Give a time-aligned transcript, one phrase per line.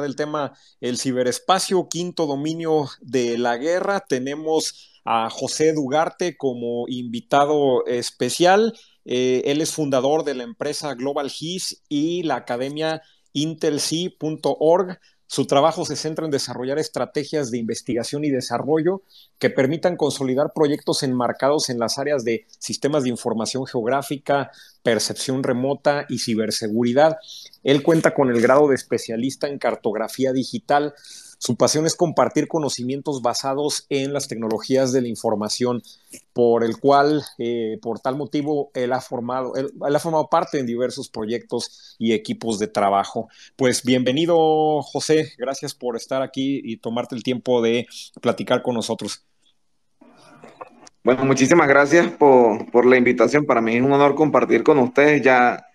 [0.00, 4.00] del tema el ciberespacio, quinto dominio de la guerra.
[4.00, 8.72] Tenemos a José Dugarte como invitado especial.
[9.04, 13.02] Eh, él es fundador de la empresa Global GIS y la academia
[13.32, 14.98] intelc.org.
[15.32, 19.00] Su trabajo se centra en desarrollar estrategias de investigación y desarrollo
[19.38, 24.50] que permitan consolidar proyectos enmarcados en las áreas de sistemas de información geográfica,
[24.82, 27.16] percepción remota y ciberseguridad.
[27.62, 30.92] Él cuenta con el grado de especialista en cartografía digital
[31.42, 35.82] su pasión es compartir conocimientos basados en las tecnologías de la información,
[36.32, 40.66] por el cual, eh, por tal motivo, él ha, formado, él, ha formado parte en
[40.66, 43.28] diversos proyectos y equipos de trabajo.
[43.56, 45.32] Pues bienvenido, José.
[45.36, 47.88] Gracias por estar aquí y tomarte el tiempo de
[48.20, 49.24] platicar con nosotros.
[51.02, 53.46] Bueno, muchísimas gracias por, la invitación.
[53.46, 55.22] Para mí es un honor compartir con ustedes.
[55.22, 55.66] Ya,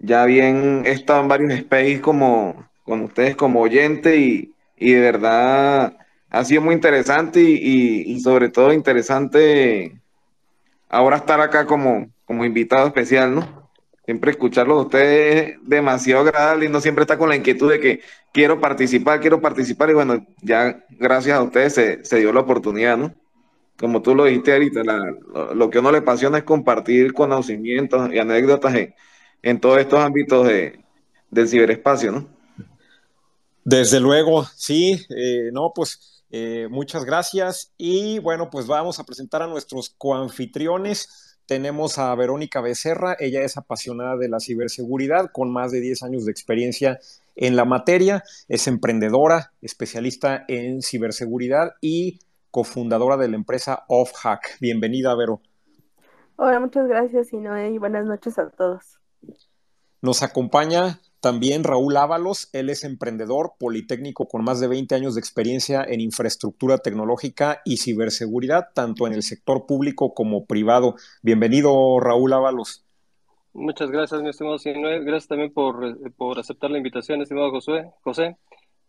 [0.00, 4.53] ya bien he estado en varios space como, con ustedes como oyente y,
[4.84, 5.96] y de verdad
[6.28, 9.98] ha sido muy interesante y, sobre todo interesante
[10.90, 13.70] ahora estar acá como, como invitado especial, ¿no?
[14.04, 17.80] Siempre escucharlo de ustedes es demasiado agradable y no siempre está con la inquietud de
[17.80, 18.00] que
[18.30, 21.72] quiero participar, quiero participar y bueno, ya gracias a ustedes
[22.06, 23.14] se, dio la oportunidad, ¿no?
[23.78, 24.82] Como tú lo dijiste ahorita,
[25.54, 28.94] lo, que a uno le apasiona es compartir conocimientos y anécdotas en,
[29.42, 30.78] en todos estos ámbitos de,
[31.30, 32.33] del ciberespacio, ¿no?
[33.64, 37.72] Desde luego, sí, eh, no, pues eh, muchas gracias.
[37.78, 41.38] Y bueno, pues vamos a presentar a nuestros coanfitriones.
[41.46, 46.24] Tenemos a Verónica Becerra, ella es apasionada de la ciberseguridad con más de 10 años
[46.24, 47.00] de experiencia
[47.36, 52.20] en la materia, es emprendedora, especialista en ciberseguridad y
[52.50, 54.58] cofundadora de la empresa OffHack.
[54.60, 55.40] Bienvenida, Vero.
[56.36, 58.98] Hola, muchas gracias, y buenas noches a todos.
[60.00, 65.20] Nos acompaña también Raúl Ábalos, él es emprendedor politécnico con más de 20 años de
[65.20, 70.96] experiencia en infraestructura tecnológica y ciberseguridad, tanto en el sector público como privado.
[71.22, 72.84] Bienvenido, Raúl Ábalos.
[73.54, 75.02] Muchas gracias, mi estimado señor.
[75.02, 77.90] Gracias también por, por aceptar la invitación, estimado José.
[78.02, 78.36] José.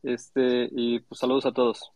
[0.03, 1.89] Este, y pues saludos a todos.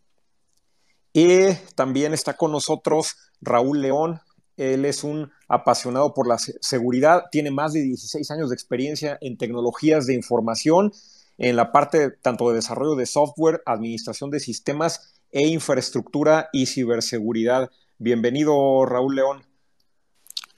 [1.11, 4.21] Y también está con nosotros Raúl León,
[4.59, 9.37] él es un apasionado por la seguridad, tiene más de 16 años de experiencia en
[9.37, 10.91] tecnologías de información,
[11.37, 17.69] en la parte tanto de desarrollo de software, administración de sistemas e infraestructura y ciberseguridad.
[17.99, 19.43] Bienvenido, Raúl León.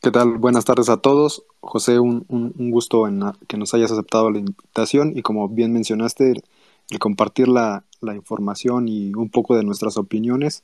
[0.02, 0.40] ¿Qué tal?
[0.40, 1.44] Buenas tardes a todos.
[1.60, 2.26] José, un,
[2.72, 7.86] gusto en que nos hayas aceptado la invitación y como bien mencionaste, el, compartir la,
[8.02, 10.64] información y un poco de nuestras opiniones,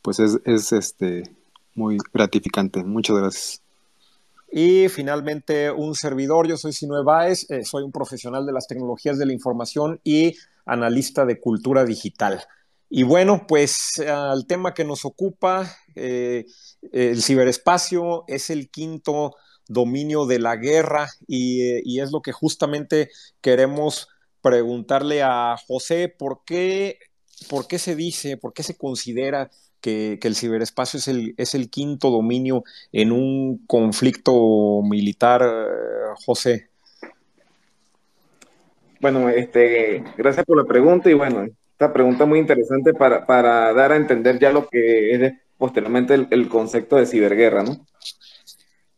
[0.00, 1.24] pues es, es este,
[1.80, 2.84] muy gratificante.
[2.84, 3.62] Muchas gracias.
[4.52, 9.18] Y finalmente, un servidor, yo soy Sinue Baez, eh, soy un profesional de las tecnologías
[9.18, 10.34] de la información y
[10.66, 12.42] analista de cultura digital.
[12.90, 16.44] Y bueno, pues al tema que nos ocupa, eh,
[16.92, 19.36] el ciberespacio es el quinto
[19.68, 23.08] dominio de la guerra y, eh, y, es lo que justamente
[23.40, 24.08] queremos
[24.42, 26.98] preguntarle a José, ¿por qué,
[27.48, 29.48] ¿por qué se dice, por qué se considera
[29.80, 35.42] que, el ciberespacio es el, es el quinto dominio en un conflicto militar,
[36.24, 36.70] José?
[39.00, 41.46] Bueno, este, gracias por la pregunta y bueno,
[41.80, 46.96] esta pregunta muy interesante para, dar a entender ya lo que es posteriormente el, concepto
[46.96, 47.86] de ciberguerra, ¿no?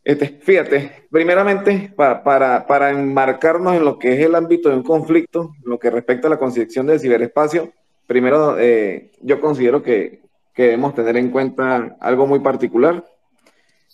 [0.03, 2.21] Este, fíjate, primeramente, para,
[2.67, 6.31] para, enmarcarnos en lo que es el ámbito de un conflicto, lo que respecta a
[6.31, 7.71] la concepción del ciberespacio,
[8.05, 10.22] primero eh, yo considero que
[10.53, 13.05] que debemos tener en cuenta algo muy particular,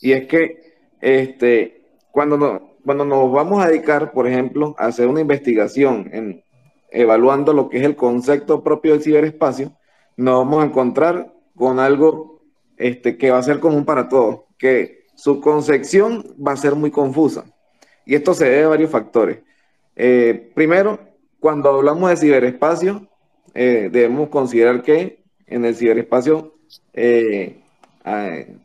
[0.02, 1.81] y es que este,
[2.12, 6.44] cuando, cuando nos vamos a dedicar, por ejemplo, a hacer una investigación en
[6.92, 9.74] evaluando lo que es el concepto propio del ciberespacio,
[10.18, 12.42] nos vamos a encontrar con algo
[12.78, 16.92] este, que va a ser común para todos, que su concepción va a ser muy
[16.92, 17.46] confusa.
[18.06, 19.40] Y esto se debe a varios factores.
[19.96, 21.00] Eh, primero,
[21.40, 23.08] cuando hablamos de ciberespacio,
[23.53, 26.56] eh, debemos considerar que en el ciberespacio
[26.94, 27.57] eh,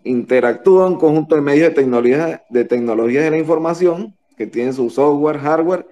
[0.05, 4.91] interactúa un conjunto de medios de tecnología, de tecnologías de la información que tienen su
[4.91, 5.87] software, hardware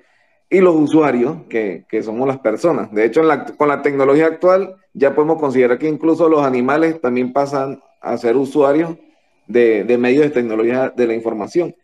[0.51, 2.93] y los usuarios, que, somos las personas.
[2.93, 3.23] De hecho,
[3.57, 8.37] con la tecnología actual ya podemos considerar que incluso los animales también pasan a ser
[8.37, 8.97] usuarios
[9.47, 11.75] de, medios de tecnología de la información.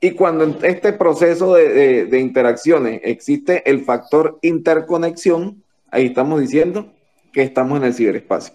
[0.00, 6.92] Y cuando en este proceso de, de interacciones existe el factor interconexión, ahí estamos diciendo
[7.32, 8.54] que estamos en el ciberespacio.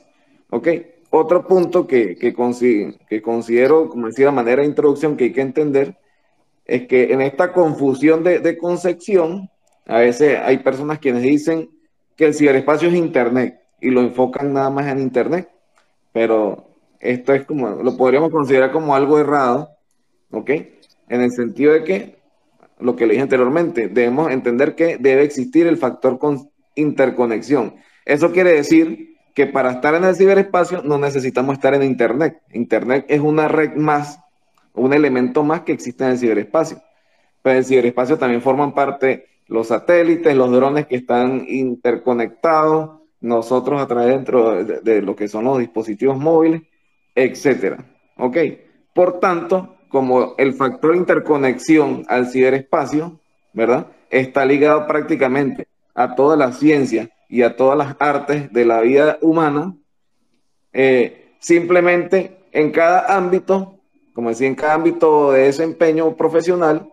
[0.50, 0.68] ¿Ok?
[1.16, 2.34] Otro punto que, que,
[3.08, 5.96] que considero, como decía, de manera de introducción que hay que entender,
[6.66, 9.48] es que en esta confusión de, de concepción,
[9.86, 11.70] a veces hay personas quienes dicen
[12.16, 15.52] que el ciberespacio es Internet y lo enfocan nada más en Internet,
[16.12, 19.70] pero esto es como, lo podríamos considerar como algo errado,
[20.32, 20.50] ¿ok?
[21.10, 22.16] En el sentido de que,
[22.80, 27.76] lo que le dije anteriormente, debemos entender que debe existir el factor con interconexión.
[28.04, 32.42] Eso quiere decir que para estar en el ciberespacio no necesitamos estar en Internet.
[32.52, 34.20] Internet es una red más,
[34.74, 36.82] un elemento más que existe en el ciberespacio.
[37.42, 43.82] Pero en el ciberespacio también forman parte los satélites, los drones que están interconectados, nosotros
[43.82, 46.62] a través dentro de, lo que son los dispositivos móviles,
[47.16, 47.86] etcétera.
[48.18, 48.38] ¿Ok?
[48.94, 53.20] Por tanto, como el factor interconexión al ciberespacio,
[53.54, 53.88] ¿verdad?
[54.10, 59.18] Está ligado prácticamente a toda la ciencia y a todas las artes de la vida
[59.22, 59.76] humana,
[60.72, 63.80] eh, simplemente en cada ámbito,
[64.14, 66.92] como decía, en cada ámbito de desempeño profesional,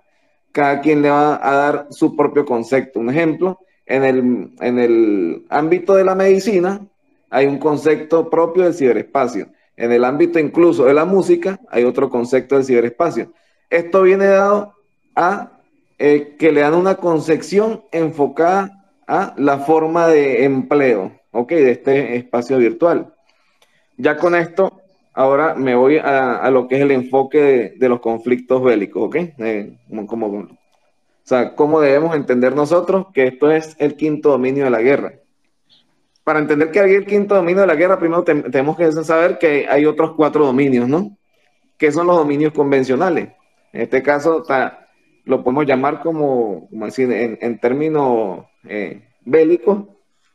[0.53, 2.99] cada quien le va a dar su propio concepto.
[2.99, 6.81] Un ejemplo, en el, en el ámbito de la medicina
[7.29, 9.49] hay un concepto propio del ciberespacio.
[9.77, 13.33] En el ámbito incluso de la música hay otro concepto del ciberespacio.
[13.69, 14.75] Esto viene dado
[15.15, 15.53] a
[15.99, 18.80] eh, que le dan una concepción enfocada
[19.11, 21.51] a la forma de empleo, ¿ok?
[21.51, 23.13] De este espacio virtual.
[23.97, 28.63] Ya con esto, ahora me voy a, lo que es el enfoque de, los conflictos
[28.63, 29.17] bélicos, ¿ok?
[29.39, 29.77] Eh,
[30.07, 30.49] como, o
[31.25, 35.15] sea, cómo debemos entender nosotros que esto es el quinto dominio de la guerra.
[36.23, 39.67] Para entender que hay el quinto dominio de la guerra, primero tenemos que saber que
[39.69, 41.17] hay otros cuatro dominios, ¿no?
[41.77, 43.31] Que son los dominios convencionales.
[43.73, 44.45] En este caso,
[45.25, 49.85] lo podemos llamar como, como decir, en términos eh, bélicos,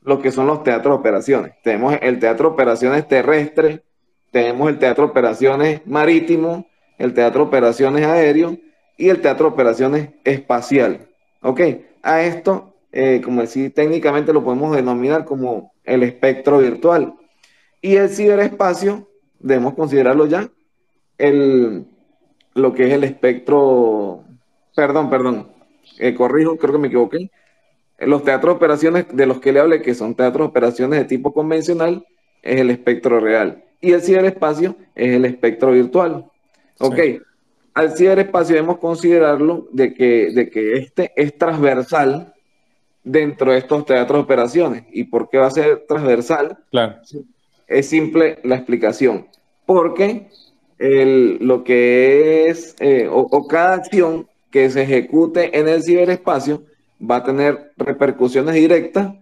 [0.01, 1.54] lo que son los teatros operaciones.
[1.63, 3.83] Tenemos el teatro operaciones terrestre,
[4.31, 6.68] tenemos el teatro operaciones marítimo,
[6.98, 8.57] el teatro operaciones aéreo
[8.98, 11.07] y el teatro operaciones espacial.
[11.42, 11.62] ¿Ok?
[12.04, 17.16] A esto, eh, como decir, técnicamente lo podemos denominar como el espectro virtual.
[17.81, 19.07] Y el ciberespacio,
[19.39, 20.50] debemos considerarlo ya,
[21.18, 21.86] el,
[22.54, 24.24] lo que es el espectro,
[24.75, 25.51] perdón, perdón,
[26.00, 27.30] eh, corrijo, creo que me equivoqué,
[28.00, 31.06] los teatros de operaciones de los que le hablé, que son teatros de operaciones de
[31.06, 32.06] tipo convencional,
[32.42, 33.63] es el espectro real.
[33.81, 36.25] Y el ciberespacio es el espectro virtual.
[36.80, 37.00] Ok.
[37.74, 42.33] Al ciberespacio debemos considerarlo de que, de que este es transversal
[43.03, 44.83] dentro de estos teatros de operaciones.
[44.92, 46.57] ¿Y por qué va a ser transversal?
[46.71, 46.95] Claro.
[47.68, 49.27] Es simple la explicación.
[49.65, 50.30] Porque
[50.80, 56.63] el, lo que es, eh, o cada acción que se ejecute en el ciberespacio,
[57.00, 59.13] va a tener repercusiones directas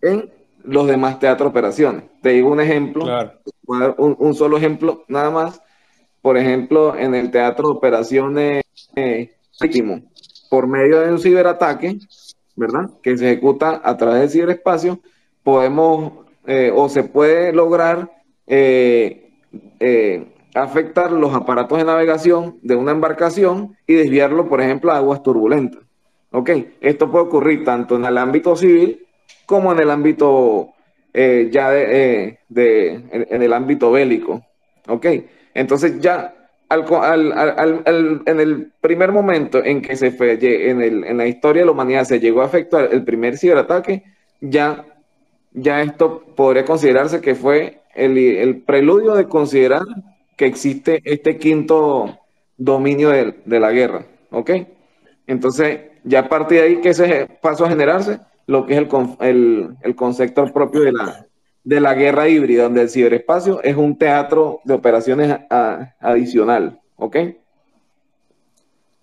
[0.00, 0.30] en
[0.64, 2.04] los demás teatros operaciones.
[2.20, 3.04] Te digo un ejemplo,
[3.62, 5.60] voy a dar un, solo ejemplo nada más.
[6.20, 8.62] Por ejemplo, en el teatro de operaciones
[8.94, 9.32] eh,
[10.48, 11.98] por medio de un ciberataque,
[12.54, 12.90] ¿verdad?
[13.02, 15.00] Que se ejecuta a través del ciberespacio,
[15.42, 16.12] podemos
[16.46, 18.10] eh, o se puede lograr
[18.46, 19.30] eh,
[20.54, 25.82] afectar los aparatos de navegación de una embarcación y desviarlo, por ejemplo, a aguas turbulentas.
[26.32, 26.50] ¿Ok?
[26.80, 29.06] Esto puede ocurrir tanto en el ámbito civil
[29.46, 30.72] como en el ámbito
[31.12, 34.42] eh, ya de, eh, en, el ámbito bélico.
[34.88, 35.06] ¿Ok?
[35.54, 36.34] Entonces ya
[36.70, 42.04] en el primer momento en que se fue, en, en, la historia de la humanidad
[42.04, 44.04] se llegó a efectuar el primer ciberataque,
[44.40, 44.86] ya,
[45.52, 49.82] ya esto podría considerarse que fue el, el preludio de considerar
[50.38, 52.18] que existe este quinto
[52.56, 54.06] dominio de, de la guerra.
[54.30, 54.50] ¿Ok?
[55.26, 58.88] Entonces, ya a partir de ahí que se pasó a generarse lo que es
[59.20, 61.26] el, el, concepto propio de la,
[61.64, 65.38] de la guerra híbrida, donde el ciberespacio es un teatro de operaciones
[66.00, 67.16] adicional, ¿ok?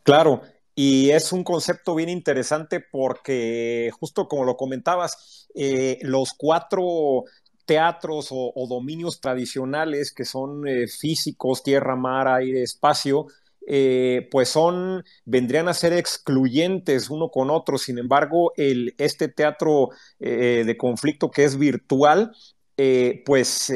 [0.03, 0.41] Claro,
[0.75, 7.25] y es un concepto bien interesante porque, justo como lo comentabas, eh, los cuatro
[7.65, 13.27] teatros o, dominios tradicionales que son eh, físicos, tierra, mar, aire, espacio,
[13.71, 17.77] eh, pues son, vendrían a ser excluyentes uno con otro.
[17.77, 22.31] Sin embargo, el, este teatro eh, de conflicto que es virtual,
[22.77, 23.71] eh, pues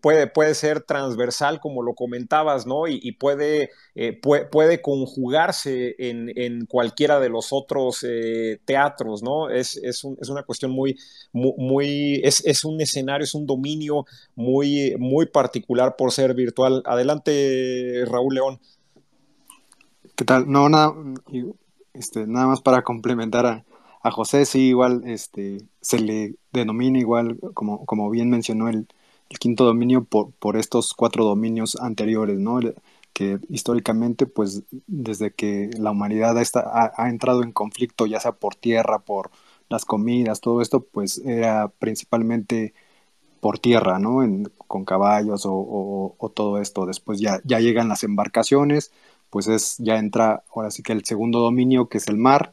[0.00, 2.88] puede, puede ser transversal, como lo comentabas, ¿no?
[2.88, 3.70] Y, puede,
[4.50, 8.04] puede, conjugarse en, cualquiera de los otros
[8.64, 9.50] teatros, ¿no?
[9.50, 10.96] Es, es, una cuestión muy,
[11.32, 16.82] muy, es, es, un escenario, es un dominio muy, muy particular por ser virtual.
[16.86, 18.60] Adelante, Raúl León.
[20.22, 20.48] ¿Qué tal?
[20.48, 20.94] No, nada,
[21.94, 23.64] este, nada más para complementar
[24.04, 28.86] a, José, sí, igual este, se le denomina igual, como, como bien mencionó el,
[29.40, 32.60] quinto dominio, por, por, estos cuatro dominios anteriores, ¿no?
[33.12, 38.54] Que históricamente, pues desde que la humanidad ha, ha, entrado en conflicto, ya sea por
[38.54, 39.32] tierra, por
[39.68, 42.74] las comidas, todo esto, pues era principalmente
[43.42, 44.20] por tierra, ¿no?
[44.68, 46.86] con caballos o, todo esto.
[46.86, 48.92] Después ya, ya llegan las embarcaciones,
[49.32, 52.52] pues es, ya entra ahora sí que el segundo dominio, que es el mar.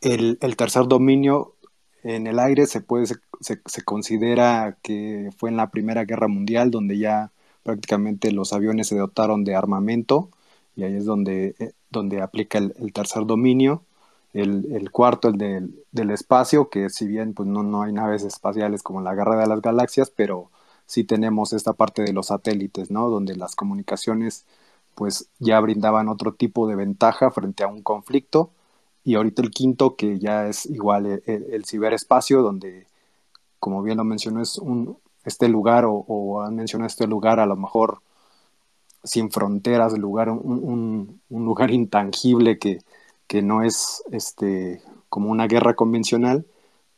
[0.00, 1.56] El, tercer dominio
[2.04, 3.06] en el aire se puede,
[3.40, 7.32] se, considera que fue en la Primera Guerra Mundial, donde ya
[7.64, 10.30] prácticamente los aviones se dotaron de armamento,
[10.76, 13.82] y ahí es donde, eh, donde aplica el, tercer dominio.
[14.32, 15.36] El, cuarto, el
[15.90, 19.48] del, espacio, que si bien pues no, no hay naves espaciales como la Guerra de
[19.48, 20.52] las Galaxias, pero
[20.86, 23.10] sí tenemos esta parte de los satélites, ¿no?
[23.10, 24.46] Donde las comunicaciones
[25.00, 28.50] pues ya brindaban otro tipo de ventaja frente a un conflicto.
[29.02, 32.86] Y ahorita el quinto, que ya es igual el, ciberespacio, donde,
[33.58, 37.56] como bien lo mencionó, es un, este lugar, o, han mencionado este lugar a lo
[37.56, 38.02] mejor
[39.02, 42.80] sin fronteras, lugar, un, un lugar intangible que,
[43.26, 46.44] que no es este, como una guerra convencional,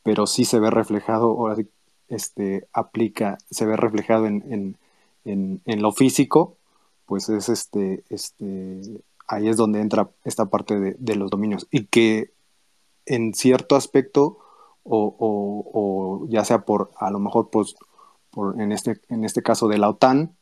[0.03, 1.63] pero sí se ve reflejado, ahora
[2.09, 4.77] este, aplica, se ve reflejado en,
[5.23, 6.57] en, en, lo físico,
[7.05, 8.81] pues es este, este,
[9.27, 11.67] ahí es donde entra esta parte de, de los dominios.
[11.71, 12.33] Y que
[13.05, 14.39] en cierto aspecto,
[14.83, 17.75] o, ya sea por, a lo mejor, pues,
[18.31, 20.35] por, en, este, en este caso de la OTAN,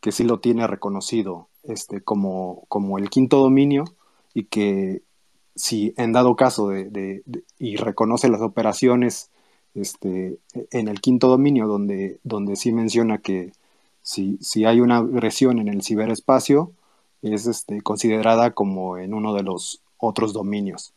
[0.00, 3.84] que sí lo tiene reconocido este, como, como el quinto dominio
[4.34, 5.02] y que
[5.54, 7.22] si en dado caso de,
[7.58, 9.30] y reconoce las operaciones
[9.74, 10.38] este,
[10.70, 13.52] en el quinto dominio, donde, donde sí menciona que
[14.02, 16.72] si, hay una agresión en el ciberespacio,
[17.22, 20.92] es este, considerada como en uno de los otros dominios.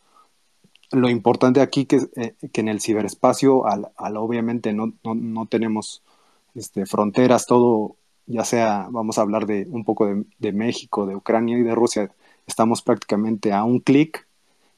[0.92, 4.92] Lo importante aquí que, eh, que en el ciberespacio, obviamente no,
[5.48, 6.02] tenemos
[6.54, 7.96] este, fronteras, todo,
[8.26, 10.06] ya sea, vamos a hablar de un poco
[10.38, 12.10] de, México, de Ucrania y de Rusia,
[12.46, 14.26] estamos prácticamente a un clic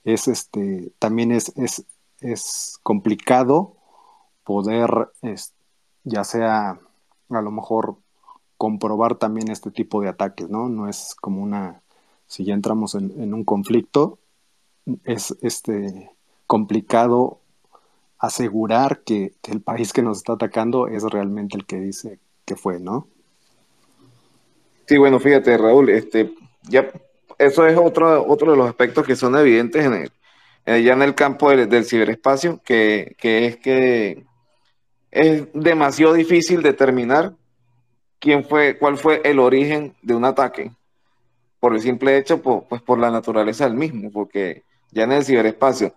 [0.04, 3.76] es este, también es complicado
[4.48, 5.10] poder,
[6.04, 6.80] ya sea
[7.28, 7.98] a lo mejor
[8.58, 10.68] comprobar también este tipo de ataques, ¿no?
[10.68, 11.80] No es como una,
[12.26, 14.18] si ya entramos en, un conflicto,
[15.04, 16.10] es este,
[16.46, 17.40] complicado
[18.18, 22.56] asegurar que, que, el país que nos está atacando es realmente el que dice que
[22.56, 23.06] fue, ¿no?
[24.86, 26.90] Sí, bueno, fíjate, Raúl, este, ya
[27.38, 31.14] eso es otro, otro de los aspectos que son evidentes en el, ya en el
[31.14, 34.24] campo del, ciberespacio, que, es que
[35.10, 37.34] es demasiado difícil determinar
[38.18, 40.72] quién fue, cuál fue el origen de un ataque,
[41.60, 45.94] por el simple hecho, pues por la naturaleza del mismo, porque ya en el ciberespacio,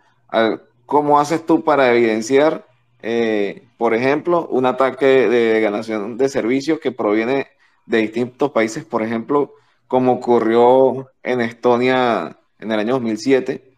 [0.86, 2.66] ¿cómo haces tú para evidenciar,
[3.02, 7.48] eh, por ejemplo, un ataque de ganación de servicios que proviene
[7.86, 9.54] de distintos países, por ejemplo,
[9.88, 13.72] como ocurrió en Estonia en el año 2007,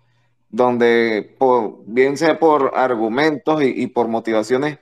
[0.50, 1.36] donde
[1.88, 4.78] bien sea por argumentos y, por motivaciones,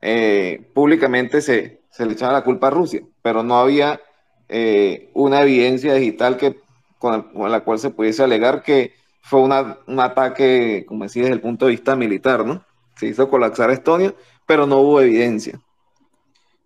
[0.00, 4.00] eh, públicamente se, le echaba la culpa a Rusia, pero no había
[4.48, 6.60] eh, una evidencia digital que,
[6.98, 9.52] con, la cual se pudiese alegar que fue un
[10.00, 12.64] ataque, como decía, desde el punto de vista militar, ¿no?
[12.96, 14.14] Se hizo colapsar Estonia,
[14.46, 15.60] pero no hubo evidencia.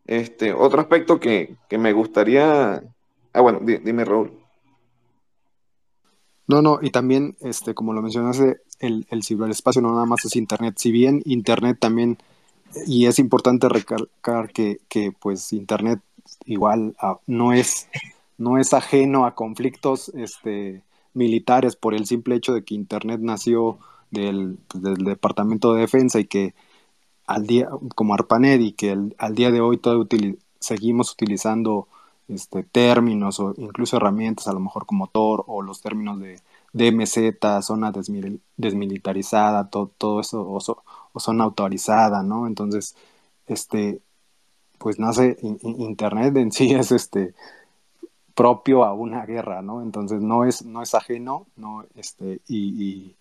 [0.07, 2.83] Este, otro aspecto que, que me gustaría
[3.33, 4.33] Ah, bueno, dime, Raúl.
[6.47, 10.37] No, no, y también, este, como lo mencionaste, el, el ciberespacio no nada más es
[10.37, 10.75] Internet.
[10.77, 12.19] Si bien Internet también,
[12.87, 14.81] y es importante recalcar que,
[15.21, 16.01] pues Internet
[16.47, 17.89] igual ah, no es
[18.39, 20.83] no es ajeno a conflictos este,
[21.15, 23.79] militares por el simple hecho de que Internet nació
[24.11, 26.55] del, Departamento de Defensa y que
[27.27, 30.07] al día, como ARPANET, y que al día de hoy todo
[30.59, 31.89] seguimos utilizando
[32.29, 36.41] este, términos o incluso herramientas, a lo mejor como Tor o los términos de
[36.73, 37.93] DMZ, zona
[38.57, 40.83] desmilitarizada, todo, todo eso, o,
[41.21, 42.47] zona autorizada, ¿no?
[42.47, 42.97] Entonces,
[43.47, 44.01] este,
[44.79, 47.35] pues nace Internet en sí es este
[48.35, 49.83] propio a una guerra, ¿no?
[49.83, 51.85] Entonces no es, no es ajeno, ¿no?
[51.95, 53.17] Este, y,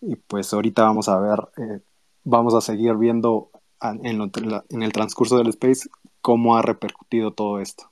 [0.00, 1.80] y, pues ahorita vamos a ver, eh,
[2.24, 5.88] vamos a seguir viendo en, en el transcurso del space
[6.20, 7.90] cómo ha repercutido todo esto.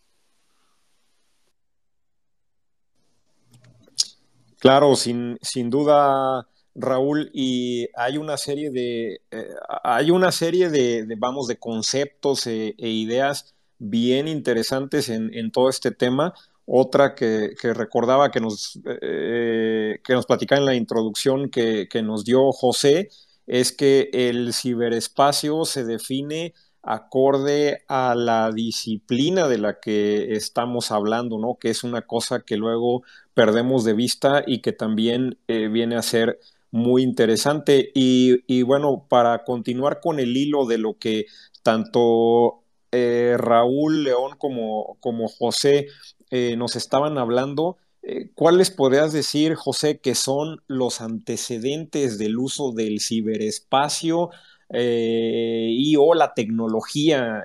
[4.59, 9.49] Claro, sin, sin duda, Raúl, y hay una serie de, eh,
[9.83, 15.91] hay una serie de, vamos, de conceptos e, e ideas bien interesantes en, todo este
[15.91, 16.35] tema.
[16.67, 22.25] Otra que, recordaba que nos, eh, que nos platicaba en la introducción que, que nos
[22.25, 23.09] dio José
[23.47, 31.39] es que el ciberespacio se define acorde a la disciplina de la que estamos hablando,
[31.39, 31.57] ¿no?
[31.61, 33.03] Que es una cosa que luego
[33.35, 36.39] perdemos de vista y que también eh, viene a ser
[36.77, 37.91] muy interesante.
[37.95, 41.27] Y, bueno, para continuar con el hilo de lo que
[41.63, 45.89] tanto eh, Raúl León como, como José
[46.31, 52.73] eh, nos estaban hablando, eh, ¿cuáles podrías decir, José, que son los antecedentes del uso
[52.73, 54.31] del ciberespacio
[54.69, 57.41] y o la tecnología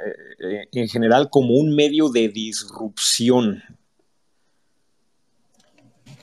[0.71, 3.61] en general como un medio de disrupción?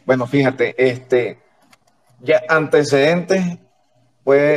[0.04, 1.38] Bueno, fíjate, este,
[2.20, 3.58] ya antecedentes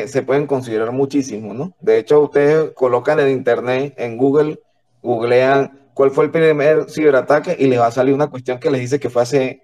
[0.07, 1.73] se pueden considerar muchísimos, ¿no?
[1.79, 4.59] De hecho, ustedes colocan en internet, en Google,
[5.01, 8.81] googlean cuál fue el primer ciberataque y les va a salir una cuestión que les
[8.81, 9.63] dice que fue hace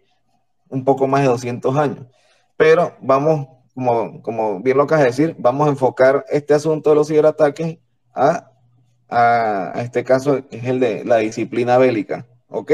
[0.69, 2.05] un poco más de 200 años.
[2.55, 6.95] Pero vamos, como, como bien lo acabas de decir, vamos a enfocar este asunto de
[6.95, 7.77] los ciberataques
[8.13, 8.51] a,
[9.09, 12.71] a, a este caso, es el de la disciplina bélica, ¿ok?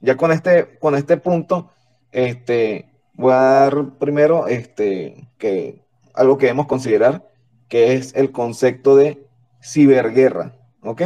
[0.00, 1.70] Ya con este, con este punto,
[2.10, 2.89] este,
[3.20, 5.84] Voy a dar primero este, que,
[6.14, 7.28] algo que debemos considerar,
[7.68, 9.26] que es el concepto de
[9.62, 10.54] ciberguerra.
[10.82, 11.02] ¿Ok?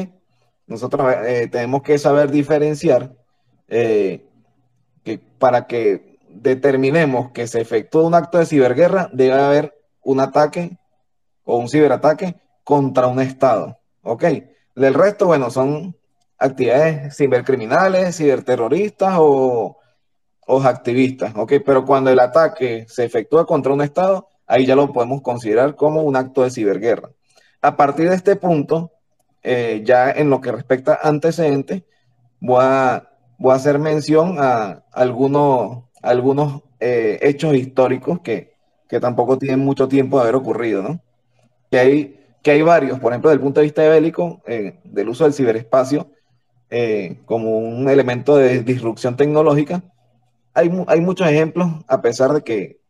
[0.68, 3.16] Nosotros eh, tenemos que saber diferenciar
[3.66, 4.24] eh,
[5.02, 10.78] que para que determinemos que se efectúa un acto de ciberguerra, debe haber un ataque
[11.42, 13.80] o un ciberataque contra un Estado.
[14.04, 14.24] ¿Ok?
[14.76, 15.96] Del resto, bueno, son
[16.38, 19.78] actividades cibercriminales, ciberterroristas o
[20.46, 21.54] o activistas, ¿ok?
[21.64, 26.02] Pero cuando el ataque se efectúa contra un Estado, ahí ya lo podemos considerar como
[26.02, 27.10] un acto de ciberguerra.
[27.62, 28.92] A partir de este punto,
[29.42, 31.82] eh, ya en lo que respecta a antecedentes,
[32.40, 38.54] voy a, voy a hacer mención a algunos, algunos eh, hechos históricos que,
[38.88, 41.00] que, tampoco tienen mucho tiempo de haber ocurrido, ¿no?
[41.70, 45.08] Que hay, que hay varios, por ejemplo, desde el punto de vista bélico, eh, del
[45.08, 46.10] uso del ciberespacio
[47.24, 49.84] como un elemento de disrupción tecnológica,
[50.54, 52.80] hay, muchos ejemplos, a pesar de que,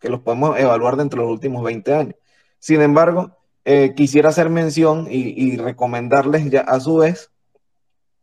[0.00, 2.14] que, los podemos evaluar dentro de los últimos 20 años.
[2.58, 7.30] Sin embargo, eh, quisiera hacer mención y, recomendarles ya a su vez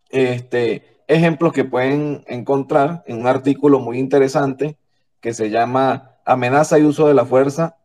[0.09, 4.77] este, ejemplos que pueden encontrar en un artículo muy interesante
[5.21, 7.77] que se llama Amenaza y uso de la fuerza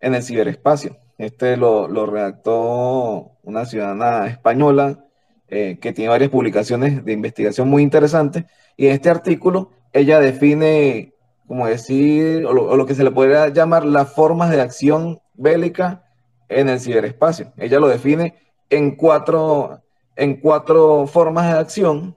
[0.00, 0.96] en el ciberespacio.
[1.18, 5.04] Este lo, redactó una ciudadana española
[5.48, 8.44] eh, que tiene varias publicaciones de investigación muy interesantes.
[8.76, 11.14] Y en este artículo ella define,
[11.46, 16.04] como decir, o lo, que se le podría llamar las formas de acción bélica
[16.48, 17.52] en el ciberespacio.
[17.56, 18.34] Ella lo define
[18.70, 19.82] en cuatro,
[20.16, 22.16] en cuatro formas de acción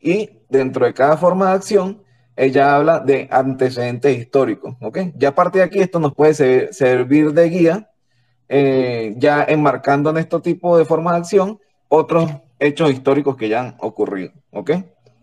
[0.00, 2.02] y dentro de cada forma de acción
[2.36, 4.74] ella habla de antecedentes históricos.
[5.16, 7.90] Ya a partir de aquí esto nos puede servir de guía,
[8.48, 13.60] eh, ya enmarcando en este tipo de formas de acción otros hechos históricos que ya
[13.60, 14.32] han ocurrido.
[14.52, 14.70] ¿ok?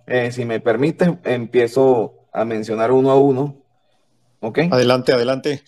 [0.07, 3.61] Eh, si me permites, empiezo a mencionar uno a uno.
[4.39, 4.59] ¿Ok?
[4.71, 5.61] Adelante, adelante.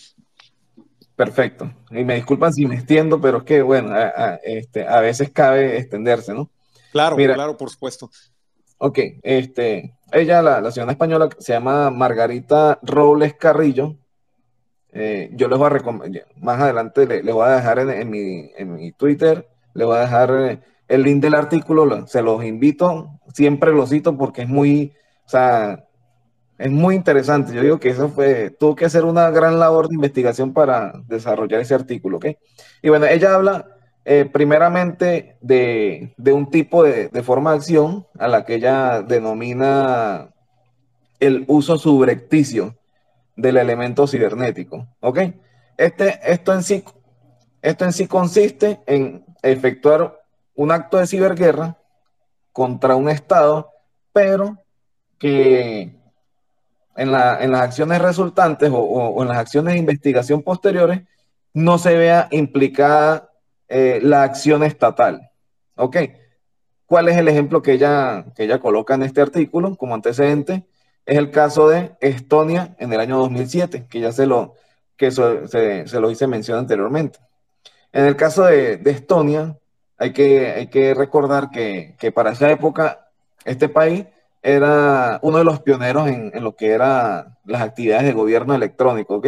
[1.16, 1.74] Perfecto.
[1.92, 5.78] Y me disculpan si me extiendo, pero es que, bueno, a, este, a veces cabe
[5.78, 6.50] extenderse, ¿no?
[6.94, 8.10] Claro, claro, por supuesto.
[8.78, 13.98] Ok, este, ella, la, la ciudadana española, se llama Margarita Robles Carrillo.
[14.94, 18.74] Eh, yo les voy a recomendar, más adelante les, voy a dejar en, mi, en,
[18.74, 23.72] mi, Twitter, les voy a dejar eh, el link del artículo, se los invito, siempre
[23.72, 24.94] lo cito porque es muy,
[25.26, 25.86] o sea,
[26.58, 27.54] es muy interesante.
[27.54, 31.62] Yo digo que eso fue, tuvo que hacer una gran labor de investigación para desarrollar
[31.62, 32.28] ese artículo, ¿ok?
[32.82, 33.66] Y bueno, ella habla
[34.06, 40.30] eh, primeramente de, un tipo de, forma de acción a la que ella denomina
[41.20, 42.76] el uso subrepticio
[43.36, 45.20] del elemento cibernético, ¿ok?
[45.78, 46.84] Este, esto, en sí,
[47.62, 50.22] esto en sí consiste en efectuar
[50.56, 51.78] un acto de ciberguerra
[52.60, 53.72] contra un Estado,
[54.12, 54.58] pero
[55.18, 55.96] que
[56.98, 61.04] en, las acciones resultantes o, en las acciones de investigación posteriores
[61.54, 63.30] no se vea implicada
[63.70, 65.32] eh, la acción estatal.
[65.78, 65.96] ¿Ok?
[66.86, 70.66] ¿Cuál es el ejemplo que ella, que coloca en este artículo como antecedente?
[71.06, 74.56] Es el caso de Estonia en el año 2007, que ya se lo,
[74.98, 77.20] que se, lo hice mención anteriormente.
[77.94, 79.56] En el caso de Estonia,
[80.00, 83.10] hay que, hay que recordar que, para esa época
[83.46, 84.06] este país
[84.42, 89.22] era uno de los pioneros en, lo que eran las actividades de gobierno electrónico.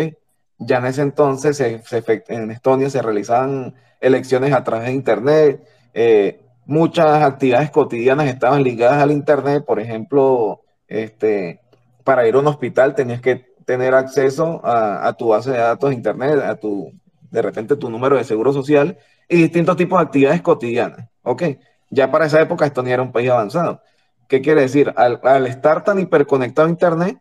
[0.58, 7.22] Ya en ese entonces en Estonia se realizaban elecciones a través de Internet, eh, muchas
[7.24, 11.60] actividades cotidianas estaban ligadas al Internet, por ejemplo, este,
[12.04, 15.90] para ir a un hospital tenías que tener acceso a, a tu base de datos
[15.90, 16.94] de Internet, a tu,
[17.30, 18.98] de repente tu número de seguro social
[19.32, 21.08] y distintos tipos de actividades cotidianas.
[21.24, 21.44] ¿Ok?
[21.90, 23.82] Ya para esa época Estonia era un país avanzado.
[24.28, 24.94] ¿Qué quiere decir?
[24.98, 27.18] Al, estar tan hiperconectado a Internet,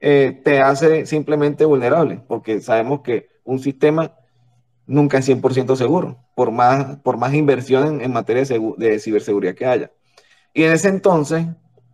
[0.00, 4.14] eh, te hace simplemente vulnerable, porque sabemos que un sistema
[4.86, 8.44] nunca es 100% seguro, por más, por más inversión en, materia
[8.76, 9.90] de, ciberseguridad que haya.
[10.52, 11.46] Y en ese entonces,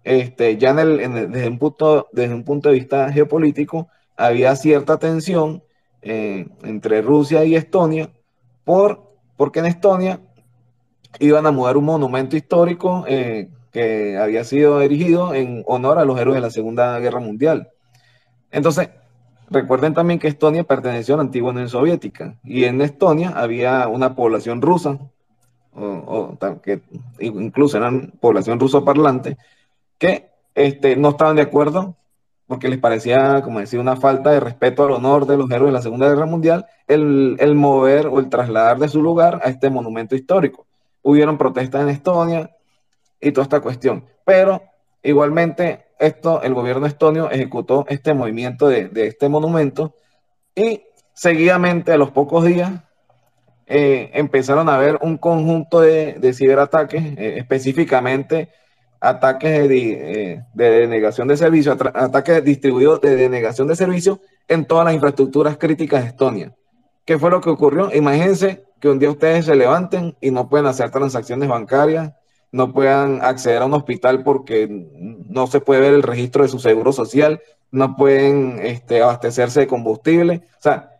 [0.04, 5.62] este, ya en desde, un punto, desde un punto de vista geopolítico, había cierta tensión
[6.02, 8.10] eh, entre Rusia y Estonia,
[8.64, 9.09] por,
[9.40, 10.20] porque en Estonia
[11.18, 16.20] iban a mudar un monumento histórico eh, que había sido erigido en honor a los
[16.20, 17.70] héroes de la Segunda Guerra Mundial.
[18.50, 18.90] Entonces,
[19.48, 24.14] recuerden también que Estonia perteneció a la antigua Unión Soviética y en Estonia había una
[24.14, 24.98] población rusa,
[25.74, 26.82] o, que
[27.20, 29.38] incluso eran población ruso parlante,
[29.96, 31.96] que este, no estaban de acuerdo
[32.50, 35.72] porque les parecía, como decía, una falta de respeto al honor de los héroes de
[35.72, 39.70] la Segunda Guerra Mundial, el, el mover o el trasladar de su lugar a este
[39.70, 40.66] monumento histórico.
[41.00, 42.50] Hubieron protestas en Estonia
[43.20, 44.64] y toda esta cuestión, pero
[45.00, 49.94] igualmente esto, el gobierno estonio ejecutó este movimiento de, este monumento
[50.52, 50.82] y
[51.14, 52.72] seguidamente a los pocos días
[53.68, 58.48] eh, empezaron a haber un conjunto de, ciberataques, eh, específicamente
[59.00, 64.84] ataques de, eh, de, denegación de servicio, ataques distribuidos de denegación de servicio en todas
[64.84, 66.54] las infraestructuras críticas de Estonia.
[67.04, 67.92] ¿Qué fue lo que ocurrió?
[67.94, 72.12] Imagínense que un día ustedes se levanten y no pueden hacer transacciones bancarias,
[72.52, 74.68] no puedan acceder a un hospital porque
[75.28, 79.66] no se puede ver el registro de su seguro social, no pueden este, abastecerse de
[79.66, 80.42] combustible.
[80.58, 80.90] O sea,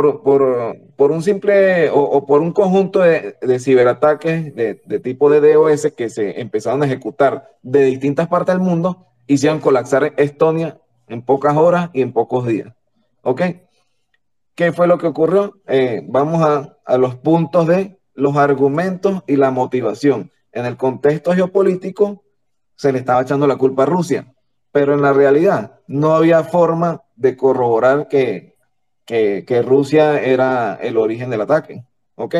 [0.00, 6.40] por, un simple o, por un conjunto de, ciberataques de, tipo de DOS que se
[6.40, 12.02] empezaron a ejecutar de distintas partes del mundo, hicieron colapsar Estonia en pocas horas y
[12.02, 12.72] en pocos días.
[13.22, 13.42] ¿Ok?
[14.54, 15.60] ¿Qué fue lo que ocurrió?
[15.66, 16.42] Eh, vamos
[16.84, 22.22] a los puntos de los argumentos y la motivación en el contexto geopolítico
[22.76, 24.34] se le estaba echando la culpa a Rusia,
[24.72, 28.53] pero en la realidad no había forma de corroborar que,
[29.04, 31.84] que, Rusia era el origen del ataque.
[32.16, 32.34] ¿Ok?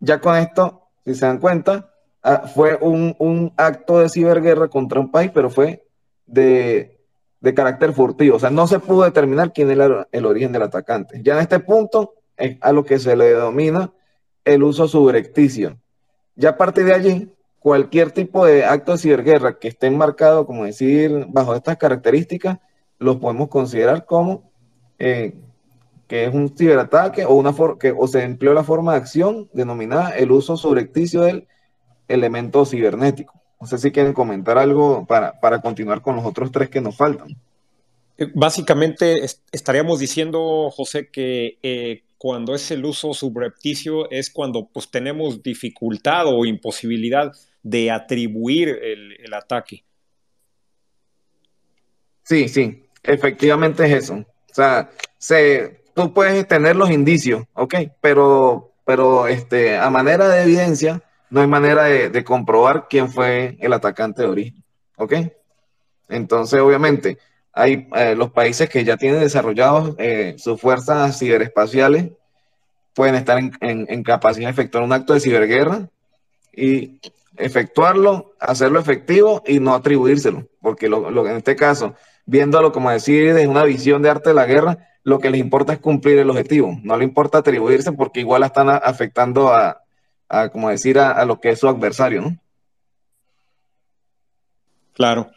[0.00, 5.10] Ya con esto, si se dan cuenta, ah, fue un, acto de ciberguerra contra un
[5.10, 5.86] país, pero fue
[6.26, 7.00] de,
[7.40, 8.36] de carácter furtivo.
[8.36, 11.20] O sea, no se pudo determinar quién era el origen del atacante.
[11.22, 13.92] Ya en este punto es a lo que se le denomina
[14.44, 15.78] el uso subrepticio.
[16.34, 20.64] Ya a partir de allí, cualquier tipo de acto de ciberguerra que esté enmarcado, como
[20.64, 22.58] decir, bajo estas características,
[22.98, 24.50] los podemos considerar como
[24.98, 25.34] eh,
[26.12, 30.10] que es un ciberataque o, una que, o se empleó la forma de acción denominada
[30.10, 31.48] el uso subrepticio del
[32.06, 33.40] elemento cibernético.
[33.58, 36.98] No sé si quieren comentar algo para, para continuar con los otros tres que nos
[36.98, 37.34] faltan.
[38.18, 44.90] Eh, básicamente estaríamos diciendo, José, que eh, cuando es el uso subrepticio es cuando pues
[44.90, 49.82] tenemos dificultad o imposibilidad de atribuir el, ataque.
[52.22, 54.16] Sí, sí, efectivamente es eso.
[54.16, 57.74] O sea, se, tú puedes tener los indicios, ¿ok?
[58.00, 63.72] Pero, pero este, a manera de evidencia, no hay manera de, comprobar quién fue el
[63.72, 64.64] atacante de origen,
[64.96, 65.14] ¿ok?
[66.08, 67.18] Entonces, obviamente,
[67.52, 72.10] hay eh, los países que ya tienen desarrollados eh, sus fuerzas ciberespaciales,
[72.94, 75.88] pueden estar en, capacidad de efectuar un acto de ciberguerra
[76.52, 77.00] y
[77.36, 81.94] efectuarlo, hacerlo efectivo y no atribuírselo, porque lo, en este caso,
[82.26, 85.72] viéndolo como decir desde una visión de arte de la guerra, lo que les importa
[85.72, 89.82] es cumplir el objetivo, no le importa atribuirse porque igual están afectando a,
[90.52, 92.38] como decir, a, lo que es su adversario, ¿no?
[94.94, 95.30] Claro.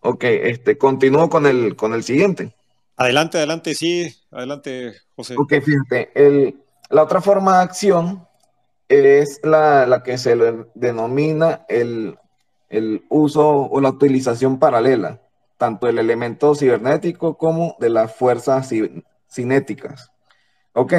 [0.00, 2.54] Ok, este, continúo con el, con el siguiente.
[2.96, 5.34] Adelante, adelante, sí, adelante, José.
[5.36, 8.26] Ok, fíjate, el, la otra forma de acción
[8.88, 12.18] es la, que se le denomina el,
[13.08, 15.20] uso o la utilización paralela,
[15.56, 18.70] tanto del elemento cibernético como de las fuerzas
[19.30, 20.10] cinéticas.
[20.72, 20.94] Ok,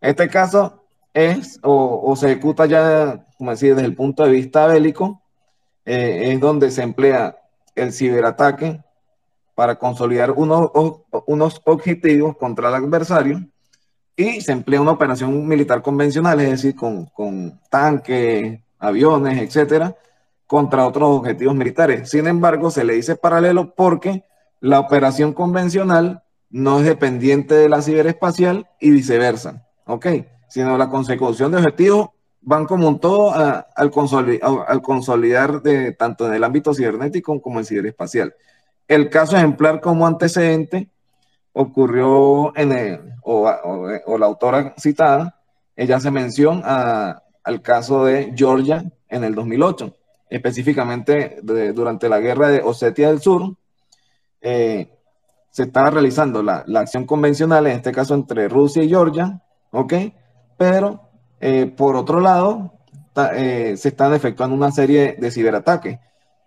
[0.00, 5.22] este caso es o, se ejecuta ya, como decir, desde el punto de vista bélico,
[5.84, 7.38] eh, es donde se emplea
[7.74, 8.82] el ciberataque
[9.54, 10.70] para consolidar unos,
[11.26, 13.46] unos objetivos contra el adversario
[14.16, 19.94] y se emplea una operación militar convencional, es decir, con, tanques, aviones, etcétera,
[20.46, 22.10] contra otros objetivos militares.
[22.10, 24.24] Sin embargo, se le dice paralelo porque
[24.60, 30.06] la operación convencional no es dependiente de la ciberespacial y viceversa, ¿ok?
[30.48, 36.44] Sino la consecución de objetivos van como un todo al, consolidar, de, tanto en el
[36.44, 38.34] ámbito cibernético como en el ciberespacial.
[38.86, 40.88] El caso ejemplar como antecedente
[41.52, 43.48] ocurrió en el, o,
[44.18, 45.40] la autora citada,
[45.74, 49.95] ella se menciona al caso de Georgia en el 2008.
[50.28, 53.56] Específicamente durante la guerra de Osetia del Sur,
[54.40, 54.92] eh,
[55.50, 59.94] se estaba realizando la, acción convencional, en este caso entre Rusia y Georgia, ¿ok?
[60.58, 61.08] Pero
[61.40, 62.74] eh, por otro lado,
[63.34, 65.98] eh, se están efectuando una serie de ciberataques.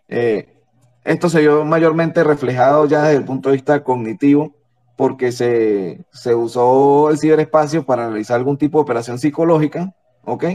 [0.07, 4.55] esto se vio mayormente reflejado ya desde el punto de vista cognitivo,
[4.95, 10.45] porque se, se usó el ciberespacio para realizar algún tipo de operación psicológica, ¿ok?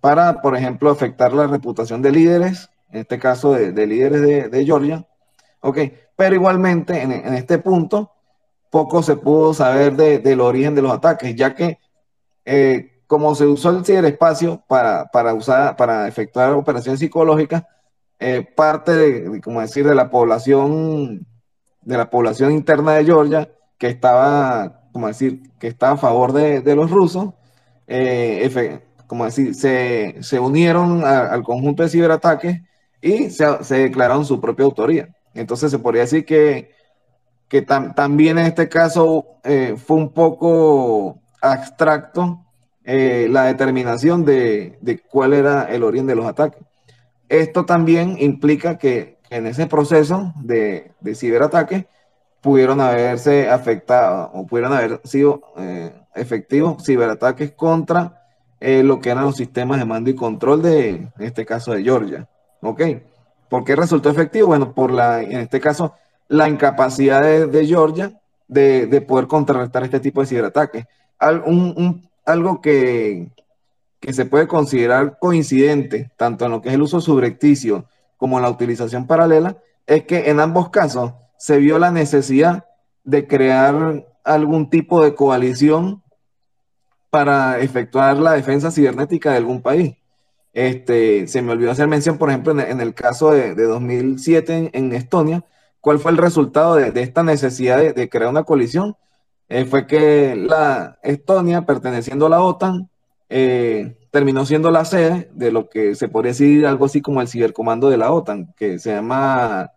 [0.00, 5.06] Para, por ejemplo, afectar la reputación de líderes, en este caso de, líderes de, Georgia.
[5.60, 5.78] Ok,
[6.16, 8.12] pero igualmente en, este punto
[8.70, 11.78] poco se pudo saber del origen de los ataques, ya que
[12.44, 17.64] eh, como se usó el ciberespacio para, para, usar, para efectuar operaciones psicológicas,
[18.20, 21.26] eh, parte de, como decir, de la población,
[21.82, 26.74] de la población interna de Georgia, que estaba, como decir, que estaba a favor de,
[26.74, 27.32] los rusos,
[27.86, 28.40] eh,
[29.08, 32.60] como decir, se, se unieron al conjunto de ciberataques
[33.00, 35.08] y se, declararon su propia autoría.
[35.34, 36.70] Entonces se podría decir que,
[37.48, 42.44] que también en este caso eh, fue un poco abstracto
[42.84, 46.62] eh, la determinación de, de, cuál era el origen de los ataques.
[47.28, 51.84] Esto también implica que, en ese proceso de, de, ciberataques
[52.40, 58.17] pudieron haberse afectado o pudieron haber sido eh, efectivos ciberataques contra
[58.60, 61.82] eh, lo que eran los sistemas de mando y control de, en este caso, de
[61.82, 62.28] Georgia.
[62.60, 62.82] ¿Ok?
[63.48, 64.48] ¿Por qué resultó efectivo?
[64.48, 65.94] Bueno, por la, en este caso,
[66.28, 68.12] la incapacidad de, Georgia
[68.46, 70.86] de, poder contrarrestar este tipo de ciberataques.
[71.18, 73.28] algo que,
[74.00, 78.42] que se puede considerar coincidente, tanto en lo que es el uso subrepticio como en
[78.42, 82.66] la utilización paralela, es que en ambos casos se vio la necesidad
[83.04, 86.02] de crear algún tipo de coalición
[87.10, 89.96] para efectuar la defensa cibernética de algún país.
[90.52, 95.44] Este, se me olvidó hacer mención, por ejemplo, en, el caso de, 2007 en, Estonia,
[95.80, 98.96] ¿cuál fue el resultado de, esta necesidad de, crear una coalición?
[99.48, 102.90] Eh, fue que la Estonia, perteneciendo a la OTAN,
[103.28, 107.28] eh, terminó siendo la sede de lo que se podría decir algo así como el
[107.28, 109.72] cibercomando de la OTAN, que se llama,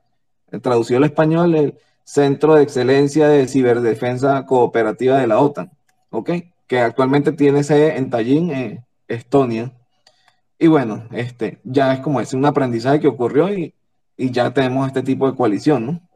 [0.51, 5.71] eh, traducido al español, el Centro de Excelencia de Ciberdefensa Cooperativa de la OTAN.
[6.09, 6.31] ¿Ok?
[6.71, 9.73] Que actualmente tiene sede en Tallinn, en Estonia.
[10.57, 13.75] Y bueno, este, ya es como es un aprendizaje que ocurrió y,
[14.15, 16.09] y ya tenemos este tipo de coalición, ¿no?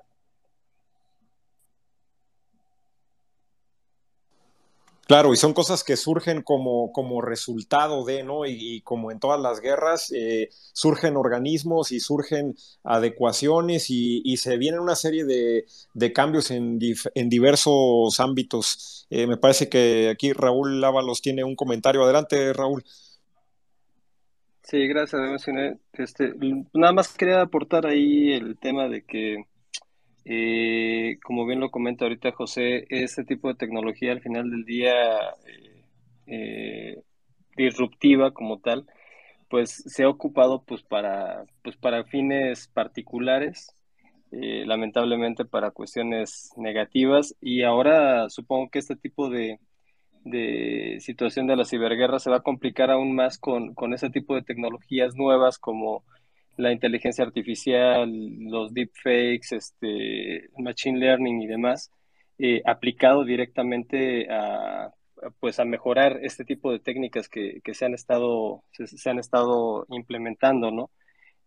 [5.06, 8.48] Claro, y son cosas que surgen como, como resultado de, ¿no?
[8.48, 14.80] Y, como en todas las guerras, eh, surgen organismos y surgen adecuaciones y, se vienen
[14.80, 16.80] una serie de, cambios en,
[17.14, 19.06] en, diversos ámbitos.
[19.12, 22.04] Eh, me parece que aquí Raúl Lávalos tiene un comentario.
[22.04, 22.84] Adelante, Raúl.
[24.64, 25.22] Sí, gracias.
[25.94, 26.34] Este,
[26.74, 29.46] nada más quería aportar ahí el tema de que
[30.26, 34.94] eh, como bien lo comenta ahorita José, este tipo de tecnología al final del día
[35.46, 35.84] eh,
[36.28, 37.04] eh,
[37.56, 38.88] disruptiva como tal,
[39.50, 43.72] pues se ha ocupado pues para, pues para fines particulares,
[44.32, 47.36] lamentablemente para cuestiones negativas.
[47.40, 49.60] Y ahora supongo que este tipo de,
[50.26, 54.36] de situación de la ciberguerra se va a complicar aún más con, con ese tipo
[54.36, 56.04] de tecnologías nuevas como
[56.58, 61.92] la inteligencia artificial, los deepfakes, este, machine learning y demás,
[62.38, 64.92] eh, aplicado directamente a,
[65.40, 70.70] pues a mejorar este tipo de técnicas que, se han estado se, han estado implementando
[70.70, 70.92] no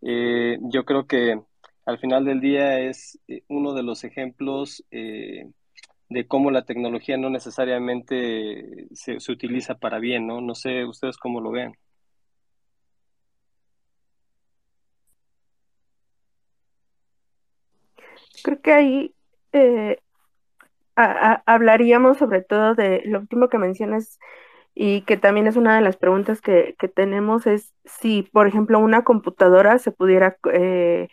[0.00, 1.38] eh, yo creo que
[1.84, 7.28] al final del día es eh, uno de los ejemplos de cómo la tecnología no
[7.28, 11.74] necesariamente se, se utiliza para bien no no sé ustedes cómo lo vean
[18.42, 19.14] Creo que ahí
[19.52, 19.98] eh,
[20.94, 24.18] hablaríamos sobre todo de lo último que mencionas
[24.74, 29.02] y que también es una de las preguntas que, tenemos es si, por ejemplo, una
[29.04, 31.08] computadora se pudiera eh,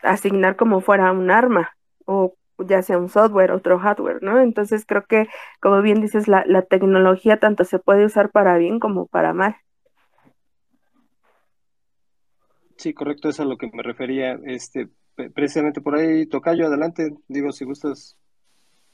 [0.00, 4.40] asignar como fuera un arma o ya sea un software, otro hardware, ¿no?
[4.40, 5.28] Entonces creo que,
[5.60, 9.56] como bien dices, la, la tecnología tanto se puede usar para bien como para mal.
[12.76, 14.38] Sí, correcto, es a lo que me refería.
[14.44, 14.88] Este,
[15.34, 18.16] precisamente por ahí, Tocayo, adelante, digo, si gustas.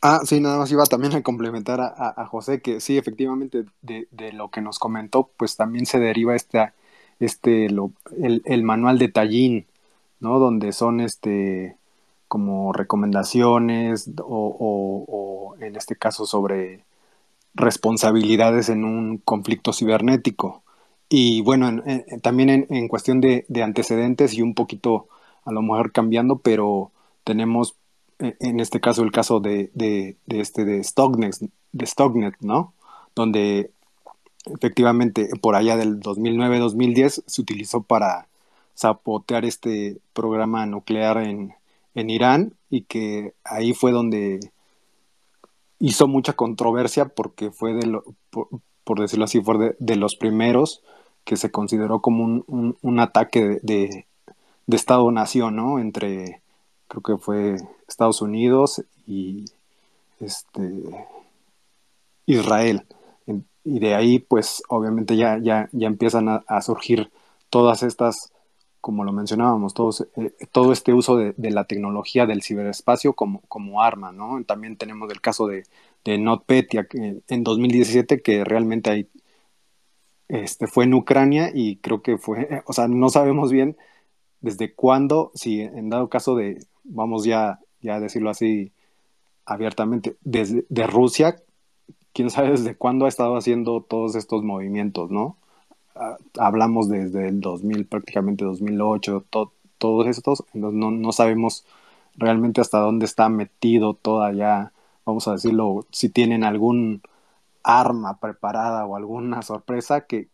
[0.03, 4.51] Ah, sí, nada más iba también a complementar a, José, que sí, efectivamente, de, lo
[4.51, 6.73] que nos comentó, pues también se deriva este,
[7.19, 9.67] este lo, el, manual de Tallín,
[10.21, 10.39] ¿no?
[10.39, 11.77] Donde son este
[12.29, 16.85] como recomendaciones o, o en este caso sobre
[17.55, 20.63] responsabilidades en un conflicto cibernético.
[21.09, 21.83] Y bueno,
[22.23, 25.09] también en, cuestión de, antecedentes y un poquito
[25.45, 26.93] a lo mejor cambiando, pero
[27.25, 27.77] tenemos
[28.19, 31.37] e, en este caso el caso de, de, este de Stocknet,
[31.73, 32.75] de ¿no?
[33.15, 33.71] Donde
[34.47, 38.29] efectivamente por allá del 2009-2010 se utilizó para
[38.75, 41.55] sabotear este programa nuclear en,
[41.95, 44.41] en Irán y que ahí fue donde
[45.79, 48.05] hizo mucha controversia porque fue de lo,
[48.85, 50.83] por, decirlo así, fue de, los primeros
[51.25, 54.07] que se consideró como un, un, ataque de
[54.77, 55.79] Estado-nación, ¿no?
[55.79, 56.43] Entre,
[56.89, 57.57] creo que fue
[57.89, 59.45] Estados Unidos y
[60.21, 60.73] este,
[62.27, 62.87] Israel.
[63.65, 67.11] Y de ahí, pues, obviamente ya, ya, ya empiezan a surgir
[67.51, 68.33] todas estas
[68.81, 73.83] como lo mencionábamos, todos, eh, todo este uso de, la tecnología del ciberespacio como, como
[73.83, 74.43] arma, ¿no?
[74.45, 75.65] También tenemos el caso de,
[76.05, 76.87] de NotPetya
[77.29, 79.09] en 2017 que realmente hay,
[80.29, 83.77] este, fue en Ucrania y creo que fue, o sea, no sabemos bien
[84.41, 88.73] desde cuándo, si en dado caso de, vamos ya, ya a decirlo así
[89.45, 91.37] abiertamente, desde de Rusia,
[92.13, 95.37] quién sabe desde cuándo ha estado haciendo todos estos movimientos, ¿no?
[96.39, 99.25] hablamos desde el 2000, prácticamente 2008,
[99.79, 101.67] todos estos, no, no, sabemos
[102.17, 104.73] realmente hasta dónde está metido toda ya,
[105.05, 107.03] vamos a decirlo, si tienen algún
[107.63, 110.29] arma preparada o alguna sorpresa que,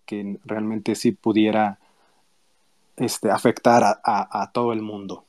[0.45, 1.79] realmente sí pudiera
[2.97, 5.27] este, afectar a, todo el mundo.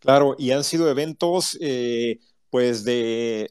[0.00, 3.50] Claro, y han sido eventos eh, pues de,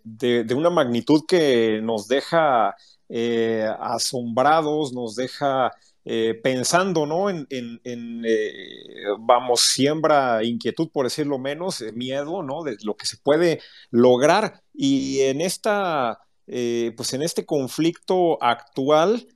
[0.56, 2.76] una magnitud que nos deja
[3.10, 5.72] eh, asombrados, nos deja
[6.04, 7.30] eh, pensando, ¿no?
[7.30, 12.64] En, eh, vamos, siembra inquietud, por decirlo menos, miedo, ¿no?
[12.64, 14.62] De lo que se puede lograr.
[14.74, 19.28] Y en esta, pues en este conflicto actual,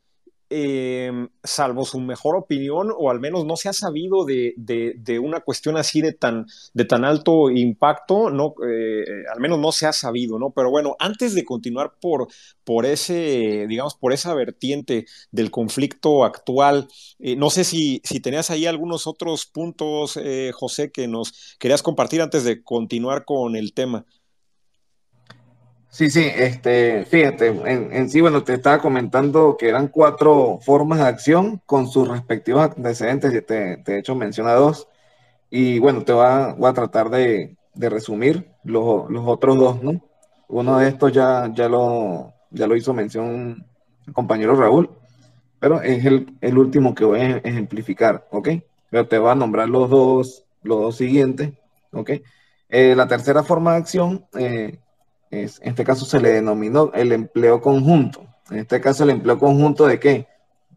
[0.53, 4.53] Em, salvo su mejor opinión, o al menos no se ha sabido de,
[5.23, 9.87] una cuestión así de tan, de tan alto impacto, no, eh, al menos no se
[9.87, 10.51] ha sabido, ¿no?
[10.51, 12.27] Pero bueno, antes de continuar por,
[12.65, 18.49] por ese, digamos, por esa vertiente del conflicto actual, eh, no sé si, si tenías
[18.49, 23.73] ahí algunos otros puntos, eh, José, que nos querías compartir antes de continuar con el
[23.73, 24.05] tema.
[25.91, 31.05] Sí, sí, este, fíjate, en, sí, bueno, te estaba comentando que eran cuatro formas de
[31.05, 34.87] acción con sus respectivos antecedentes, y te, te he hecho menciona dos,
[35.49, 40.01] y bueno, te voy a, voy a tratar de, resumir los, otros dos, ¿no?
[40.47, 43.65] Uno de estos ya, ya, lo, ya lo hizo mención
[44.07, 44.89] el compañero Raúl,
[45.59, 48.49] pero es el, último que voy a ejemplificar, ¿ok?
[48.89, 51.51] Pero te voy a nombrar los dos, los dos siguientes,
[51.91, 52.11] ¿ok?
[52.69, 54.79] Eh, la tercera forma de acción eh,
[55.31, 58.25] en este caso se le denominó el empleo conjunto.
[58.49, 60.27] En este caso, el empleo conjunto de qué?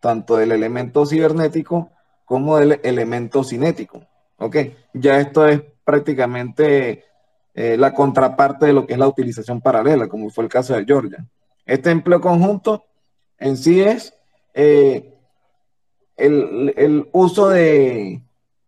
[0.01, 1.91] Tanto del elemento cibernético
[2.25, 4.07] como del elemento cinético.
[4.39, 4.57] ¿Ok?
[4.95, 7.05] Ya esto es prácticamente
[7.55, 10.85] eh, la contraparte de lo que es la utilización paralela, como fue el caso de
[10.85, 11.27] Georgia.
[11.67, 12.85] Este empleo conjunto
[13.39, 14.15] en sí es
[14.55, 15.15] eh,
[16.17, 18.23] el, uso de,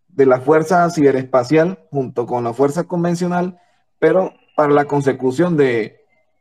[0.09, 3.61] de la fuerza ciberespacial junto con la fuerza convencional,
[4.01, 6.01] pero para la consecución de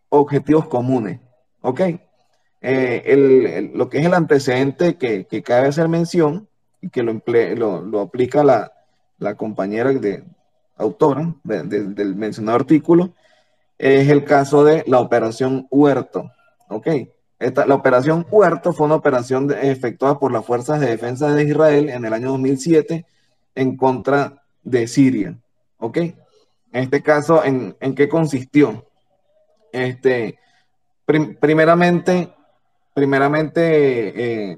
[0.09, 1.19] objetivos comunes.
[1.61, 1.81] ¿Ok?
[2.61, 6.47] Eh, lo que es el antecedente que, cabe hacer mención
[6.81, 7.21] y que lo,
[7.83, 10.23] lo, aplica la, compañera de,
[10.77, 13.13] autora del mencionado artículo
[13.77, 16.31] es el caso de la operación Huerto.
[16.69, 16.87] ¿Ok?
[17.37, 21.89] Esta, la operación Huerto fue una operación efectuada por las Fuerzas de Defensa de Israel
[21.89, 23.05] en el año 2007
[23.55, 25.37] en contra de Siria.
[25.77, 25.97] ¿Ok?
[26.75, 28.85] En este caso, ¿en, qué consistió?
[29.71, 30.37] Este,
[31.05, 32.33] primeramente,
[32.93, 34.57] primeramente eh,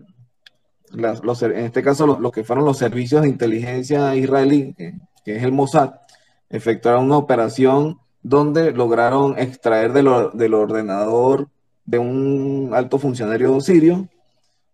[0.95, 5.91] en este caso, los, que fueron los servicios de inteligencia israelí, que es el Mossad,
[6.49, 11.49] efectuaron una operación donde lograron extraer del ordenador
[11.86, 14.10] de un alto funcionario sirio,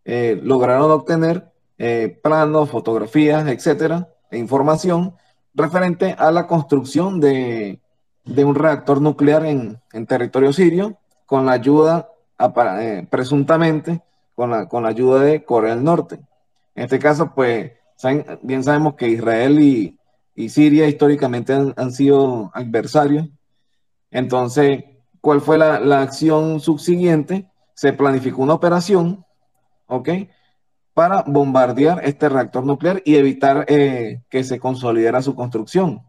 [0.06, 5.17] eh, lograron obtener eh, planos, fotografías, etcétera, e información
[5.54, 7.79] referente a la construcción de,
[8.25, 12.10] un reactor nuclear en, territorio sirio con la ayuda,
[12.79, 14.01] eh, presuntamente,
[14.35, 16.19] con la, con la ayuda de Corea del Norte.
[16.75, 17.71] En este caso, pues,
[18.41, 19.97] bien sabemos que Israel y,
[20.49, 23.27] Siria históricamente han, sido adversarios.
[24.10, 24.83] Entonces,
[25.21, 27.47] ¿cuál fue la, la acción subsiguiente?
[27.75, 29.23] Se planificó una operación,
[29.85, 30.10] ¿ok?
[30.94, 36.04] Para bombardear este reactor nuclear y evitar eh, que se consolidara su construcción.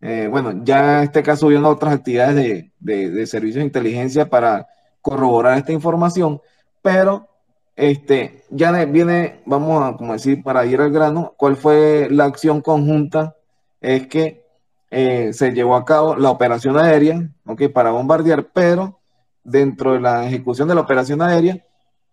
[0.00, 4.66] Eh, bueno, ya en este caso hubieron otras actividades de, servicios de inteligencia para
[5.00, 6.40] corroborar esta información,
[6.82, 7.28] pero
[7.76, 12.60] este, ya viene, vamos a como decir, para ir al grano, cuál fue la acción
[12.60, 13.36] conjunta,
[13.80, 14.44] es que
[14.90, 17.68] eh, se llevó a cabo la operación aérea, ¿ok?
[17.72, 19.00] Para bombardear, pero
[19.44, 21.65] dentro de la ejecución de la operación aérea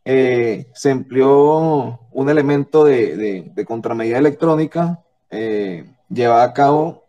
[0.05, 7.03] eh, se empleó un elemento de, contramedida electrónica eh, llevada a cabo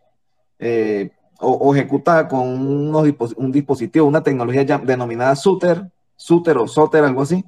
[1.40, 7.44] o, ejecutada con unos un dispositivo, una tecnología denominada Suter, Suter o Soter, algo así,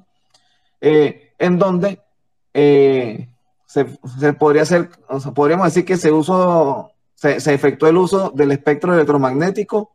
[0.81, 1.99] en donde
[2.53, 4.89] se, podría hacer,
[5.33, 9.91] podríamos decir que se usó se, efectuó el uso del espectro electromagnético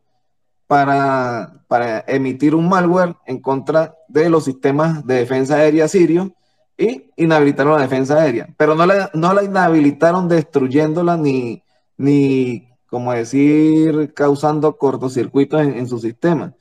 [1.68, 6.30] para, emitir un malware en contra de los sistemas de defensa aérea sirios
[6.78, 8.48] y inhabilitaron la defensa aérea.
[8.56, 11.62] Pero no la, no la inhabilitaron destruyéndola ni,
[11.98, 16.54] ni, como decir, causando cortocircuitos en, su sistema.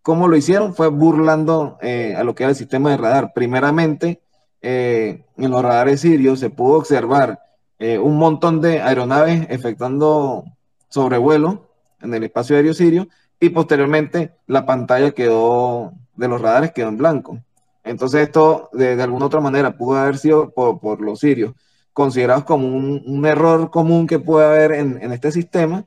[0.00, 0.72] ¿Cómo lo hicieron?
[0.72, 3.32] Fue burlando eh, a lo que era el sistema de radar.
[3.34, 4.22] Primeramente,
[4.62, 7.40] eh, en los radares sirios se pudo observar
[7.80, 10.44] eh, un montón de aeronaves efectuando
[10.88, 11.68] sobrevuelo
[12.00, 13.08] en el espacio aéreo sirio
[13.40, 17.38] y posteriormente la pantalla quedó de los radares quedó en blanco.
[17.84, 21.54] Entonces esto de, alguna otra manera pudo haber sido por, los sirios
[21.92, 25.84] considerados como un, error común que puede haber en, este sistema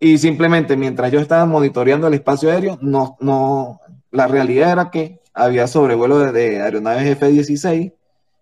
[0.00, 3.80] y simplemente mientras yo estaba monitoreando el espacio aéreo, no, no,
[4.10, 7.92] la realidad era que había sobrevuelo de, de aeronaves F-16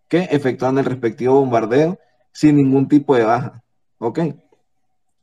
[0.08, 1.98] que efectuaban el respectivo bombardeo
[2.32, 3.62] sin ningún tipo de baja.
[3.98, 4.20] ¿Ok?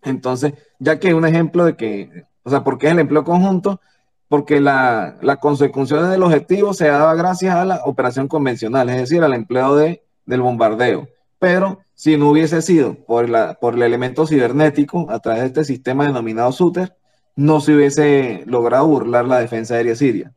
[0.02, 3.80] Entonces, ya que un ejemplo de que, o sea, ¿por qué es el empleo conjunto?
[4.28, 9.34] Porque la, consecución del objetivo se daba gracias a la operación convencional, es decir, al
[9.34, 11.08] empleo de, del bombardeo.
[11.40, 15.66] Pero si no hubiese sido por, la, por el elemento cibernético a través de este
[15.66, 16.96] sistema denominado Suter,
[17.36, 20.34] no se hubiese logrado burlar la defensa aérea siria.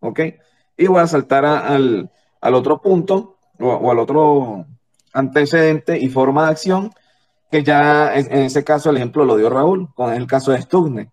[0.00, 0.20] ¿Ok?
[0.76, 4.66] Y voy a saltar al, otro punto o al otro
[5.12, 6.90] antecedente y forma de acción,
[7.50, 11.08] que ya en ese caso el ejemplo lo dio Raúl con el caso de Stuxnet.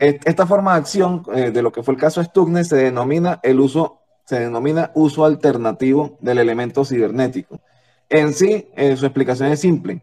[0.00, 3.60] Esta forma de acción eh, de lo que fue el caso Stuxnet se denomina el
[3.60, 7.60] uso, se denomina uso alternativo del elemento cibernético.
[8.08, 10.02] En sí, eh, su explicación es simple.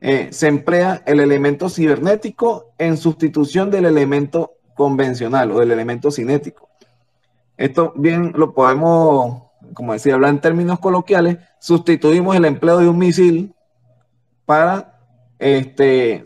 [0.00, 6.68] Eh, se emplea el elemento cibernético en sustitución del elemento convencional o del elemento cinético.
[7.56, 9.42] Esto bien lo podemos
[9.74, 13.54] como decía, hablar en términos coloquiales, sustituimos el empleo de un misil
[14.44, 14.98] para,
[15.38, 16.22] este,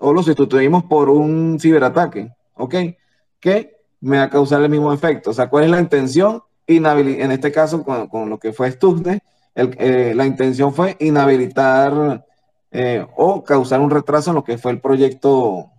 [0.00, 2.74] o lo sustituimos por un ciberataque, ¿ok?
[3.38, 5.30] Que me va a causar el mismo efecto.
[5.30, 6.42] O sea, ¿cuál es la intención?
[6.66, 9.22] en este caso, con, lo que fue Stuxnet,
[9.56, 12.24] eh, la intención fue inhabilitar
[12.70, 15.70] eh, o causar un retraso en lo que fue el proyecto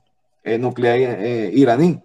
[0.43, 2.03] nuclear iraní.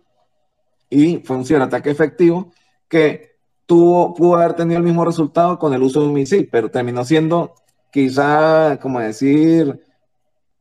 [0.89, 2.53] Y fue un ciberataque efectivo
[2.89, 3.37] que
[3.67, 7.05] tuvo, pudo haber tenido el mismo resultado con el uso de un misil, pero terminó
[7.05, 7.55] siendo
[7.91, 9.81] quizá, como decir,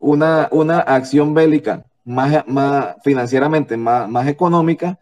[0.06, 5.00] una, una acción bélica más, más financieramente más, más económica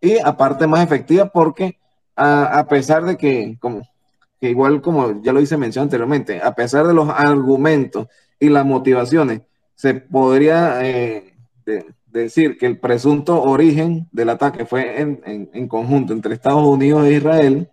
[0.00, 1.78] y aparte más efectiva porque
[2.14, 3.88] a, pesar de que, como,
[4.38, 8.66] que igual como ya lo hice mención anteriormente, a pesar de los argumentos y las
[8.66, 9.40] motivaciones,
[9.74, 11.34] se podría eh,
[12.06, 17.70] decir que el presunto origen del ataque fue en, conjunto entre Estados Unidos e Israel,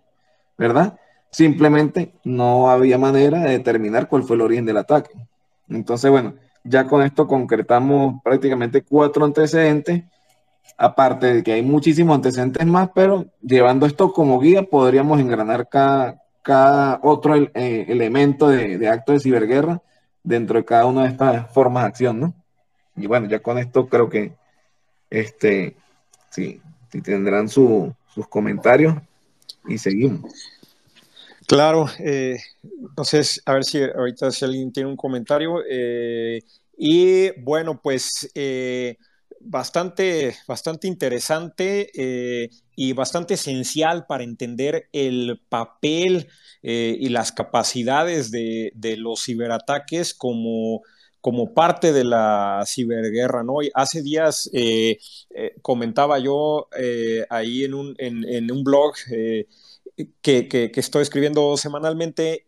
[0.56, 0.98] ¿verdad?
[1.30, 5.10] Simplemente no había manera de determinar cuál fue el origen del ataque.
[5.68, 6.34] Entonces, bueno,
[6.64, 10.04] ya con esto concretamos prácticamente cuatro antecedentes,
[10.76, 16.22] aparte de que hay muchísimos antecedentes más, pero llevando esto como guía podríamos engranar cada,
[16.42, 19.82] cada otro eh, elemento de, acto de ciberguerra
[20.22, 22.34] dentro de cada una de estas formas de acción, ¿no?
[22.96, 24.32] Y bueno, ya con esto creo que
[25.08, 25.76] este,
[26.30, 26.60] sí,
[27.02, 27.94] tendrán sus
[28.28, 28.94] comentarios
[29.66, 30.59] y seguimos.
[31.50, 35.56] Claro, eh, entonces, a ver si ahorita si alguien tiene un comentario.
[35.68, 36.42] Eh,
[36.78, 38.96] y bueno, pues eh,
[39.40, 41.90] bastante, bastante interesante
[42.76, 46.28] y bastante esencial para entender el papel
[46.62, 50.82] y las capacidades de, de los ciberataques como
[51.20, 53.56] como parte de la ciberguerra, ¿no?
[53.74, 54.96] hace días eh,
[55.34, 58.94] eh, comentaba yo eh, ahí en un, en, un blog
[60.22, 62.44] que, estoy escribiendo semanalmente,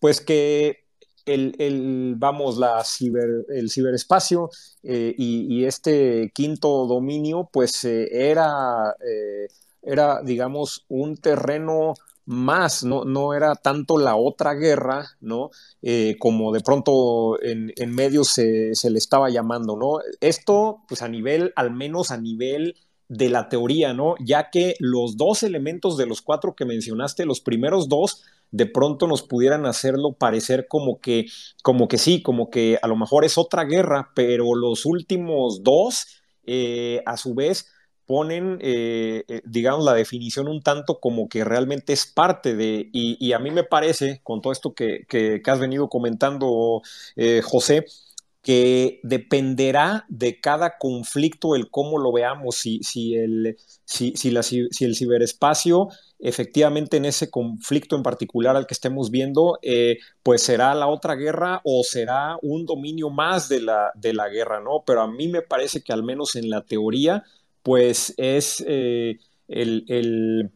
[0.00, 0.84] pues que
[1.24, 4.50] el, vamos, la ciber, el ciberespacio
[4.82, 8.94] y, este quinto dominio, pues era,
[9.82, 11.94] era, digamos, un terreno
[12.26, 15.50] más, no, no era tanto la otra guerra, ¿no?
[15.80, 20.00] Eh, como de pronto en, medios se, le estaba llamando, ¿no?
[20.20, 22.76] Esto, pues a nivel, al menos a nivel
[23.08, 24.14] de la teoría, ¿no?
[24.24, 29.06] Ya que los dos elementos de los cuatro que mencionaste, los primeros dos, de pronto
[29.06, 31.26] nos pudieran hacerlo parecer como que,
[31.62, 36.22] como que sí, como que a lo mejor es otra guerra, pero los últimos dos,
[36.46, 37.68] eh, a su vez,
[38.06, 43.32] ponen, eh, eh, digamos, la definición un tanto como que realmente es parte de, y,
[43.32, 46.82] a mí me parece, con todo esto que, que, has venido comentando,
[47.42, 47.84] José,
[48.46, 54.28] que dependerá de cada conflicto el cómo lo veamos, si, si, el, si, si,
[54.84, 55.88] el ciberespacio
[56.20, 61.16] efectivamente en ese conflicto en particular al que estemos viendo, eh, pues será la otra
[61.16, 64.84] guerra o será un dominio más de la, de la guerra, ¿no?
[64.86, 67.24] Pero a mí me parece que al menos en la teoría,
[67.64, 69.18] pues es eh,
[69.48, 70.52] el, el,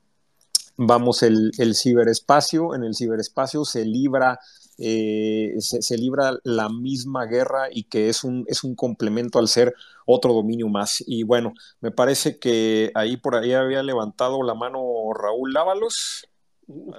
[0.76, 4.38] vamos, el, el ciberespacio, en el ciberespacio se libra
[4.80, 9.74] eh, se, libra la misma guerra y que es un, es un complemento al ser
[10.06, 11.04] otro dominio más.
[11.06, 14.80] Y bueno, me parece que ahí por ahí había levantado la mano
[15.14, 16.26] Raúl Lávalos.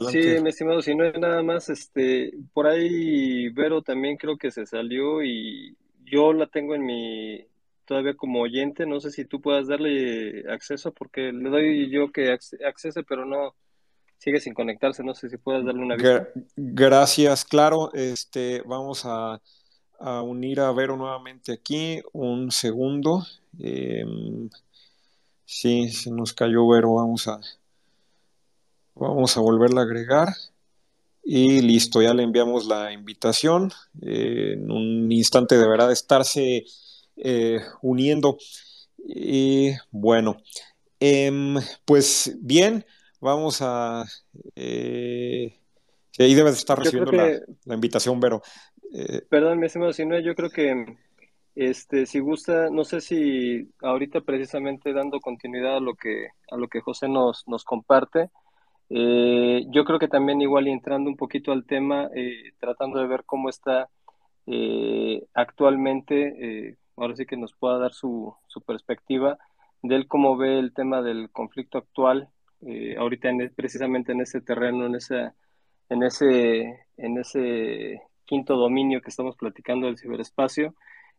[0.09, 4.51] Sí, mi estimado, si no es nada más, este, por ahí Vero también creo que
[4.51, 7.45] se salió y yo la tengo en mi,
[7.86, 12.32] todavía como oyente, no sé si tú puedas darle acceso porque le doy yo que
[12.32, 13.55] accese, pero no,
[14.22, 16.30] sigue sin conectarse, no sé si puedes darle una vista.
[16.55, 19.41] Gracias, claro, este, vamos a,
[20.24, 23.26] unir a Vero nuevamente aquí, un segundo.
[23.59, 24.47] Em,
[25.43, 27.39] sí, se nos cayó Vero, vamos a,
[28.93, 30.30] vamos a volverla a agregar.
[31.24, 33.72] Y listo, ya le enviamos la invitación.
[34.01, 36.63] en un instante deberá estarse
[37.15, 38.38] eh, uniendo.
[39.03, 40.38] Y bueno,
[40.99, 41.55] em,
[41.86, 42.86] pues bien,
[43.22, 44.03] Vamos a...
[44.55, 45.55] Eh,
[46.17, 48.41] ahí debes estar recibiendo la, invitación, Vero.
[48.91, 50.97] Eh, perdón, mi estimado, si no, yo creo que
[51.53, 56.67] este, si gusta, no sé si ahorita precisamente dando continuidad a lo que, a lo
[56.67, 58.32] que José nos, nos comparte,
[58.89, 63.07] eh, yo creo que también igual y entrando un poquito al tema, eh, tratando de
[63.07, 63.88] ver cómo está
[65.34, 69.38] actualmente, ahora sí que nos pueda dar su, su perspectiva
[69.82, 72.30] de él cómo ve el tema del conflicto actual
[72.66, 75.32] eh, ahorita en, precisamente en ese terreno, en, ese,
[75.89, 80.76] en, ese, en ese quinto dominio que estamos platicando del ciberespacio.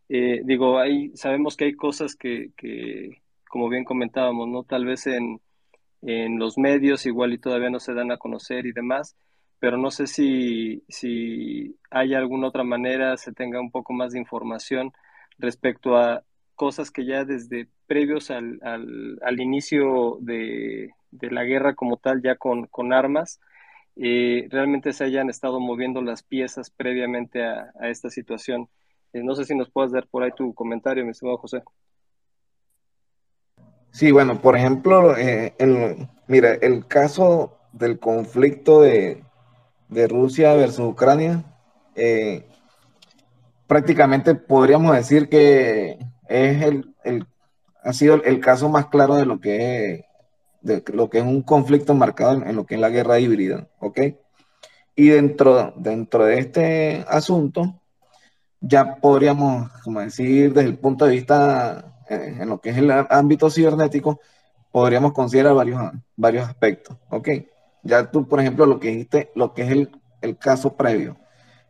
[0.09, 4.63] Eh, digo, ahí sabemos que hay cosas que, que, como bien comentábamos, ¿no?
[4.63, 5.39] Tal vez en,
[6.01, 9.15] en los medios igual y todavía no se dan a conocer y demás,
[9.59, 14.19] pero no sé si, si hay alguna otra manera, se tenga un poco más de
[14.19, 14.91] información
[15.37, 16.23] respecto a
[16.55, 22.21] cosas que ya desde previos al, al, al inicio de, de la guerra como tal,
[22.21, 23.39] ya con, armas,
[23.95, 28.69] eh, realmente se hayan estado moviendo las piezas previamente a, esta situación.
[29.13, 31.63] Eh, no sé si nos puedes dar por ahí tu comentario, mi estimado José.
[33.91, 35.53] Sí, bueno, por ejemplo, eh,
[36.27, 39.23] mira, el caso del conflicto de,
[40.09, 41.43] Rusia versus Ucrania,
[43.67, 47.27] prácticamente podríamos decir que es el,
[47.83, 50.05] ha sido el, caso más claro de lo que es
[50.63, 53.99] de lo que es un conflicto marcado en, lo que es la guerra híbrida, ¿ok?
[54.95, 57.81] Y dentro, dentro de este asunto,
[58.61, 62.89] ya podríamos, como decir, desde el punto de vista eh, en lo que es el
[62.91, 64.21] ámbito cibernético,
[64.71, 65.81] podríamos considerar varios,
[66.15, 67.29] varios aspectos, ¿ok?
[67.83, 69.91] Ya tú, por ejemplo, lo que dijiste, lo que es el,
[70.21, 71.17] el caso previo.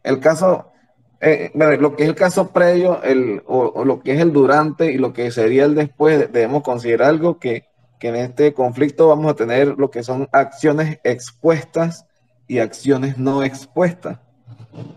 [0.03, 0.71] El caso,
[1.19, 4.91] eh, lo que es el caso previo, el, o, o, lo que es el durante
[4.91, 7.72] y lo que sería el después, debemos considerar algo que
[8.03, 12.05] que en este conflicto vamos a tener lo que son acciones expuestas
[12.49, 14.19] y acciones no expuestas.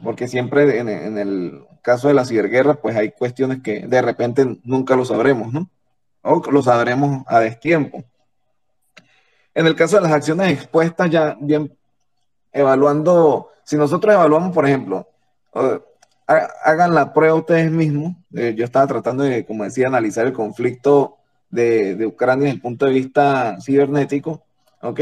[0.02, 4.96] Porque siempre en, el caso de la ciberguerra, pues hay cuestiones que de repente nunca
[4.96, 5.70] lo sabremos, ¿no?
[6.22, 8.02] O lo sabremos a destiempo.
[9.54, 11.78] En el caso de las acciones expuestas, ya bien
[12.50, 15.08] evaluando, si nosotros evaluamos, por ejemplo,
[16.26, 18.16] hagan la prueba ustedes mismos.
[18.34, 21.18] Eh, yo estaba tratando de, como decía, analizar el conflicto
[21.50, 24.44] de, Ucrania desde el punto de vista cibernético,
[24.82, 25.00] ¿ok?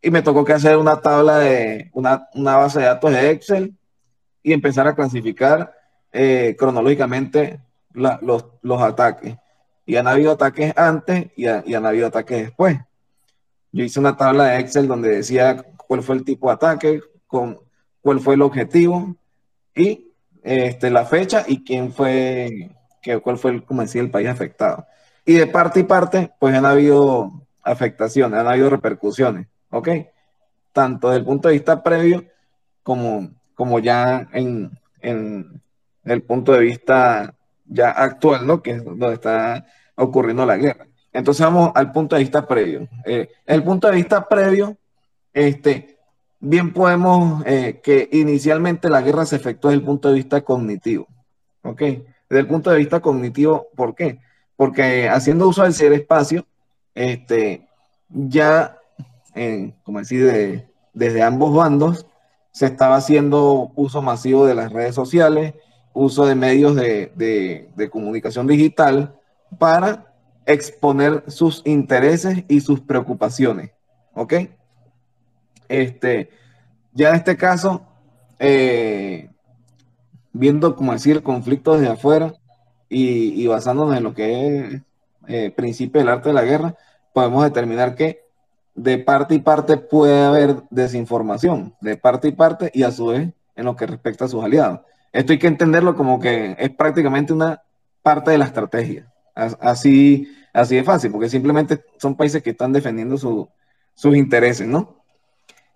[0.00, 3.74] Y me tocó que hacer una tabla de una, base de datos de Excel
[4.42, 5.72] y empezar a clasificar
[6.12, 7.60] eh, cronológicamente
[7.92, 9.36] los, los, ataques.
[9.86, 12.78] Y han habido ataques antes y, han habido ataques después.
[13.70, 17.60] Yo hice una tabla de Excel donde decía cuál fue el tipo de ataque, con,
[18.00, 19.16] cuál fue el objetivo
[19.74, 20.12] y
[20.42, 22.70] este, la fecha y quién fue,
[23.00, 24.86] que, cuál fue, el, como decía, el país afectado.
[25.24, 29.88] Y de parte y parte, pues han habido afectaciones, han habido repercusiones, ¿ok?
[30.72, 32.24] Tanto desde el punto de vista previo
[32.82, 34.70] como, como ya en,
[36.04, 37.34] el punto de vista
[37.66, 38.62] ya actual, ¿no?
[38.62, 39.64] Que es donde está
[39.94, 40.86] ocurriendo la guerra.
[41.12, 42.88] Entonces vamos al punto de vista previo.
[43.04, 44.76] Eh, el punto de vista previo,
[45.32, 45.98] este,
[46.40, 51.06] bien podemos eh, que inicialmente la guerra se efectuó desde el punto de vista cognitivo.
[51.62, 51.80] ¿Ok?
[51.80, 54.18] Desde el punto de vista cognitivo, ¿por qué?
[54.62, 56.46] Porque haciendo uso del ciberespacio,
[56.94, 57.66] este,
[58.08, 58.78] ya,
[59.82, 62.06] como decir, desde ambos bandos,
[62.52, 65.54] se estaba haciendo uso masivo de las redes sociales,
[65.92, 67.10] uso de medios de,
[67.74, 69.18] de comunicación digital
[69.58, 70.14] para
[70.46, 73.72] exponer sus intereses y sus preocupaciones.
[74.14, 74.34] ¿Ok?
[75.68, 76.30] Este,
[76.92, 77.82] ya en este caso,
[78.38, 79.28] eh,
[80.32, 82.34] viendo, como decir, el conflicto desde afuera
[82.92, 84.82] y, basándonos en lo que es
[85.28, 86.74] eh, principio del arte de la guerra,
[87.12, 88.22] podemos determinar que
[88.74, 93.30] de parte y parte puede haber desinformación, de parte y parte y a su vez
[93.56, 94.80] en lo que respecta a sus aliados.
[95.12, 97.62] Esto hay que entenderlo como que es prácticamente una
[98.02, 99.12] parte de la estrategia.
[99.34, 104.96] Así, así de fácil, porque simplemente son países que están defendiendo sus intereses, ¿no?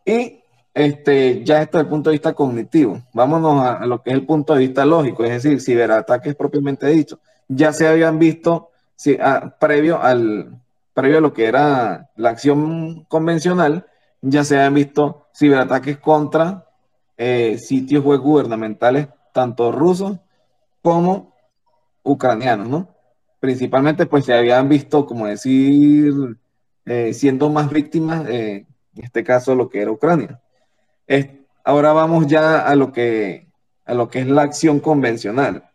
[0.04, 0.42] Y
[0.76, 3.00] este, ya esto desde el punto de vista cognitivo.
[3.14, 7.18] Vámonos a, lo que es el punto de vista lógico, es decir, ciberataques propiamente dicho.
[7.48, 9.16] Ya se habían visto si,
[9.58, 10.60] previo, al,
[10.92, 13.86] previo a lo que era la acción convencional,
[14.20, 16.66] ya se habían visto ciberataques contra
[17.16, 20.18] eh, sitios web gubernamentales, tanto rusos
[20.82, 21.32] como
[22.02, 22.88] ucranianos, ¿no?
[23.40, 26.36] Principalmente, pues se habían visto, como decir,
[26.84, 28.28] eh, siendo más víctimas.
[28.28, 30.40] Eh, en este caso lo que era Ucrania.
[31.64, 33.48] Ahora vamos ya a lo, que,
[33.84, 35.68] a lo que es la acción convencional.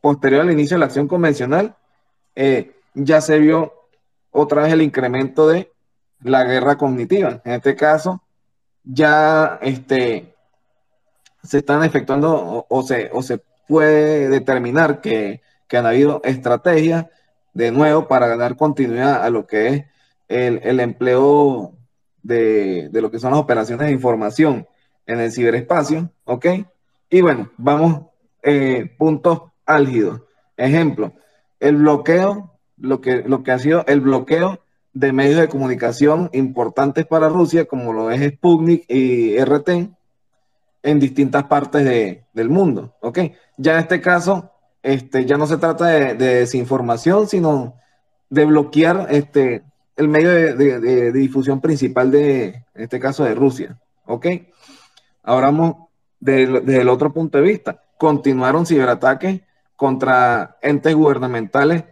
[0.00, 1.76] Posterior al inicio de la acción convencional,
[2.34, 3.72] eh, ya se vio
[4.30, 5.72] otra vez el incremento de
[6.20, 7.40] la guerra cognitiva.
[7.44, 8.22] En este caso,
[8.84, 10.34] ya este,
[11.42, 17.06] se están efectuando o, se, o se puede determinar que, que, han habido estrategias
[17.54, 19.84] de nuevo para ganar continuidad a lo que es
[20.28, 21.74] el, el empleo
[22.22, 24.66] de, lo que son las operaciones de información
[25.06, 26.46] en el ciberespacio, ¿ok?
[27.10, 28.06] Y bueno, vamos,
[28.42, 30.22] eh, puntos álgidos.
[30.56, 31.12] Ejemplo,
[31.60, 34.60] el bloqueo, lo que, lo que ha sido el bloqueo
[34.92, 39.90] de medios de comunicación importantes para Rusia, como lo es Sputnik y RT,
[40.84, 41.84] en distintas partes
[42.32, 43.18] del mundo, ¿ok?
[43.56, 44.50] Ya en este caso,
[44.82, 47.76] este, ya no se trata de, de desinformación, sino
[48.30, 49.62] de bloquear este,
[49.96, 53.78] el medio de, difusión principal de, en este caso, de Rusia.
[54.06, 54.26] ¿Ok?
[55.22, 55.88] Ahora vamos
[56.18, 57.82] desde el otro punto de vista.
[57.96, 59.40] Continuaron ciberataques
[59.76, 61.84] contra entes gubernamentales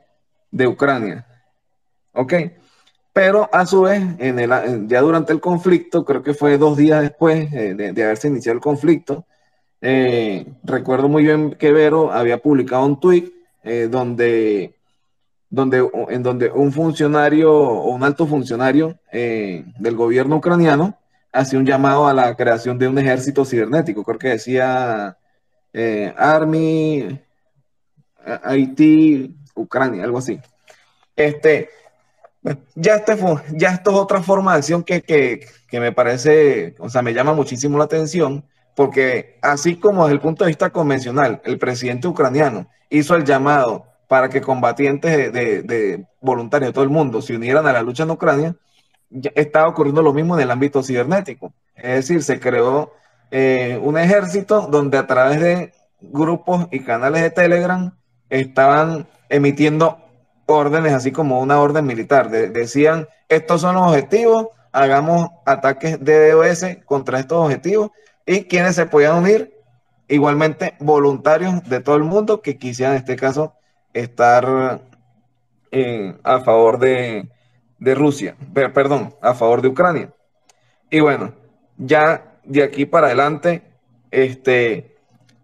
[0.51, 1.27] de Ucrania.
[2.13, 2.35] ¿Ok?
[3.13, 4.03] Pero a su vez,
[4.87, 8.63] ya durante el conflicto, creo que fue dos días después eh, de, haberse iniciado el
[8.63, 9.27] conflicto,
[9.81, 13.33] eh, recuerdo muy bien que Vero había publicado un tweet
[13.65, 14.80] eh, donde
[15.51, 20.97] donde, en donde un funcionario o un alto funcionario eh, del gobierno ucraniano
[21.33, 24.05] hacía un llamado a la creación de un ejército cibernético.
[24.05, 25.19] Creo que decía
[25.73, 27.21] eh, Army,
[28.45, 30.41] Haití, Ucrania, algo así.
[31.17, 31.69] Este,
[32.75, 33.19] ya, este,
[33.53, 37.13] ya esto es otra forma de acción que, que, que me parece, o sea, me
[37.13, 38.45] llama muchísimo la atención,
[38.75, 43.90] porque así como desde el punto de vista convencional, el presidente ucraniano hizo el llamado
[44.11, 48.11] para que combatientes de, voluntarios de todo el mundo se unieran a la lucha en
[48.11, 48.57] Ucrania,
[49.37, 51.53] estaba ocurriendo lo mismo en el ámbito cibernético.
[51.77, 52.93] Es decir, se creó
[53.31, 57.97] eh, un ejército donde a través de grupos y canales de Telegram
[58.31, 60.01] estaban emitiendo
[60.47, 62.31] órdenes, así como una orden militar.
[62.31, 67.93] decían, estos son los objetivos, hagamos ataques de DOS contra estos objetivos
[68.27, 69.55] y quienes se podían unir,
[70.09, 73.55] igualmente voluntarios de todo el mundo que quisieran en este caso
[73.93, 74.83] estar
[75.71, 77.29] eh, a favor de,
[77.79, 80.13] Rusia, perdón, a favor de Ucrania.
[80.91, 81.35] Y bueno,
[81.77, 83.63] ya de aquí para adelante,
[84.11, 84.97] este,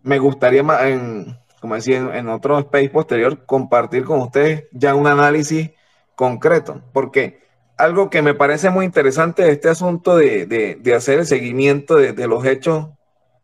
[0.03, 5.71] me gustaría, en, como decía, en otro space posterior, compartir con ustedes ya un análisis
[6.15, 11.97] concreto, porque algo que me parece muy interesante de este asunto de, hacer el seguimiento
[11.97, 12.89] de, los hechos,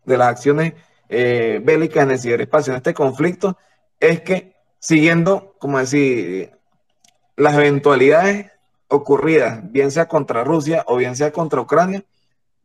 [0.05, 0.75] de las acciones
[1.09, 3.59] eh, bélicas en el ciberespacio, en este conflicto,
[4.01, 4.52] es que
[4.83, 6.51] siguiendo, como decir,
[7.37, 8.51] las eventualidades
[8.89, 12.05] ocurridas, bien sea contra Rusia o bien sea contra Ucrania,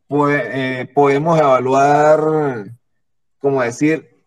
[0.08, 2.66] pues, podemos evaluar,
[3.38, 4.24] como decir,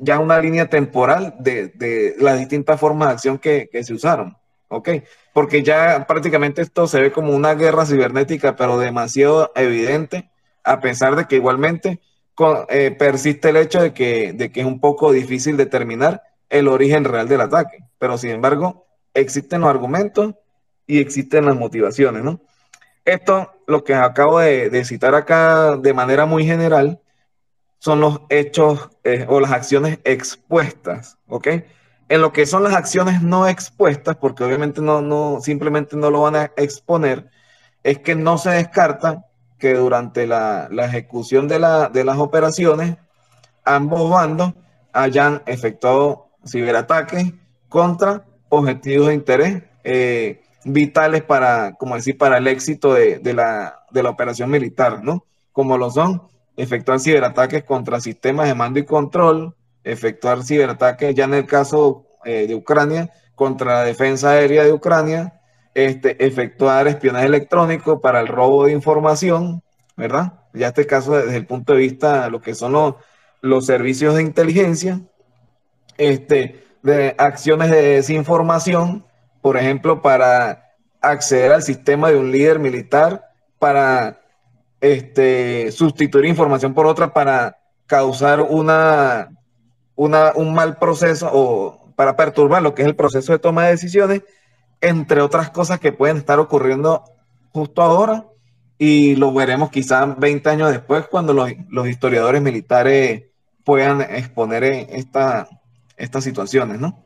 [0.00, 4.36] ya una línea temporal de, las distintas formas de acción que, se usaron.
[4.68, 4.90] ¿Ok?
[5.32, 10.30] Porque ya prácticamente esto se ve como una guerra cibernética, pero demasiado evidente,
[10.62, 12.00] a pesar de que igualmente
[12.68, 17.40] eh, persiste el hecho de que es un poco difícil determinar el origen real del
[17.40, 17.78] ataque.
[17.98, 20.34] Pero sin embargo, existen los argumentos
[20.86, 22.40] y existen las motivaciones, ¿no?
[23.04, 27.00] Esto, lo que acabo de, citar acá de manera muy general,
[27.78, 31.48] son los hechos eh, o las acciones expuestas, ¿ok?
[32.08, 36.22] En lo que son las acciones no expuestas, porque obviamente no, no, simplemente no lo
[36.22, 37.28] van a exponer,
[37.82, 39.26] es que no se descarta
[39.58, 41.58] que durante la, ejecución de,
[41.92, 42.96] de las operaciones,
[43.64, 44.54] ambos bandos
[44.92, 47.32] hayan efectuado ciberataques
[47.68, 54.50] contra objetivos de interés eh, vitales para, como decir, para el éxito de, la, operación
[54.50, 55.24] militar, ¿no?
[55.52, 56.22] Como lo son
[56.56, 62.46] efectuar ciberataques contra sistemas de mando y control, efectuar ciberataques ya en el caso eh,
[62.46, 65.40] de Ucrania contra la defensa aérea de Ucrania,
[65.74, 69.62] este, efectuar espionaje electrónico para el robo de información,
[69.96, 70.34] ¿verdad?
[70.52, 72.96] Ya este caso desde el punto de vista de lo que son
[73.40, 75.00] los servicios de inteligencia,
[75.98, 79.04] este, de acciones de desinformación,
[79.40, 84.20] por ejemplo, para acceder al sistema de un líder militar, para
[84.80, 89.30] este, sustituir información por otra, para causar una,
[89.94, 93.72] una, un mal proceso o para perturbar lo que es el proceso de toma de
[93.72, 94.22] decisiones,
[94.80, 97.04] entre otras cosas que pueden estar ocurriendo
[97.52, 98.26] justo ahora
[98.78, 103.24] y lo veremos quizás 20 años después cuando los, los historiadores militares
[103.64, 105.48] puedan exponer esta,
[105.96, 107.04] estas situaciones, ¿no?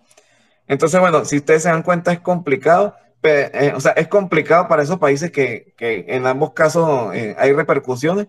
[0.67, 2.95] Entonces, bueno, si ustedes se dan cuenta, es complicado.
[3.23, 8.29] Eh, o sea, es complicado para esos países que, en ambos casos eh, hay repercusiones,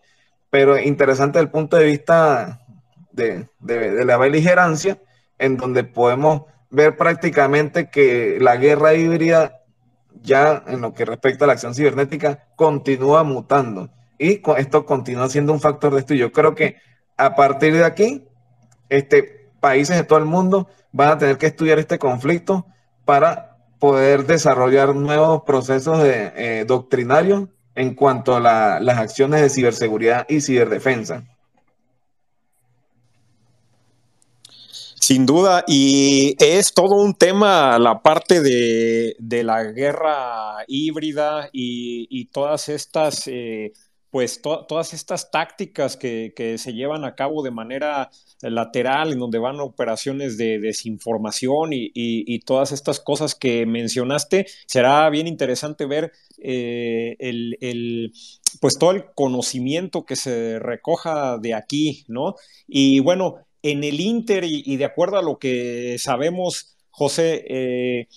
[0.49, 2.62] pero interesante desde el punto de vista
[3.12, 3.47] de,
[4.05, 4.99] la beligerancia,
[5.38, 9.62] en donde podemos ver prácticamente que la guerra híbrida
[10.22, 13.89] ya en lo que respecta a la acción cibernética continúa mutando
[14.20, 16.28] y esto continúa siendo un factor de estudio.
[16.28, 16.76] Yo creo que
[17.18, 18.28] a partir de aquí,
[18.89, 22.66] este, países de todo el mundo van a tener que estudiar este conflicto
[23.05, 30.26] para poder desarrollar nuevos procesos de, eh, doctrinarios en cuanto a las acciones de ciberseguridad
[30.28, 31.24] y ciberdefensa.
[34.99, 42.70] Sin duda, y es todo un tema la parte de, la guerra híbrida y, todas
[42.70, 43.72] estas eh,
[44.12, 48.10] pues todas estas tácticas que, se llevan a cabo de manera
[48.41, 55.28] lateral, en donde van operaciones de desinformación y, todas estas cosas que mencionaste, será bien
[55.28, 58.14] interesante ver eh, el,
[58.60, 62.36] pues todo el conocimiento que se recoja de aquí, ¿no?
[62.68, 68.07] Y bueno, en el Inter y, de acuerdo a lo que sabemos, José, eh,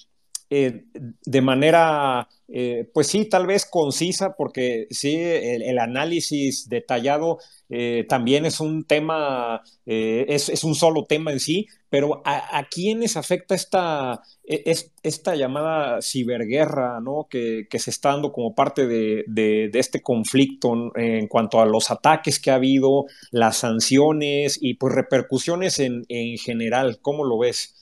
[0.54, 0.84] eh,
[1.24, 7.38] de manera, eh, pues sí, tal vez concisa, porque sí, el, análisis detallado
[7.70, 13.54] eh, también es un tema, es, un solo tema en sí, pero ¿a, quiénes afecta
[13.54, 17.28] esta, e, esta llamada ciberguerra, ¿no?
[17.30, 22.50] Que, se está dando como parte de, este conflicto en cuanto a los ataques que
[22.50, 26.98] ha habido, las sanciones y pues repercusiones en, en general?
[27.00, 27.81] ¿Cómo lo ves?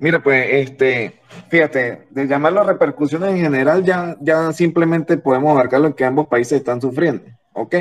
[0.00, 1.20] Mira, pues, este,
[1.50, 6.58] fíjate, de llamarlo repercusiones en general, ya, ya simplemente podemos marcar lo que ambos países
[6.58, 7.76] están sufriendo, ¿ok?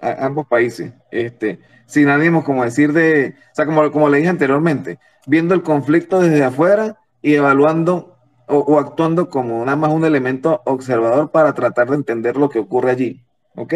[0.00, 4.98] ambos países, este, sin ánimo, como decir de, o sea, como, como le dije anteriormente,
[5.28, 8.16] viendo el conflicto desde afuera y evaluando
[8.48, 12.90] o, actuando como nada más un elemento observador para tratar de entender lo que ocurre
[12.90, 13.74] allí, ¿ok?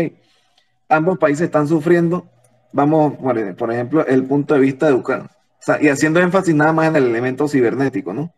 [0.88, 2.26] Ambos países están sufriendo,
[2.72, 3.14] vamos,
[3.56, 5.35] por ejemplo, el punto de vista de Ucrania
[5.80, 8.32] y haciendo énfasis nada más en el elemento cibernético, ¿no?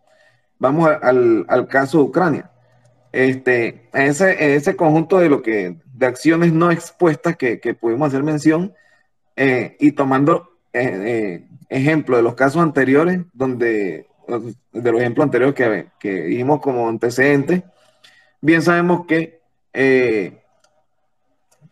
[0.59, 2.51] Vamos al, caso de Ucrania.
[3.13, 8.23] Este, ese, ese conjunto de lo que, de acciones no expuestas que, que pudimos hacer
[8.23, 8.75] mención,
[9.41, 14.09] eh, y tomando eh, eh, ejemplo de los casos anteriores, donde,
[14.73, 17.63] de los ejemplos anteriores que, que dijimos como antecedentes,
[18.41, 19.39] bien sabemos que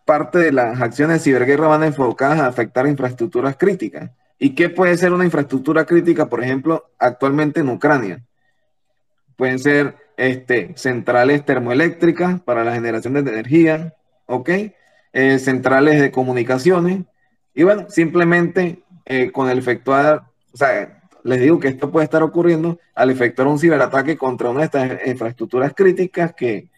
[0.04, 4.12] parte de las acciones de ciberguerra van enfocadas a afectar infraestructuras críticas.
[4.38, 8.22] ¿Y qué puede ser una infraestructura crítica, por ejemplo, actualmente en Ucrania?
[9.36, 13.94] Pueden ser este, centrales termoeléctricas para la generación de energía,
[14.26, 14.50] ¿ok?
[15.12, 17.04] Eh, centrales de comunicaciones.
[17.54, 22.22] Y bueno, simplemente eh, con el efectuar, o sea, les digo que esto puede estar
[22.22, 26.68] ocurriendo al efectuar un ciberataque contra una de estas infraestructuras críticas que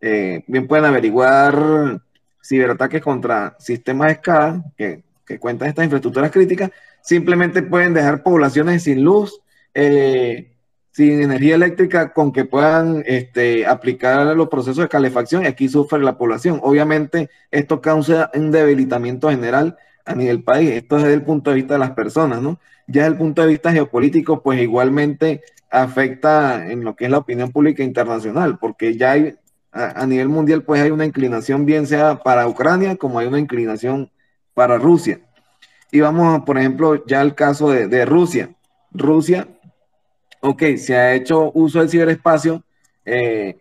[0.00, 2.00] eh, bien pueden averiguar
[2.42, 6.70] ciberataques contra sistemas SCADA que, que cuentan estas infraestructuras críticas
[7.02, 9.40] simplemente pueden dejar poblaciones sin luz,
[9.74, 10.52] eh,
[10.92, 16.00] sin energía eléctrica, con que puedan este, aplicar los procesos de calefacción y aquí sufre
[16.00, 16.60] la población.
[16.62, 20.70] Obviamente esto causa un debilitamiento general a nivel país.
[20.70, 22.60] Esto es desde el punto de vista de las personas, ¿no?
[22.86, 27.18] Ya desde el punto de vista geopolítico, pues igualmente afecta en lo que es la
[27.18, 29.36] opinión pública internacional, porque ya hay,
[29.72, 34.10] a, nivel mundial, pues hay una inclinación, bien sea para Ucrania, como hay una inclinación
[34.52, 35.20] para Rusia.
[35.94, 38.48] Y vamos, por ejemplo, ya al caso de, Rusia.
[38.92, 39.46] Rusia,
[40.40, 42.62] ok, se ha hecho uso del ciberespacio
[43.04, 43.58] eh,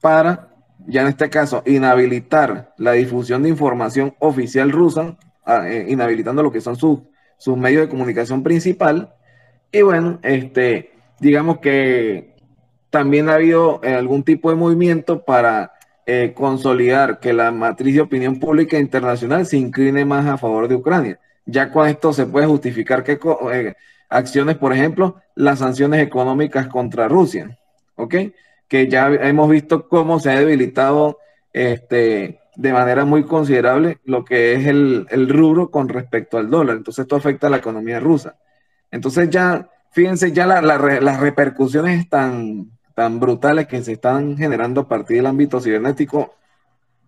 [0.00, 0.54] para,
[0.86, 6.52] ya en este caso, inhabilitar la difusión de información oficial rusa, ah, eh, inhabilitando lo
[6.52, 7.00] que son sus,
[7.36, 9.12] sus medios de comunicación principal.
[9.72, 12.36] Y bueno, este, digamos que
[12.90, 15.72] también ha habido eh, algún tipo de movimiento para
[16.34, 21.18] consolidar que la matriz de opinión pública internacional se incline más a favor de Ucrania.
[21.46, 23.18] Ya con esto se puede justificar que
[23.52, 23.74] eh,
[24.08, 27.58] acciones, por ejemplo, las sanciones económicas contra Rusia,
[27.96, 28.14] ¿ok?
[28.68, 31.18] Que ya hemos visto cómo se ha debilitado
[31.52, 36.76] este, de manera muy considerable lo que es el, el rubro con respecto al dólar.
[36.76, 38.36] Entonces esto afecta a la economía rusa.
[38.90, 45.18] Entonces ya fíjense ya las repercusiones tan, tan brutales que se están generando a partir
[45.18, 46.34] del ámbito cibernético.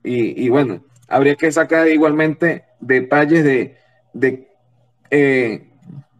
[0.06, 3.78] Y, bueno, habría que sacar igualmente detalles de,
[4.14, 4.48] de
[5.10, 5.70] eh,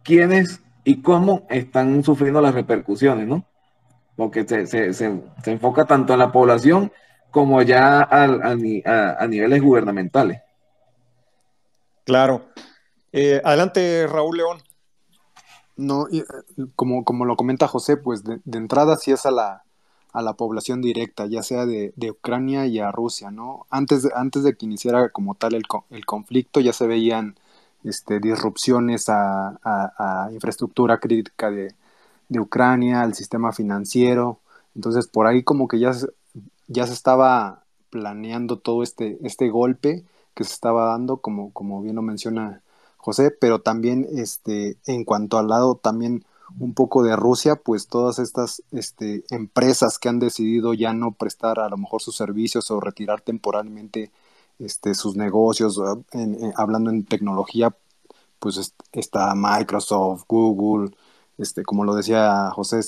[0.03, 3.45] quiénes y cómo están sufriendo las repercusiones, ¿no?
[4.15, 6.91] Porque se, enfoca tanto en la población
[7.31, 10.41] como ya a, niveles gubernamentales.
[12.05, 12.45] Claro.
[13.11, 14.59] Eh, adelante, Raúl León.
[15.75, 16.23] No, eh,
[16.75, 19.63] como, como lo comenta José, pues de, entrada sí es a la,
[20.13, 23.65] a la población directa, ya sea de, Ucrania y a Rusia, ¿no?
[23.69, 27.35] Antes de, antes de que iniciara como tal el, el conflicto ya se veían
[27.85, 31.73] este, disrupciones a, infraestructura crítica de,
[32.29, 34.39] de, Ucrania, al sistema financiero,
[34.75, 35.91] entonces por ahí como que ya,
[36.67, 41.95] ya se estaba planeando todo este, este golpe que se estaba dando, como, como bien
[41.95, 42.61] lo menciona
[42.97, 46.25] José, pero también este, en cuanto al lado también
[46.59, 51.59] un poco de Rusia, pues todas estas este, empresas que han decidido ya no prestar
[51.59, 54.11] a lo mejor sus servicios o retirar temporalmente
[54.59, 55.79] este, sus negocios,
[56.55, 57.75] hablando en tecnología,
[58.39, 60.91] pues está Microsoft, Google,
[61.37, 62.81] este, como lo decía José,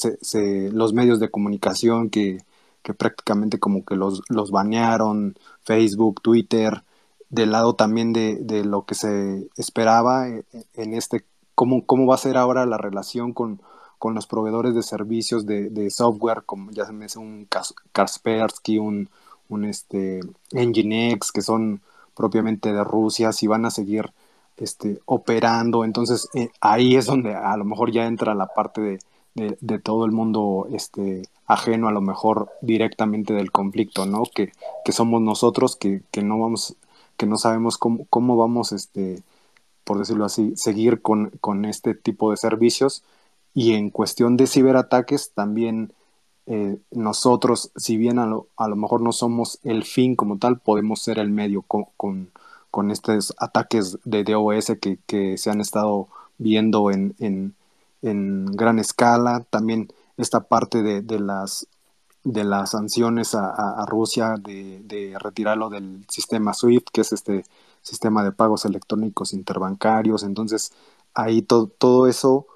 [0.72, 2.40] los medios de comunicación que,
[2.84, 6.84] que prácticamente como que los, los banearon, Facebook, Twitter,
[7.30, 10.44] del lado también de, de lo que se esperaba eh,
[10.74, 13.62] en este, cómo, cómo va a ser ahora la relación con,
[14.00, 17.48] con los proveedores de servicios de, de, software, como ya se me dice un
[17.92, 19.10] Kaspersky, un,
[19.50, 20.22] un este,
[20.54, 21.82] Nginx, que son
[22.16, 24.12] propiamente de Rusia, si van a seguir
[24.58, 25.86] este, operando.
[25.86, 29.00] Entonces eh, ahí es donde a lo mejor ya entra la parte de,
[29.36, 34.24] de, de, todo el mundo este, ajeno a lo mejor directamente del conflicto, ¿no?
[34.34, 34.52] Que,
[34.84, 36.76] que somos nosotros que, que no vamos
[37.18, 39.24] que no sabemos cómo, cómo vamos, este,
[39.84, 43.04] por decirlo así, seguir con, con, este tipo de servicios.
[43.54, 45.92] Y en cuestión de ciberataques, también
[46.48, 50.60] eh, nosotros, si bien a lo, a lo, mejor no somos el fin como tal,
[50.60, 52.32] podemos ser el medio con, con,
[52.72, 57.56] con estos ataques de DOS que, que, se han estado viendo en, en,
[58.02, 59.46] en gran escala.
[59.50, 61.68] También esta parte de, de las
[62.24, 67.46] de las sanciones a, Rusia de, retirarlo del sistema SWIFT, que es este
[67.82, 70.24] sistema de pagos electrónicos interbancarios.
[70.24, 70.74] Entonces,
[71.14, 72.48] ahí todo eso,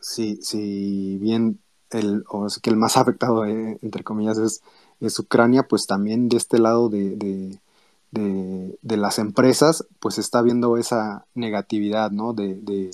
[0.00, 1.60] si, si bien
[1.92, 4.62] el, o que el más afectado, eh, entre comillas, es,
[5.00, 10.76] es, Ucrania, pues también de este lado de, de, de, las empresas, pues está viendo
[10.76, 12.34] esa negatividad, ¿no?
[12.34, 12.90] de,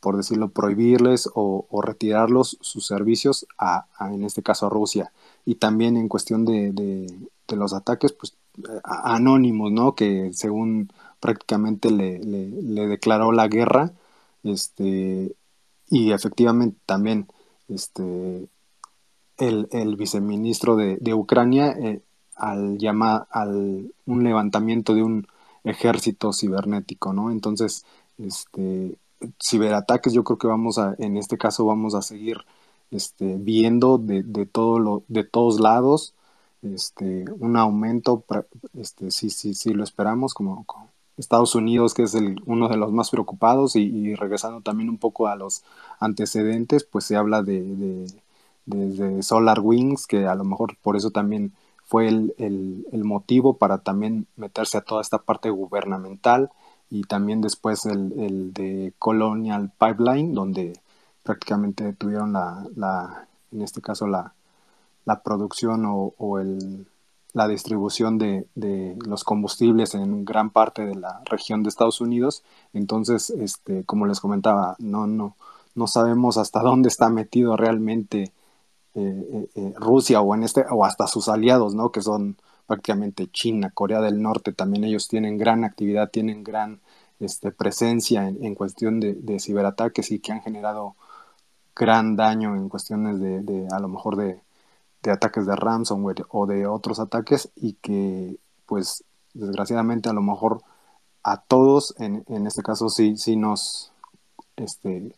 [0.00, 5.12] por decirlo, prohibirles o, retirarlos sus servicios a, en este caso, a Rusia.
[5.44, 8.36] Y también en cuestión de, de, los ataques, pues
[8.84, 9.94] anónimos, ¿no?
[9.94, 13.92] Que según prácticamente le, le, declaró la guerra,
[14.42, 15.34] este,
[15.94, 17.28] y efectivamente también
[17.68, 18.48] este,
[19.38, 22.02] el, el viceministro de, de Ucrania eh,
[22.34, 25.28] al llamar al un levantamiento de un
[25.62, 27.30] ejército cibernético, ¿no?
[27.30, 27.86] Entonces,
[28.18, 28.98] este,
[29.40, 32.38] ciberataques, yo creo que vamos a, en este caso vamos a seguir
[32.90, 36.14] este, viendo de, de, todo lo, de todos lados
[36.62, 38.24] este, un aumento,
[38.74, 40.66] este, sí, sí, sí lo esperamos, como,
[41.16, 45.28] Estados Unidos, que es el, uno de los más preocupados, y, regresando también un poco
[45.28, 45.64] a los
[46.00, 48.06] antecedentes, pues se habla de, de,
[48.66, 51.52] de, Solar Wings, que a lo mejor por eso también
[51.84, 56.50] fue el, motivo para también meterse a toda esta parte gubernamental
[56.90, 60.80] y también después el, de Colonial Pipeline, donde
[61.22, 64.34] prácticamente tuvieron la, la en este caso la,
[65.24, 66.86] producción o el,
[67.34, 72.42] la distribución de, de, los combustibles en gran parte de la región de Estados Unidos.
[72.72, 75.36] Entonces, este, como les comentaba, no, no,
[75.74, 78.32] no sabemos hasta dónde está metido realmente
[79.76, 81.90] Rusia o, en este, o hasta sus aliados, ¿no?
[81.90, 86.80] que son prácticamente China, Corea del Norte, también ellos tienen gran actividad, tienen gran
[87.20, 90.96] este, presencia en, cuestión de, ciberataques y que han generado
[91.76, 94.40] gran daño en cuestiones de, a lo mejor de,
[95.10, 100.62] ataques de ransomware o de otros ataques y que pues desgraciadamente a lo mejor
[101.22, 103.92] a todos en, en este caso sí, sí nos
[104.56, 105.14] este,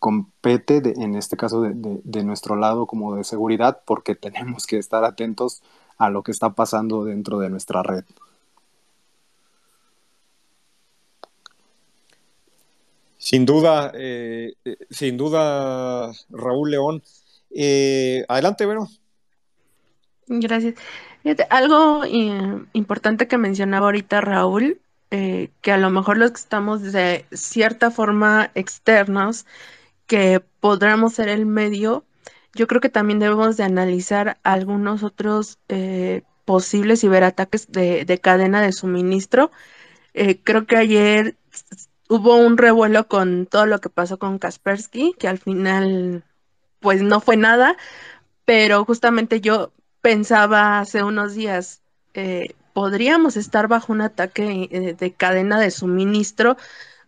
[0.00, 5.62] compete en este caso de, nuestro lado como de seguridad porque tenemos que estar atentos
[5.98, 8.04] a lo que está pasando dentro de nuestra red.
[13.18, 17.02] Sin duda, eh, eh, sin duda, Raúl León.
[17.50, 18.86] Eh, adelante, Vero.
[20.26, 20.74] Gracias.
[21.50, 22.02] algo
[22.72, 24.80] importante que mencionaba ahorita Raúl,
[25.10, 29.44] que a lo mejor los que estamos de cierta forma externos,
[30.06, 32.04] que podríamos ser el medio,
[32.54, 35.58] yo creo que también debemos de analizar algunos otros
[36.44, 39.50] posibles ciberataques de, de cadena de suministro.
[40.44, 41.36] creo que ayer
[42.08, 46.24] hubo un revuelo con todo lo que pasó con Kaspersky, que al final
[46.80, 47.76] pues no fue nada,
[48.44, 49.72] pero justamente yo
[50.02, 51.82] pensaba hace unos días,
[52.14, 56.56] eh, podríamos estar bajo un ataque eh, de cadena de suministro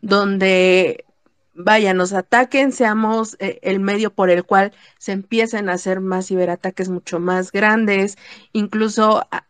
[0.03, 1.05] donde,
[1.55, 6.29] vaya, nos ataquen, seamos eh, el medio por el cual se empiecen a hacer más
[6.29, 8.19] ciberataques mucho más grandes,
[8.53, 9.27] incluso...
[9.31, 9.47] Ah,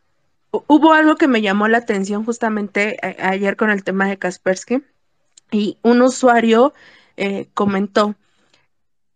[0.52, 4.82] hubo algo que me llamó la atención justamente ayer con el tema de Kaspersky,
[5.52, 6.72] y un usuario
[7.16, 8.16] eh, comentó,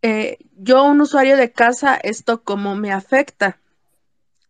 [0.03, 3.59] eh, yo un usuario de casa, ¿esto cómo me afecta?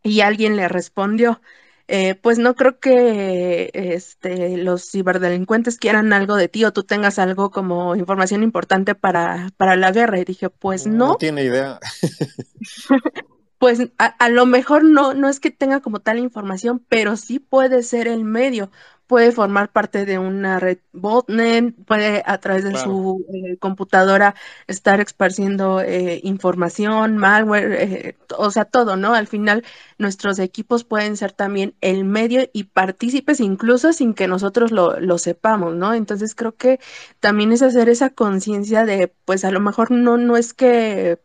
[0.03, 1.41] Y alguien le respondió,
[1.89, 7.19] eh, pues no creo que este, los ciberdelincuentes quieran algo de ti o tú tengas
[7.19, 10.19] algo como información importante para, para la guerra.
[10.19, 11.09] Y dije, pues no.
[11.09, 11.79] No tiene idea.
[13.59, 17.83] pues a, lo mejor no, no es que tenga como tal información, pero sí puede
[17.83, 18.71] ser el medio
[19.07, 24.35] puede formar parte de una red botnet, puede a través de su eh, computadora
[24.67, 29.15] estar esparciendo eh, información, malware, eh, o sea, todo, ¿no?
[29.15, 29.65] Al final,
[29.99, 35.19] nuestros equipos pueden ser también el medio y partícipes incluso sin que nosotros lo, lo
[35.19, 35.95] sepamos, ¿no?
[35.95, 36.81] Entonces creo que
[37.21, 41.19] también es hacer esa conciencia de, pues a lo mejor no, no es que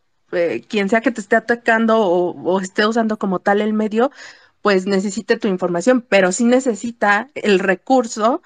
[0.70, 4.12] quien sea que te esté atacando o, o esté usando como tal el medio,
[4.62, 8.42] pues necesite tu información, pero sí necesita el recurso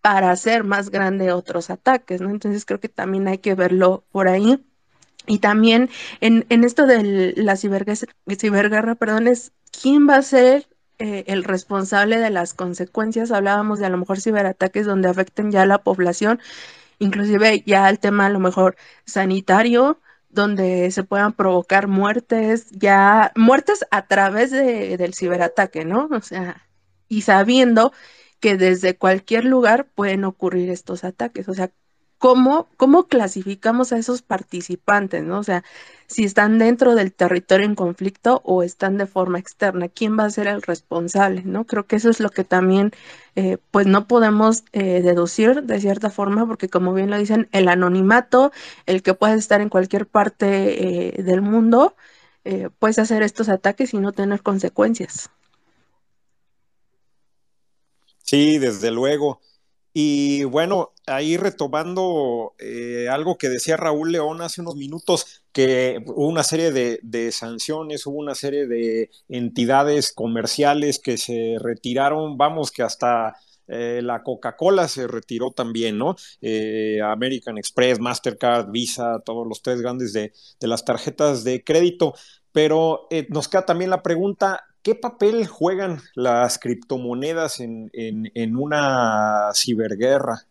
[0.00, 2.30] para hacer más grande otros ataques, ¿no?
[2.30, 4.64] Entonces creo que también hay que verlo por ahí.
[5.26, 5.90] Y también
[6.20, 10.66] en, esto de la ciberguerra, perdón, es quién va a ser
[10.98, 13.30] eh, el responsable de las consecuencias.
[13.30, 16.40] Hablábamos de a lo mejor ciberataques donde afecten ya a la población,
[16.98, 20.00] inclusive ya el tema a lo mejor sanitario,
[20.30, 26.08] donde se puedan provocar muertes, ya muertes a través de, del ciberataque, ¿no?
[26.12, 26.68] O sea,
[27.08, 27.92] y sabiendo
[28.40, 31.48] que desde cualquier lugar pueden ocurrir estos ataques.
[31.48, 31.72] O sea,
[32.18, 35.38] ¿cómo, cómo clasificamos a esos participantes, ¿no?
[35.38, 35.64] O sea,
[36.10, 40.30] si están dentro del territorio en conflicto o están de forma externa, ¿quién va a
[40.30, 41.66] ser el responsable, ¿no?
[41.66, 42.90] Creo que eso es lo que también,
[43.36, 47.68] eh, pues no podemos eh, deducir de cierta forma, porque como bien lo dicen, el
[47.68, 48.50] anonimato,
[48.86, 51.94] el que puede estar en cualquier parte eh, del mundo,
[52.78, 55.30] puedes hacer estos ataques y no tener consecuencias.
[58.24, 59.40] Sí, desde luego.
[59.92, 66.28] Y bueno, ahí retomando eh, algo que decía Raúl León hace unos minutos, que hubo
[66.28, 72.82] una serie de, sanciones, hubo una serie de entidades comerciales que se retiraron, vamos, que
[72.82, 73.34] hasta
[73.66, 76.14] eh, la Coca-Cola se retiró también, ¿no?
[76.40, 82.14] Eh, American Express, Mastercard, Visa, todos los tres grandes de, de las tarjetas de crédito.
[82.52, 90.46] Pero nos queda también la pregunta, ¿Qué papel juegan las criptomonedas en, una ciberguerra?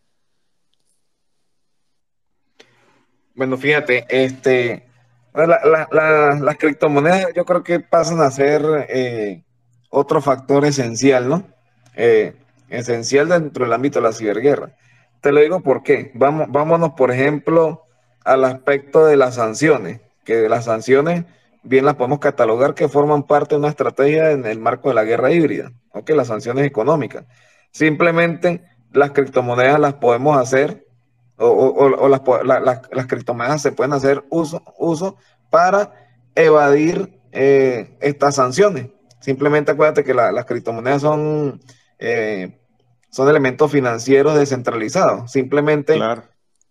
[3.34, 4.86] Bueno, fíjate, este,
[5.34, 9.42] las criptomonedas yo creo que pasan a ser eh,
[9.88, 11.48] otro factor esencial, ¿no?
[11.96, 12.36] Eh,
[12.68, 14.76] esencial dentro del ámbito de la ciberguerra.
[15.20, 16.12] Te lo digo por qué.
[16.14, 17.84] Vamos, vámonos, por ejemplo,
[18.24, 21.24] al aspecto de las sanciones, que las sanciones
[21.62, 25.04] bien las podemos catalogar que forman parte de una estrategia en el marco de la
[25.04, 26.10] guerra híbrida, ¿ok?
[26.10, 27.24] Las sanciones económicas.
[27.70, 30.86] Simplemente las criptomonedas las podemos hacer,
[31.36, 35.16] o, las, criptomonedas se pueden hacer uso, uso
[35.48, 35.94] para
[36.34, 38.88] evadir eh, estas sanciones.
[39.20, 41.60] Simplemente acuérdate que las criptomonedas son,
[41.98, 42.58] eh,
[43.10, 45.30] son elementos financieros descentralizados.
[45.30, 45.98] Simplemente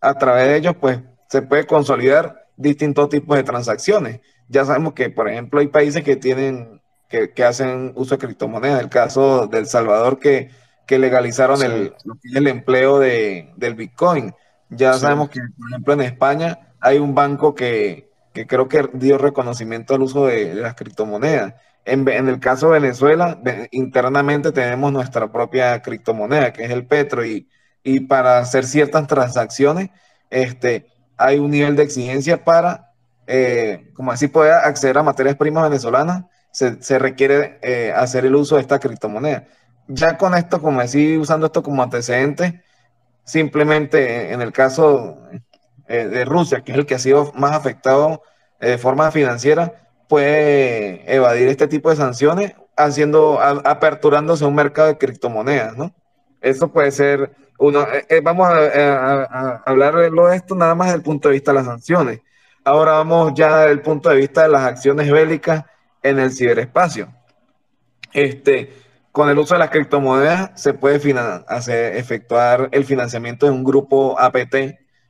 [0.01, 4.21] a través de ellos, pues se puede consolidar distintos tipos de transacciones.
[4.49, 8.81] Ya sabemos que, por ejemplo, hay países que tienen, que, que hacen uso de criptomonedas.
[8.81, 10.49] El caso de El Salvador que,
[10.85, 11.93] que legalizaron el,
[12.35, 14.33] el empleo de, del Bitcoin.
[14.69, 19.17] Ya sabemos que, por ejemplo, en España hay un banco que, que creo que dio
[19.17, 21.53] reconocimiento al uso de, las criptomonedas.
[21.85, 23.39] En, en, el caso de Venezuela,
[23.71, 27.47] internamente tenemos nuestra propia criptomoneda, que es el Petro, y,
[27.83, 29.89] y para hacer ciertas transacciones,
[30.29, 30.87] este,
[31.17, 32.88] hay un nivel de exigencia para,
[33.31, 38.35] eh, como así, poder acceder a materias primas venezolanas, se, se requiere eh, hacer el
[38.35, 39.45] uso de esta criptomoneda.
[39.87, 42.63] Ya con esto, como decir, usando esto como antecedente,
[43.23, 45.19] simplemente en el caso
[45.87, 48.23] eh, de Rusia, que es el que ha sido más afectado
[48.59, 55.77] de forma financiera, puede evadir este tipo de sanciones haciendo, aperturándose un mercado de criptomonedas,
[55.77, 55.93] ¿no?
[56.41, 61.03] Eso puede ser uno, eh, eh, vamos a, hablar de esto nada más desde el
[61.03, 62.21] punto de vista de las sanciones.
[62.69, 65.65] Ahora vamos ya desde el punto de vista de las acciones bélicas
[66.03, 67.11] en el ciberespacio.
[68.13, 68.71] Este,
[69.11, 71.01] con el uso de las criptomonedas se puede
[71.47, 74.55] hacer, efectuar el financiamiento de un grupo APT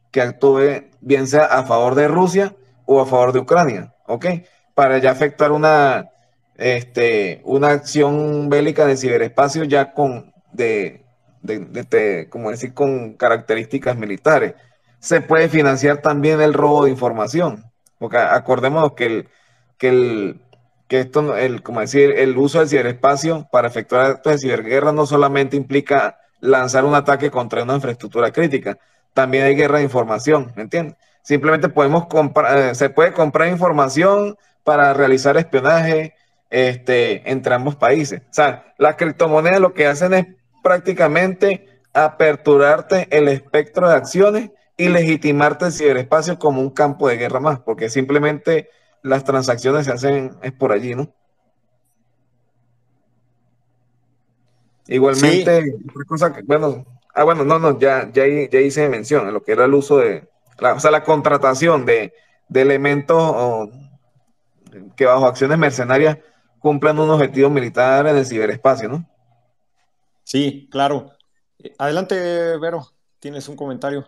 [0.09, 2.55] que actúe bien sea a favor de Rusia
[2.85, 4.25] o a favor de Ucrania, ¿ok?
[4.73, 6.11] Para ya efectuar una,
[6.55, 11.03] este, una acción bélica de ciberespacio ya con, de,
[11.41, 14.53] de, como decir, con características militares.
[14.99, 17.65] Se puede financiar también el robo de información,
[17.97, 19.29] porque acordémonos que el,
[19.77, 20.41] que el,
[20.87, 25.05] que esto, el, como decir, el uso del ciberespacio para efectuar actos de ciberguerra no
[25.05, 28.77] solamente implica lanzar un ataque contra una infraestructura crítica,
[29.13, 30.95] también hay guerra de información, ¿me entiendes?
[31.21, 36.15] Simplemente podemos comprar, eh, se puede comprar información para realizar espionaje
[36.49, 38.21] este, entre ambos países.
[38.21, 40.25] O sea, las criptomonedas lo que hacen es
[40.63, 47.41] prácticamente aperturarte el espectro de acciones y legitimarte el ciberespacio como un campo de guerra
[47.41, 48.69] más, porque simplemente
[49.03, 51.13] las transacciones se hacen es por allí, ¿no?
[54.87, 55.75] Igualmente,
[56.07, 59.51] cosa que, bueno, ah, bueno, no, no, ya, ya, ya hice mención a lo que
[59.51, 62.13] era el uso de, la, o sea, la contratación de,
[62.47, 63.69] de elementos
[64.95, 66.19] que bajo acciones mercenarias
[66.59, 69.05] cumplan un objetivo militar en el ciberespacio, ¿no?
[70.23, 71.11] Sí, claro.
[71.61, 72.15] Eh, adelante,
[72.57, 72.87] Vero,
[73.19, 74.07] tienes un comentario.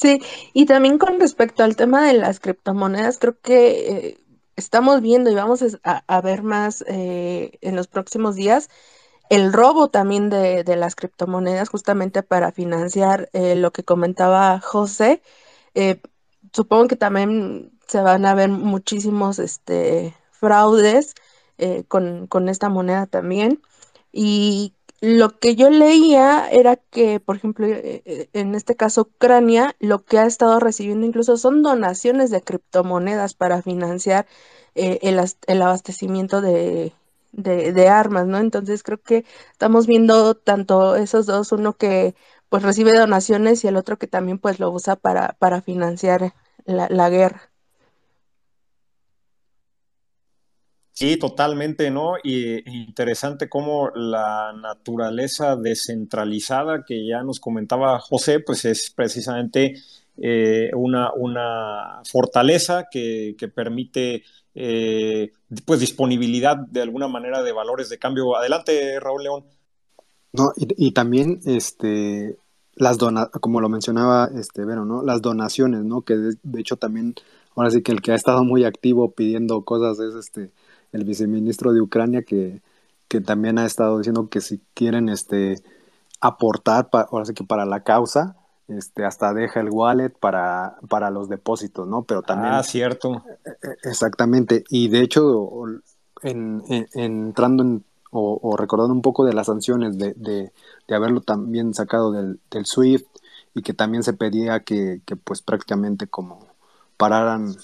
[0.00, 0.20] Sí,
[0.52, 4.18] y también con respecto al tema de las criptomonedas, creo que eh,
[4.54, 8.68] estamos viendo y vamos a, ver más eh, en los próximos días
[9.28, 15.22] el robo también de, las criptomonedas justamente para financiar lo que comentaba José.
[16.52, 21.14] supongo que también se van a ver muchísimos este, fraudes
[21.88, 23.62] con, con esta moneda también.
[24.12, 29.76] Y lo que yo leía era que, por ejemplo, eh, eh, en este caso Ucrania,
[29.78, 34.26] lo que ha estado recibiendo incluso son donaciones de criptomonedas para financiar
[34.74, 36.92] eh, el, abastecimiento de,
[37.88, 38.38] armas, ¿no?
[38.38, 42.14] Entonces creo que estamos viendo tanto esos dos, uno que
[42.48, 46.34] pues recibe donaciones y el otro que también pues lo usa para, para financiar
[46.66, 47.47] la guerra.
[50.98, 52.14] Sí, totalmente, ¿no?
[52.24, 59.76] Y interesante cómo la naturaleza descentralizada que ya nos comentaba José, pues es precisamente
[60.16, 64.24] eh, una, una, fortaleza que, permite
[64.56, 65.30] eh,
[65.64, 68.36] pues disponibilidad de alguna manera de valores de cambio.
[68.36, 69.44] Adelante, Raúl León.
[70.32, 72.38] No, y, también este
[72.74, 75.04] las dona como lo mencionaba este Vero, ¿no?
[75.04, 76.02] Las donaciones, ¿no?
[76.02, 77.14] Que de, hecho también,
[77.54, 80.50] ahora sí que el que ha estado muy activo pidiendo cosas es este
[80.92, 82.62] el viceministro de Ucrania que,
[83.08, 85.62] que también ha estado diciendo que si quieren este
[86.20, 88.36] aportar ahora sí que para la causa
[88.66, 93.24] este hasta deja el wallet para, para los depósitos no pero también ah cierto.
[93.44, 94.64] E, e, exactamente.
[94.68, 95.50] Y de hecho
[96.22, 96.62] en,
[96.94, 100.52] entrando en, o, recordando un poco de las sanciones de, de,
[100.86, 103.06] de haberlo también sacado del, del, SWIFT
[103.54, 106.46] y que también se pedía que, que pues prácticamente como
[106.96, 107.54] pararan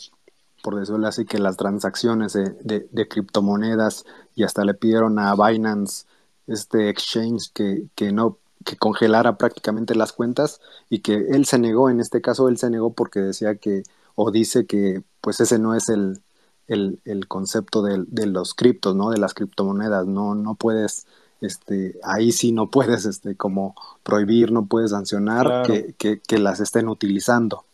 [0.64, 6.06] por decirlo así, que las transacciones de, de, criptomonedas y hasta le pidieron a Binance
[6.46, 11.90] este exchange que, que no que congelara prácticamente las cuentas y que él se negó,
[11.90, 13.82] en este caso él se negó porque decía que,
[14.14, 16.22] o dice que pues ese no es el,
[16.66, 19.10] el, el concepto de, de, los criptos, ¿no?
[19.10, 21.06] De las criptomonedas, no, no puedes,
[21.42, 26.60] este, ahí sí no puedes, este, como prohibir, no puedes sancionar que, que, que las
[26.60, 27.66] estén utilizando.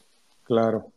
[0.42, 0.89] Claro.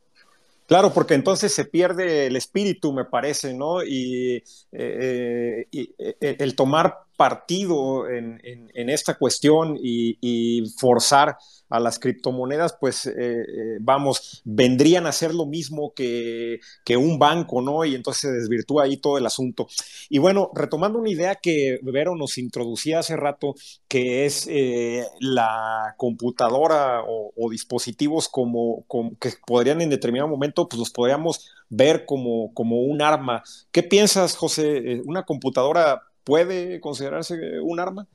[0.73, 3.83] Claro, porque entonces se pierde el espíritu, me parece, ¿no?
[3.83, 4.37] Y,
[4.71, 11.37] eh, eh, eh, el tomar partido en, esta cuestión y, forzar
[11.69, 16.59] a las criptomonedas, pues eh, eh, vamos, vendrían a ser lo mismo que,
[16.97, 17.85] un banco, ¿no?
[17.85, 19.67] Y entonces se desvirtúa ahí todo el asunto.
[20.09, 23.55] Y bueno, retomando una idea que Vero nos introducía hace rato,
[23.87, 28.85] que es eh, la computadora o, dispositivos como,
[29.21, 33.43] que podrían en determinado momento, pues los podríamos ver como, como un arma.
[33.71, 35.01] ¿Qué piensas, José?
[35.05, 38.07] ¿Una computadora puede considerarse un arma?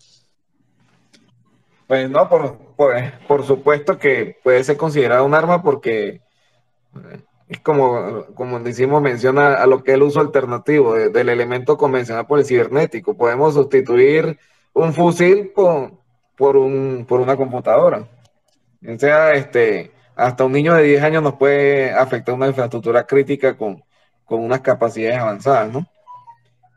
[1.86, 6.20] Pues no, por, supuesto que puede ser considerado un arma porque
[7.48, 12.26] es como, como decimos, menciona a lo que es el uso alternativo del elemento convencional
[12.26, 13.16] por el cibernético.
[13.16, 14.38] Podemos sustituir
[14.74, 15.92] un fusil por,
[16.36, 18.06] por, un, por una computadora.
[18.86, 23.56] O sea, este, hasta un niño de 10 años nos puede afectar una infraestructura crítica
[23.56, 23.82] con,
[24.26, 25.86] con unas capacidades avanzadas, ¿no?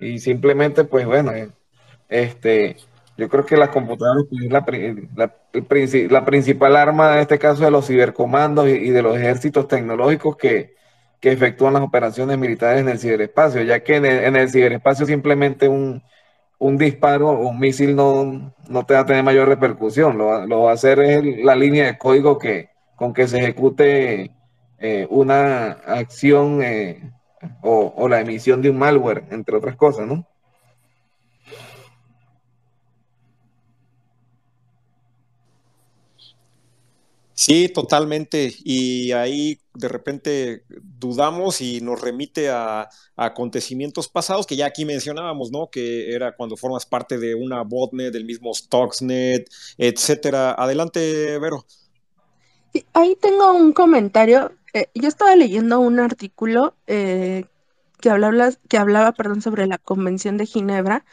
[0.01, 1.49] Y simplemente, pues bueno, eh,
[2.09, 2.75] este,
[3.17, 4.65] yo creo que las computadoras pues, es la,
[6.09, 10.75] la, principal arma en este caso de los cibercomandos y, de los ejércitos tecnológicos que,
[11.23, 16.03] efectúan las operaciones militares en el ciberespacio, ya que en el, ciberespacio simplemente un,
[16.77, 20.71] disparo o un misil no, no te va a tener mayor repercusión, lo, lo va
[20.71, 24.31] a hacer es la línea de código que, con que se ejecute
[24.79, 27.11] eh, una acción eh,
[27.61, 30.27] o, o la emisión de un malware, entre otras cosas, ¿no?
[37.41, 38.53] Sí, totalmente.
[38.63, 45.51] Y ahí de repente dudamos y nos remite a, acontecimientos pasados que ya aquí mencionábamos,
[45.51, 45.67] ¿no?
[45.71, 49.49] Que era cuando formas parte de una botnet, del mismo Stuxnet,
[49.79, 50.51] etcétera.
[50.51, 51.65] Adelante, Vero.
[52.93, 54.51] ahí tengo un comentario.
[54.73, 57.45] Eh, yo estaba leyendo un artículo eh,
[57.99, 61.05] que hablaba, que hablaba perdón, sobre la Convención de Ginebra,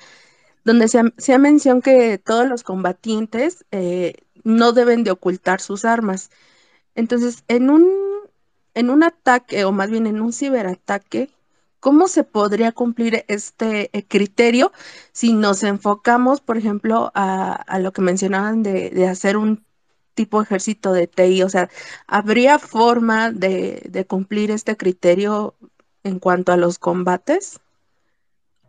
[0.64, 4.14] donde se, se ha mencionado que todos los combatientes eh,
[4.44, 6.30] no deben de ocultar sus armas.
[6.94, 7.88] Entonces, en un,
[8.74, 11.30] en un ataque, o más bien en un ciberataque,
[11.80, 14.72] ¿cómo se podría cumplir este criterio
[15.12, 19.64] si nos enfocamos, por ejemplo, a, lo que mencionaban de, hacer un
[20.18, 21.44] tipo ejército de TI?
[21.44, 21.70] O sea,
[22.08, 25.54] ¿habría forma de, cumplir este criterio
[26.02, 27.60] en cuanto a los combates?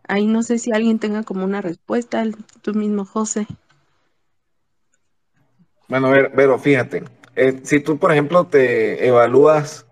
[0.08, 2.24] Ahí no sé si alguien tenga como una respuesta,
[2.62, 3.48] tú mismo, José.
[5.88, 7.04] Bueno, pero fíjate,
[7.36, 9.88] eh, si tú, por ejemplo, te evalúas,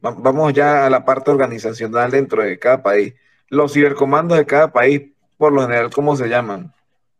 [0.00, 3.14] vamos ya a la parte organizacional dentro de cada país,
[3.48, 6.72] los cibercomandos de cada país, por lo general, ¿cómo se llaman?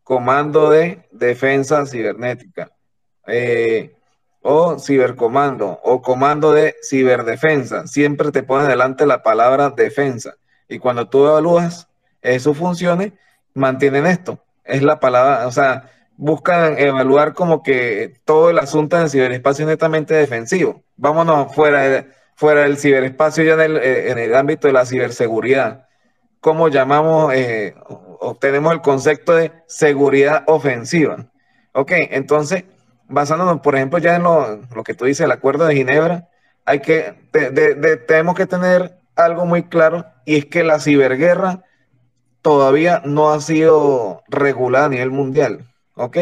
[0.04, 2.70] Comando de defensa cibernética,
[3.30, 3.94] eh,
[4.42, 7.86] o cibercomando, o comando de ciberdefensa.
[7.86, 10.36] Siempre te pone delante la palabra defensa.
[10.68, 11.88] Y cuando tú evalúas
[12.38, 13.12] sus funciones,
[13.54, 14.38] mantienen esto.
[14.64, 15.90] Es la palabra, o sea,
[16.20, 20.82] buscan evaluar como que todo el asunto del ciberespacio es netamente defensivo.
[20.96, 25.88] Vámonos fuera, fuera del ciberespacio ya eh, en el, ámbito de la ciberseguridad.
[26.40, 27.74] ¿Cómo llamamos, eh,
[28.20, 31.26] obtenemos el concepto de seguridad ofensiva?
[31.72, 32.64] Ok, entonces,
[33.10, 36.28] basándonos, por ejemplo, ya en lo, que tú dices, el acuerdo de Ginebra,
[36.64, 37.14] hay que,
[38.06, 41.64] tenemos que tener algo muy claro y es que la ciberguerra
[42.42, 45.66] todavía no ha sido regulada a nivel mundial.
[45.94, 46.16] Ok,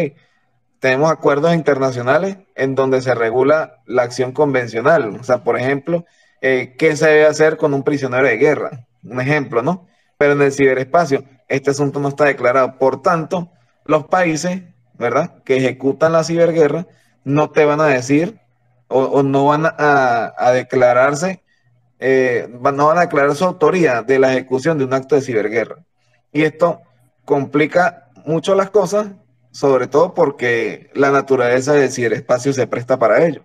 [0.80, 5.16] tenemos acuerdos internacionales en donde se regula la acción convencional.
[5.20, 6.04] O sea, por ejemplo,
[6.40, 8.86] eh, ¿qué se debe hacer con un prisionero de guerra?
[9.02, 9.86] Un ejemplo, ¿no?
[10.16, 12.78] Pero en el ciberespacio, este asunto no está declarado.
[12.78, 13.50] Por tanto,
[13.84, 14.62] los países,
[14.98, 16.86] ¿verdad?, que ejecutan la ciberguerra,
[17.24, 18.40] no te van a decir
[18.88, 21.42] o, no van a, declararse,
[21.98, 25.84] eh, no van a declarar su autoría de la ejecución de un acto de ciberguerra.
[26.32, 26.80] Y esto
[27.24, 29.08] complica mucho las cosas
[29.50, 33.44] sobre todo porque la naturaleza del ciberespacio se presta para ello.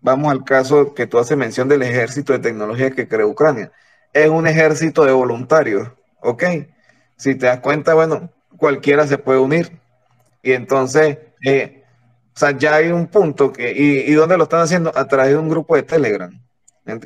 [0.00, 3.72] Vamos al caso que tú haces mención del ejército de tecnología que creó Ucrania.
[4.12, 5.88] Es un ejército de voluntarios,
[6.20, 6.44] ¿ok?
[7.16, 9.79] Si te das cuenta, bueno, cualquiera se puede unir.
[10.42, 11.84] Y entonces, eh,
[12.34, 14.92] o sea, ya hay un punto que, y, dónde lo están haciendo?
[14.94, 16.30] A través de un grupo de Telegram.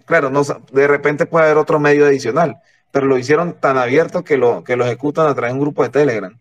[0.06, 0.43] Claro, no,
[0.73, 4.77] de repente puede haber otro medio adicional, pero lo hicieron tan abierto que lo, que
[4.77, 6.39] lo ejecutan a través de un grupo de Telegram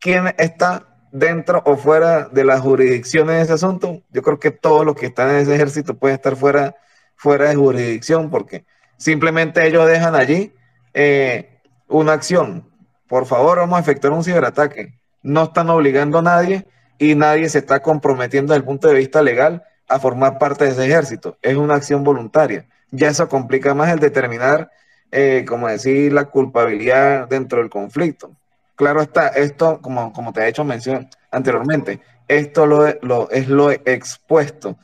[0.00, 4.02] quién está dentro o fuera de la jurisdicción en ese asunto.
[4.10, 6.74] Yo creo que todos los que están en ese ejército pueden estar fuera,
[7.14, 8.64] fuera de jurisdicción porque
[8.96, 10.52] simplemente ellos dejan allí
[10.94, 12.68] eh, una acción.
[13.06, 14.99] Por favor, vamos a efectuar un ciberataque.
[15.22, 16.66] No están obligando a nadie
[16.98, 20.70] y nadie se está comprometiendo desde el punto de vista legal a formar parte de
[20.70, 21.38] ese ejército.
[21.42, 22.66] Es una acción voluntaria.
[22.90, 24.70] Ya eso complica más el determinar,
[25.10, 28.32] eh, como decir, la culpabilidad dentro del conflicto
[28.80, 33.70] claro está, esto, como, como te he hecho mención anteriormente, esto lo, lo, es lo
[33.70, 34.78] expuesto.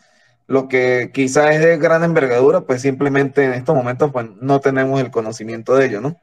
[0.46, 5.00] Lo que quizás es de gran envergadura, pues simplemente en estos momentos pues, no tenemos
[5.00, 6.20] el conocimiento de ello, ¿no?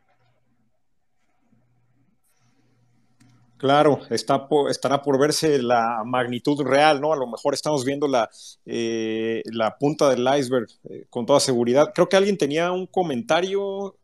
[3.63, 7.13] Claro, está estará por verse la magnitud real, ¿no?
[7.13, 8.29] A lo mejor estamos viendo la,
[8.65, 11.93] eh, la punta del iceberg eh, con toda seguridad.
[11.95, 13.95] Creo que alguien tenía un comentario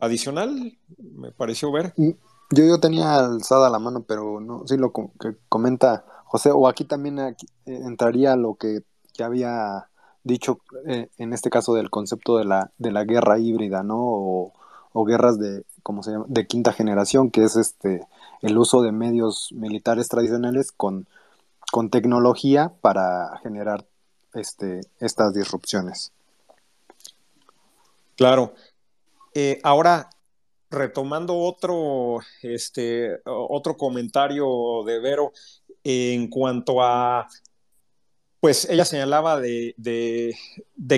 [0.00, 1.94] adicional, me pareció ver.
[1.96, 2.10] Mm,
[2.50, 6.84] yo, yo tenía alzada la mano, pero no, sí lo que comenta José, o aquí
[6.84, 7.34] también eh,
[7.64, 8.80] entraría lo que
[9.14, 9.88] ya había
[10.24, 13.96] dicho en este caso del concepto de la, de la guerra híbrida, ¿no?
[13.98, 14.52] O,
[14.92, 16.26] o guerras de, ¿cómo se llama?
[16.28, 18.02] de quinta generación, que es este
[18.46, 21.08] el uso de medios militares tradicionales con,
[21.72, 23.84] con tecnología para generar
[24.34, 26.12] este, estas disrupciones.
[28.14, 28.54] Claro.
[29.34, 30.08] Eh, ahora,
[30.70, 34.46] retomando otro, este, otro comentario
[34.86, 35.32] de Vero
[35.82, 37.26] en cuanto a
[38.46, 39.74] pues ella señalaba de,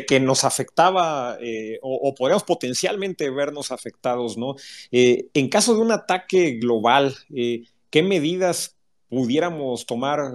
[0.07, 4.55] que nos afectaba eh, o, podríamos potencialmente vernos afectados, ¿no?
[4.93, 8.77] Eh, en caso de un ataque global, eh, ¿qué medidas
[9.09, 10.31] pudiéramos tomar,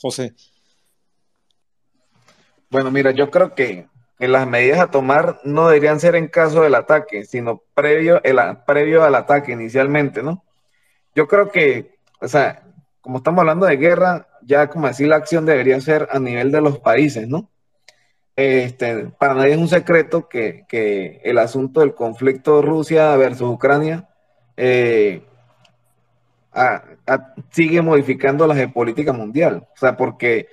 [0.00, 0.34] José?
[2.70, 3.88] Bueno, mira, yo creo que,
[4.20, 9.02] las medidas a tomar no deberían ser en caso del ataque, sino previo, el, previo
[9.02, 10.44] al ataque inicialmente, ¿no?
[11.16, 12.71] Yo creo que, o sea,
[13.02, 16.60] como estamos hablando de guerra, ya como decir la acción debería ser a nivel de
[16.60, 17.50] los países, ¿no?
[18.36, 20.64] Este, para nadie es un secreto que,
[21.22, 24.08] el asunto del conflicto Rusia versus Ucrania
[24.56, 25.22] eh,
[27.50, 29.68] sigue modificando la geopolítica mundial.
[29.74, 30.46] O sea, porque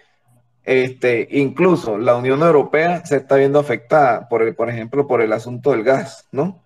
[0.64, 5.72] este, incluso la Unión Europea se está viendo afectada, por, por ejemplo, por el asunto
[5.72, 6.64] del gas, ¿no?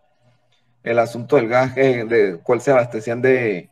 [0.84, 3.69] El asunto del gas, eh, de cuál se abastecían de,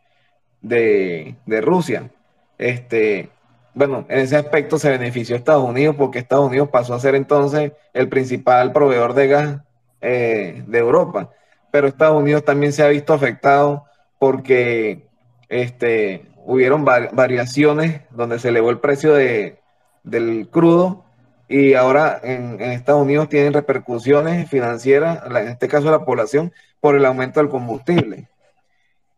[0.61, 2.09] de, Rusia.
[2.57, 3.29] Este,
[3.73, 7.71] bueno, en ese aspecto se benefició Estados Unidos porque Estados Unidos pasó a ser entonces
[7.93, 9.61] el principal proveedor de gas
[10.01, 11.29] eh, de Europa.
[11.71, 13.85] Pero Estados Unidos también se ha visto afectado
[14.19, 15.07] porque
[15.49, 19.59] este, hubieron variaciones donde se elevó el precio de,
[20.03, 21.05] del crudo
[21.47, 26.53] y ahora en, en, Estados Unidos tienen repercusiones financieras, en este caso de la población,
[26.79, 28.29] por el aumento del combustible.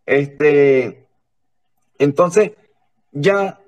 [0.05, 1.02] Este,
[2.03, 2.51] entonces,
[3.11, 3.59] ya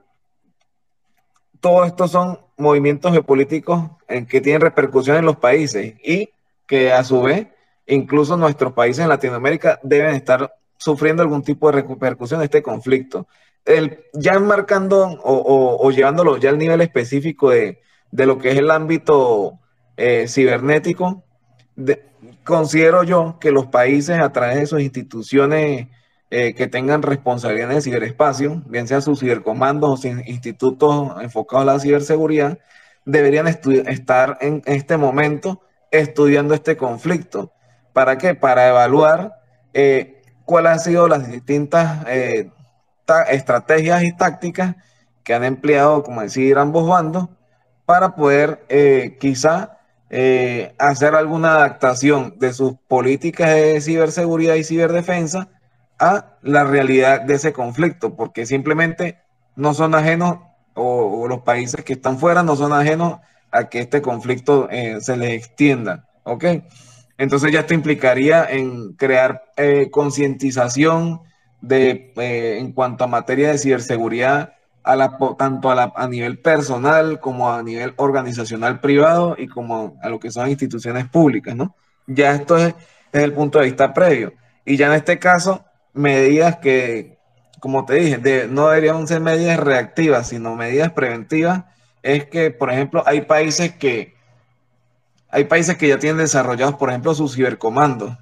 [1.59, 6.29] todos estos son movimientos geopolíticos en que tienen repercusiones en los países y
[6.67, 7.47] que a su vez
[7.87, 13.27] incluso nuestros países en Latinoamérica deben estar sufriendo algún tipo de repercusión de este conflicto.
[14.13, 17.79] Ya enmarcando o, llevándolo ya al nivel específico de,
[18.11, 19.59] lo que es el ámbito
[19.97, 21.23] eh, cibernético,
[22.43, 25.87] considero yo que los países a través de sus instituciones
[26.37, 31.73] eh, que tengan responsabilidad en el ciberespacio, bien sean sus cibercomandos o institutos enfocados a
[31.75, 32.59] la ciberseguridad,
[33.05, 37.53] deberían estar en este momento estudiando este conflicto.
[37.93, 38.35] ¿Para qué?
[38.35, 39.35] Para evaluar
[39.73, 42.51] eh, cuáles han sido las distintas eh,
[43.29, 44.75] estrategias y tácticas
[45.23, 47.29] que han empleado, como decir, ambos bandos,
[47.85, 48.65] para poder
[49.21, 49.77] quizá
[50.79, 55.54] hacer alguna adaptación de sus políticas de ciberseguridad y ciberdefensa
[55.99, 59.19] a la realidad de ese conflicto, porque simplemente
[59.55, 60.39] no son ajenos,
[60.73, 63.19] o, los países que están fuera no son ajenos
[63.51, 66.45] a que este conflicto eh, se les extienda, ¿ok?
[67.17, 71.21] Entonces ya esto implicaría en crear eh, concientización
[71.61, 74.53] de, eh, en cuanto a materia de ciberseguridad,
[74.83, 79.97] a la, tanto a, la, a nivel personal como a nivel organizacional privado y como
[80.01, 81.75] a lo que son instituciones públicas, ¿no?
[82.05, 82.75] Ya esto es
[83.11, 84.33] desde el punto de vista previo.
[84.63, 85.64] Y ya en este caso,
[85.95, 87.17] medidas que,
[87.59, 91.63] como te dije, no deberían ser medidas reactivas, sino medidas preventivas,
[92.03, 94.15] es que, por ejemplo, hay países que
[95.35, 98.17] hay países que ya tienen desarrollados, por ejemplo, sus cibercomandos,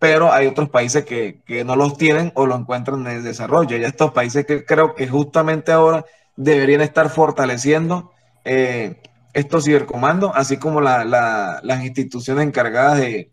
[0.00, 3.76] pero hay otros países que, no los tienen o lo encuentran en desarrollo.
[3.76, 6.04] Y estos países que creo que justamente ahora
[6.34, 8.10] deberían estar fortaleciendo
[8.44, 9.00] eh,
[9.32, 13.30] estos cibercomandos, así como las instituciones encargadas de,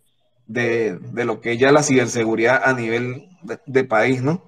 [0.47, 3.29] de, lo que ya la ciberseguridad a nivel
[3.65, 4.41] de, país, ¿no?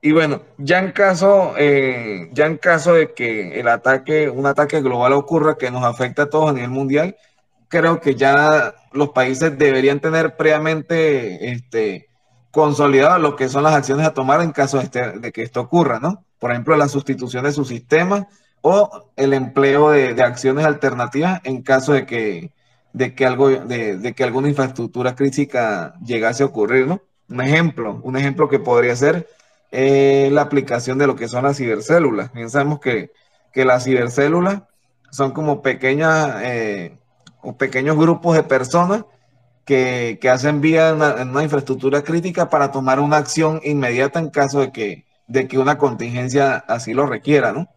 [0.00, 4.80] Y bueno, ya en caso, eh, ya en caso de que el ataque, un ataque
[4.80, 7.16] global ocurra que nos afecte a todos a nivel mundial,
[7.68, 12.08] creo que ya los países deberían tener previamente este,
[12.50, 16.00] consolidado lo que son las acciones a tomar en caso de, este, que esto ocurra,
[16.00, 16.24] ¿no?
[16.40, 18.26] Por ejemplo, la sustitución de su sistema
[18.60, 22.50] o el empleo de, de acciones alternativas en caso de que,
[22.92, 27.00] de que, algo, de, que alguna infraestructura crítica llegase a ocurrir, ¿no?
[27.28, 29.28] Un ejemplo, un ejemplo que podría ser
[29.70, 32.32] es la aplicación de lo que son las cibercélulas.
[32.32, 33.10] Bien sabemos que,
[33.52, 34.62] que las cibercélulas
[35.10, 36.98] son como pequeñas eh,
[37.40, 39.04] o pequeños grupos de personas
[39.64, 44.72] que, hacen vía en una, infraestructura crítica para tomar una acción inmediata en caso de
[44.72, 47.68] que, de que una contingencia así lo requiera, ¿no?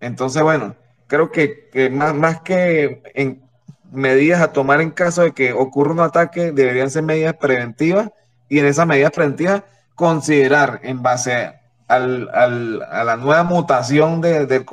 [0.00, 0.76] Entonces, bueno,
[1.06, 3.49] creo que, más, más que en
[3.90, 8.10] medidas a tomar en caso de que ocurra un ataque, deberían ser medidas preventivas
[8.48, 9.62] y en esas medidas preventivas
[9.94, 11.54] considerar en base
[11.88, 14.64] al, a la nueva mutación de,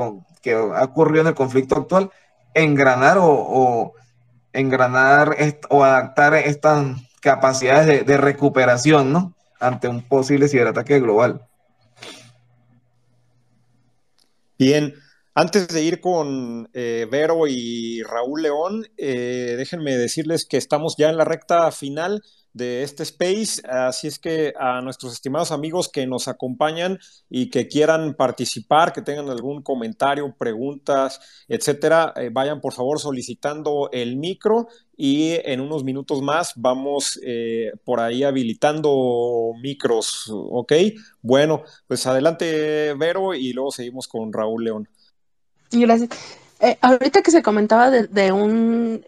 [0.42, 2.12] que ha ocurrido en el conflicto actual,
[2.54, 3.94] engranar o
[4.54, 5.36] engranar
[5.70, 9.34] o adaptar estas capacidades de, recuperación, ¿no?
[9.60, 11.42] Ante un posible ciberataque global.
[14.58, 14.94] Bien,
[15.40, 21.10] antes de ir con eh, Vero y Raúl León, eh, déjenme decirles que estamos ya
[21.10, 22.24] en la recta final
[22.54, 23.62] de este space.
[23.70, 26.98] Así es que a nuestros estimados amigos que nos acompañan
[27.30, 33.90] y que quieran participar, que tengan algún comentario, preguntas, etcétera, eh, vayan por favor solicitando
[33.92, 40.74] el micro y en unos minutos más vamos eh, por ahí habilitando micros, ¿ok?
[41.22, 44.90] Bueno, pues adelante Vero y luego seguimos con Raúl León.
[45.72, 46.10] Gracias.
[46.60, 49.04] Eh, ahorita que se comentaba de, un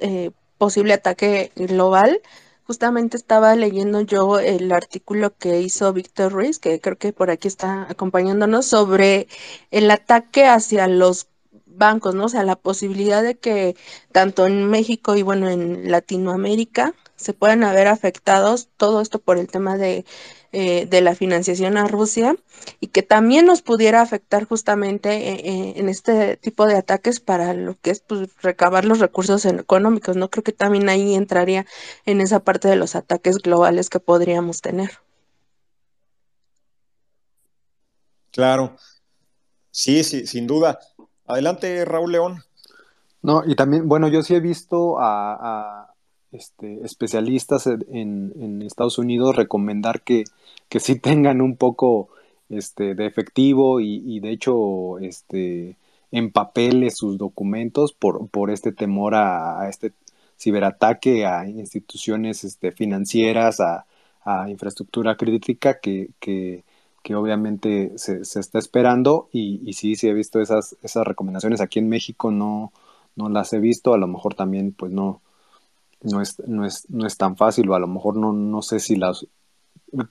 [0.57, 2.21] posible ataque global,
[2.69, 7.47] Justamente estaba leyendo yo el artículo que hizo Víctor Ruiz, que creo que por aquí
[7.47, 9.27] está acompañándonos, sobre
[9.71, 11.29] el ataque hacia los
[11.65, 12.25] bancos, ¿no?
[12.25, 13.75] O sea, la posibilidad de que
[14.11, 19.47] tanto en México y bueno, en Latinoamérica se puedan haber afectados, todo esto por el
[19.47, 20.05] tema de
[20.51, 22.35] eh, de la financiación a Rusia
[22.79, 27.53] y que también nos pudiera afectar justamente eh, eh, en este tipo de ataques para
[27.53, 30.15] lo que es pues, recabar los recursos económicos.
[30.15, 31.67] No creo que también ahí entraría
[32.07, 34.89] en esa parte de los ataques globales que podríamos tener.
[38.31, 38.75] Claro,
[39.69, 40.79] sí, sí, sin duda.
[41.27, 42.43] Adelante, Raúl León.
[43.21, 45.88] No, y también, bueno, yo sí he visto a
[46.31, 50.25] este, especialistas en, Estados Unidos recomendar que,
[50.69, 52.09] que sí tengan un poco
[52.49, 55.77] este, de efectivo y, de hecho este,
[56.33, 59.93] papeles sus documentos por, por este temor a, este
[60.37, 63.85] ciberataque a instituciones este, financieras, a,
[64.47, 66.63] infraestructura crítica que, que,
[67.15, 71.61] obviamente se, se, está esperando y, y sí, sí he visto esas, esas recomendaciones.
[71.61, 72.71] Aquí en México no,
[73.15, 75.21] no las he visto, a lo mejor también pues no,
[76.01, 78.79] no es, no es, no es tan fácil, o a lo mejor no, no sé
[78.79, 79.27] si las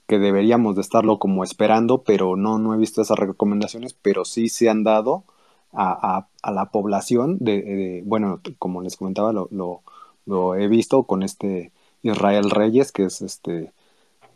[0.06, 4.48] que deberíamos de estarlo como esperando, pero no, no he visto esas recomendaciones, pero sí
[4.48, 5.24] se han dado
[5.72, 9.82] a, a, la población de, bueno, como les comentaba, lo, lo,
[10.26, 13.72] lo, he visto con este Israel Reyes, que es este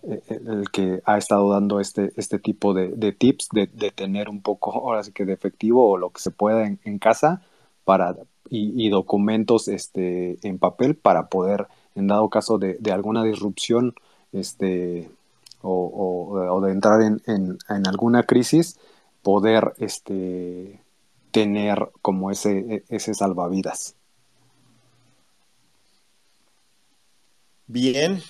[0.03, 4.29] eh, el que ha estado dando este, este tipo de, de tips de, de, tener
[4.29, 7.43] un poco, ahora sí que de efectivo o lo que se pueda en casa
[7.85, 8.17] para,
[8.55, 13.95] y, documentos este, en papel para poder, en dado caso de, alguna disrupción
[14.33, 15.11] este,
[15.63, 18.79] o, de entrar en, en, alguna crisis,
[19.23, 20.81] poder este,
[21.31, 23.95] tener como ese, ese salvavidas.
[27.67, 28.21] Bien,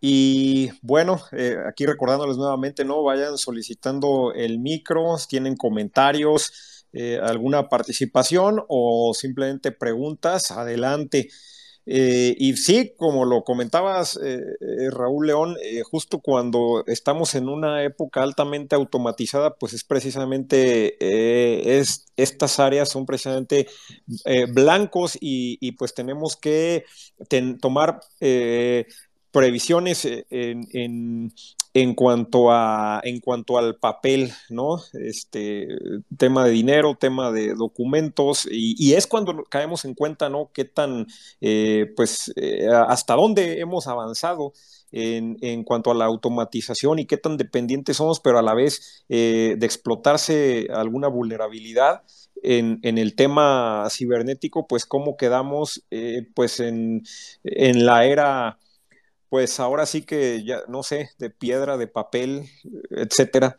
[0.00, 3.02] y bueno, eh, aquí recordándoles nuevamente, ¿no?
[3.02, 11.28] Vayan solicitando el micro, tienen comentarios, eh, alguna participación o simplemente preguntas, adelante.
[11.84, 14.40] Eh, y sí, como lo comentabas, eh,
[14.90, 15.56] Raúl León,
[15.90, 20.96] justo cuando estamos en una época altamente automatizada, pues es precisamente,
[21.78, 23.66] es, estas áreas son precisamente
[24.52, 26.84] blancos y, pues tenemos que
[27.60, 28.00] tomar
[29.32, 31.32] previsiones en,
[31.74, 34.80] en cuanto a en cuanto al papel, ¿no?
[34.92, 35.68] Este
[36.18, 40.50] tema de dinero, tema de documentos, y, es cuando caemos en cuenta, ¿no?
[40.52, 41.06] Qué tan,
[41.40, 44.52] eh, pues, eh, hasta dónde hemos avanzado.
[44.94, 49.06] En, en, cuanto a la automatización y qué tan dependientes somos, pero a la vez
[49.08, 52.02] eh, de explotarse alguna vulnerabilidad
[52.42, 55.82] en, en, el tema cibernético, pues cómo quedamos
[56.34, 57.04] pues en,
[57.42, 58.58] en la era
[59.32, 62.50] pues ahora sí que ya, no sé, de piedra, de papel,
[62.90, 63.56] etcétera.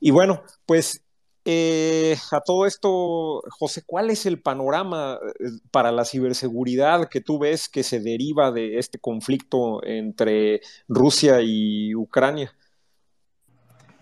[0.00, 1.04] Y bueno, pues
[1.44, 7.38] eh, a todo esto, José, ¿cuál es el panorama eh, para la ciberseguridad que tú
[7.38, 12.52] ves que se deriva de este conflicto entre Rusia y Ucrania?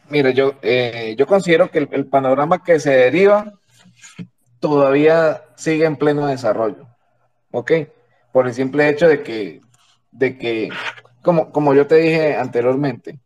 [0.09, 3.53] Mira, yo, eh, yo considero que el, panorama que se deriva
[4.61, 6.89] todavía sigue en pleno desarrollo,
[7.51, 7.73] ¿ok?
[8.33, 9.61] Por el simple hecho de que,
[10.11, 10.71] de que
[11.23, 13.19] como, como yo te dije anteriormente,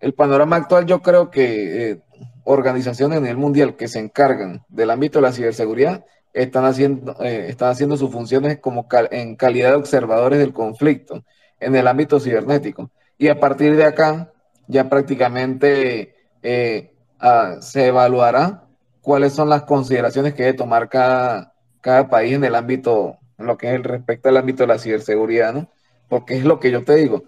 [0.00, 2.00] el panorama actual yo creo que eh,
[2.44, 7.46] organizaciones a nivel mundial que se encargan del ámbito de la ciberseguridad están haciendo, eh,
[7.48, 11.24] están haciendo sus funciones como en calidad de observadores del conflicto
[11.60, 12.90] en el ámbito cibernético.
[13.16, 14.32] Y a partir de acá
[14.66, 18.64] ya prácticamente eh, ah, se evaluará
[19.00, 23.56] cuáles son las consideraciones que debe tomar cada, cada país en el ámbito, en lo
[23.56, 25.70] que es el respecto al ámbito de la ciberseguridad, ¿no?
[26.08, 27.24] Porque es lo que yo te digo,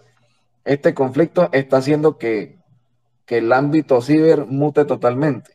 [0.67, 2.59] este conflicto está haciendo que,
[3.25, 5.53] que el ámbito ciber mute totalmente.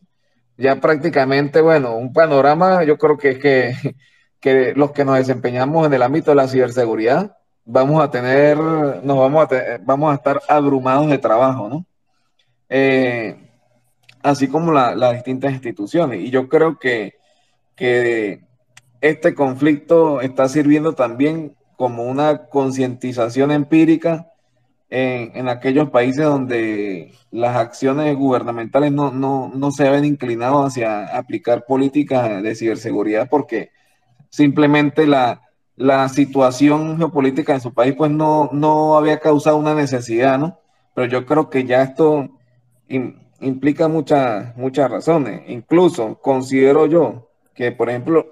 [0.57, 3.95] Ya prácticamente, bueno, un panorama, yo creo que es que,
[4.39, 9.17] que los que nos desempeñamos en el ámbito de la ciberseguridad, vamos a tener, nos
[9.17, 11.85] vamos a, vamos a estar abrumados de trabajo, ¿no?
[12.69, 13.37] Eh,
[14.23, 16.21] así como las distintas instituciones.
[16.21, 17.15] Y yo creo que,
[17.75, 18.41] que
[19.01, 24.30] este conflicto está sirviendo también como una concientización empírica
[24.91, 32.43] en, aquellos países donde las acciones gubernamentales no, no, se ven inclinados hacia aplicar políticas
[32.43, 33.71] de ciberseguridad porque
[34.29, 35.41] simplemente la,
[36.09, 40.59] situación geopolítica en su país pues no, no había causado una necesidad, ¿no?
[40.93, 42.29] Pero yo creo que ya esto
[43.39, 45.41] implica muchas, muchas razones.
[45.47, 48.27] Incluso considero yo que, por ejemplo,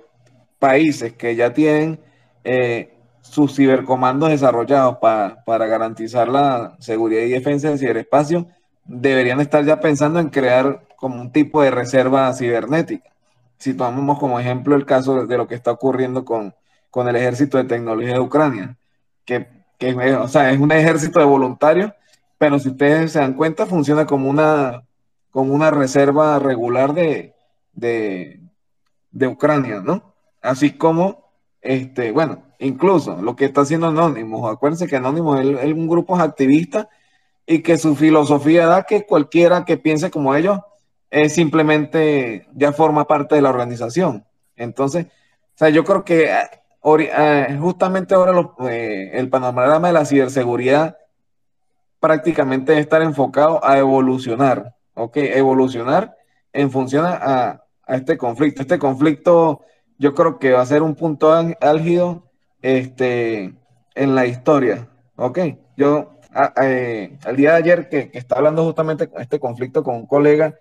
[0.60, 2.00] países que ya tienen
[2.44, 2.99] eh,
[3.30, 8.48] sus cibercomandos desarrollados para garantizar la seguridad y defensa del ciberespacio,
[8.86, 13.10] deberían estar ya pensando en crear como un tipo de reserva cibernética.
[13.58, 16.56] Si tomamos como ejemplo el caso de lo que está ocurriendo con,
[16.90, 18.78] con el ejército de tecnología de Ucrania,
[19.26, 19.48] que,
[19.78, 21.92] que o sea, es un ejército de voluntarios,
[22.38, 24.84] pero si ustedes se dan cuenta, funciona como una,
[25.30, 27.36] como una reserva regular de,
[27.74, 28.40] de,
[29.12, 30.14] de Ucrania, ¿no?
[30.42, 31.32] Así como,
[31.62, 36.90] este, bueno, incluso lo que está haciendo Anonymous, acuérdense que Anonymous es, un grupo activista
[37.46, 40.60] y que su filosofía da que cualquiera que piense como ellos
[41.10, 44.26] es simplemente ya forma parte de la organización.
[44.56, 46.50] Entonces, o sea, yo creo que eh,
[46.84, 50.98] eh, justamente ahora eh, el panorama de la ciberseguridad
[52.00, 55.18] prácticamente debe estar enfocado a evolucionar, ¿ok?
[55.18, 56.16] Evolucionar
[56.54, 58.62] en función a, a este conflicto.
[58.62, 59.62] Este conflicto
[59.98, 62.29] yo creo que va a ser un punto álgido
[62.62, 63.54] este,
[63.96, 64.88] en la historia.
[65.16, 65.40] Ok,
[65.76, 66.20] yo
[66.62, 70.56] eh, el día de ayer que, estaba hablando justamente de este conflicto con un colega,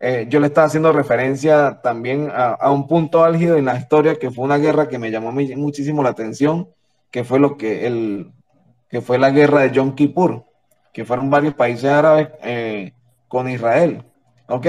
[0.00, 4.30] eh, yo le estaba haciendo referencia también a, un punto álgido en la historia que
[4.30, 6.68] fue una guerra que me llamó muchísimo la atención,
[7.10, 8.32] que fue lo que el
[8.88, 10.44] que fue la guerra de Yom Kippur,
[10.92, 12.92] que fueron varios países árabes eh,
[13.28, 14.04] con Israel.
[14.48, 14.66] Ok,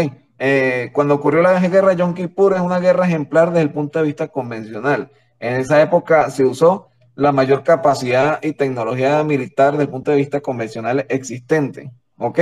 [0.91, 4.05] cuando ocurrió la guerra de Yom Kippur es una guerra ejemplar desde el punto de
[4.05, 5.11] vista convencional.
[5.41, 10.17] En esa época se usó la mayor capacidad y tecnología militar desde el punto de
[10.17, 11.91] vista convencional existente.
[12.17, 12.39] ¿Ok?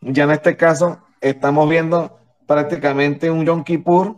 [0.00, 4.16] Ya en este caso estamos viendo prácticamente un Yom Kippur,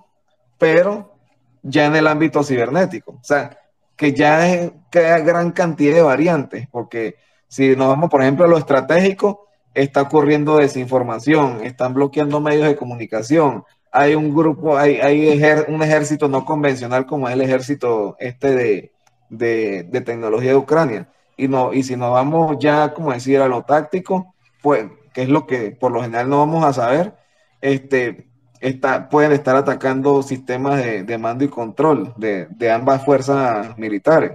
[0.59, 1.15] pero
[1.63, 3.13] ya en el ámbito cibernético.
[3.13, 3.59] O sea,
[3.97, 7.17] que ya es, hay gran cantidad de variantes, porque
[7.49, 12.77] si nos vamos, por ejemplo, a lo estratégico, está ocurriendo desinformación, están bloqueando medios de
[12.77, 13.65] comunicación,
[13.95, 15.29] hay un grupo, hay, hay
[15.69, 18.91] un ejército no convencional como es el ejército este
[19.31, 21.09] de, tecnología de Ucrania.
[21.37, 25.29] Y, no, y si nos vamos ya, como decir, a lo táctico, pues, que es
[25.29, 27.15] lo que por lo general no vamos a saber,
[27.61, 28.27] este,
[28.61, 34.33] está, pueden estar atacando sistemas de, mando y control de, ambas fuerzas militares.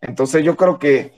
[0.00, 1.12] Entonces yo creo que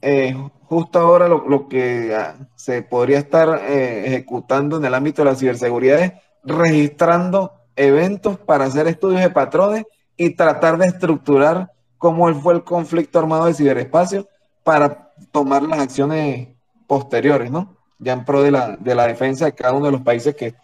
[0.00, 0.34] eh,
[0.64, 5.36] justo ahora lo, que ah, se podría estar eh, ejecutando en el ámbito de la
[5.36, 6.12] ciberseguridad es
[6.44, 9.84] registrando eventos para hacer estudios de patrones
[10.16, 14.28] y tratar de estructurar cómo fue el conflicto armado de ciberespacio
[14.64, 16.48] para tomar las acciones
[16.86, 17.76] posteriores, ¿no?
[17.98, 20.54] Ya en pro de la, de la defensa de cada uno de los países que,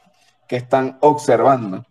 [0.49, 1.85] que están observando.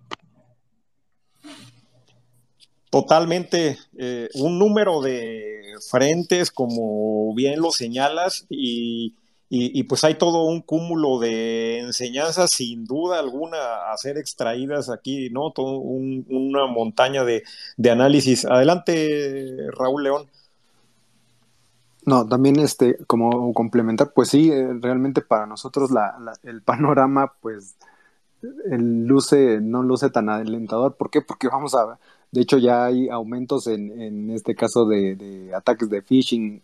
[2.89, 9.15] Totalmente, eh, un número de frentes, como bien lo señalas, y
[9.55, 15.29] y, pues hay todo un cúmulo de enseñanzas, sin duda alguna, a ser extraídas aquí,
[15.29, 15.51] ¿no?
[15.51, 17.43] Todo una montaña de,
[17.87, 18.45] análisis.
[18.45, 20.25] Adelante, Raúl León.
[22.07, 25.91] No, también este, como complementar, pues sí, eh, realmente para nosotros
[26.41, 27.75] el panorama, pues,
[28.71, 30.95] el luce, no luce tan alentador.
[30.95, 31.21] ¿Por qué?
[31.21, 31.99] Porque vamos a,
[32.33, 36.63] de hecho, ya hay aumentos en, en este caso de, ataques de phishing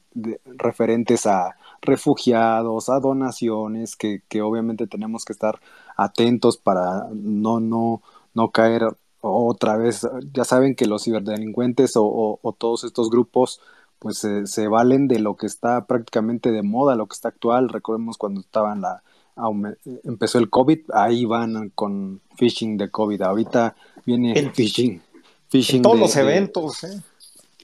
[0.57, 5.59] referentes a refugiados, a donaciones, que, que, obviamente tenemos que estar
[5.97, 8.01] atentos para no, no,
[8.33, 8.83] no caer
[9.21, 10.07] otra vez.
[10.33, 13.61] Ya saben que los ciberdelincuentes o, o, todos estos grupos
[13.99, 17.67] pues se valen de lo que está prácticamente de moda, lo que está actual.
[17.67, 19.03] Recordemos cuando estaba en la,
[20.03, 23.21] empezó el COVID, ahí van con phishing de COVID.
[23.21, 23.75] Ahorita
[24.05, 25.01] viene el phishing.
[25.49, 27.01] phishing en todos los eventos, ¿eh?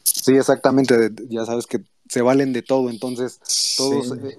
[0.04, 1.12] Sí, exactamente.
[1.30, 2.90] Ya sabes que se valen de todo.
[2.90, 3.40] Entonces,
[3.78, 4.38] todos, eh,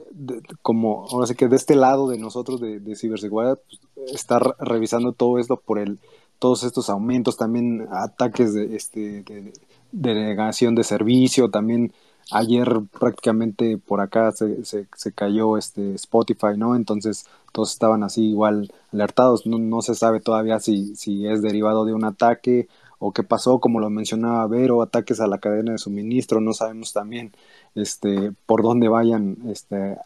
[0.63, 3.59] como ahora sí que de este lado de nosotros de, ciberseguridad,
[3.95, 5.99] pues, estar revisando todo esto por el
[6.39, 9.55] todos estos aumentos, también ataques de, este, de,
[9.93, 11.95] de negación de servicio, también
[12.31, 16.75] ayer prácticamente por acá se, se, se, cayó este Spotify, ¿no?
[16.77, 21.85] Entonces todos estaban así igual alertados, no, no se sabe todavía si, si es derivado
[21.85, 22.69] de un ataque
[22.99, 26.93] o qué pasó, como lo mencionaba Vero, ataques a la cadena de suministro, no sabemos
[26.93, 27.33] también
[27.75, 29.99] este por dónde vayan este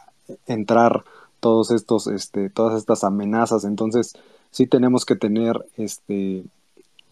[0.46, 1.04] entrar
[1.40, 4.14] todos estos este todas estas amenazas, entonces
[4.50, 6.44] sí tenemos que tener este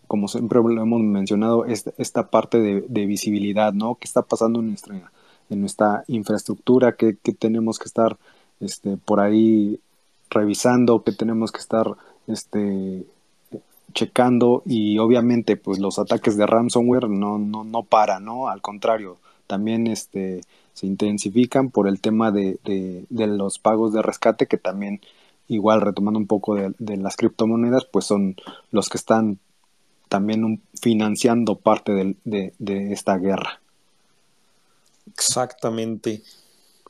[0.09, 3.97] como siempre lo hemos mencionado, esta, esta parte de, visibilidad, ¿no?
[3.97, 5.13] ¿Qué está pasando en nuestra,
[5.51, 6.97] en nuestra infraestructura?
[6.97, 8.17] ¿Qué, tenemos que estar
[8.59, 9.79] este, por ahí
[10.31, 11.05] revisando?
[11.05, 11.95] ¿Qué tenemos que estar
[12.27, 13.07] este,
[13.93, 14.63] checando?
[14.67, 18.49] Y obviamente, pues los ataques de ransomware no, no, no paran, ¿no?
[18.49, 20.43] Al contrario, también este,
[20.75, 25.01] se intensifican por el tema de, de, los pagos de rescate, que también
[25.49, 28.37] igual retomando un poco de, de, las criptomonedas, pues son
[28.71, 29.39] los que están
[30.09, 33.61] también financiando parte de, esta guerra.
[35.07, 36.23] Exactamente.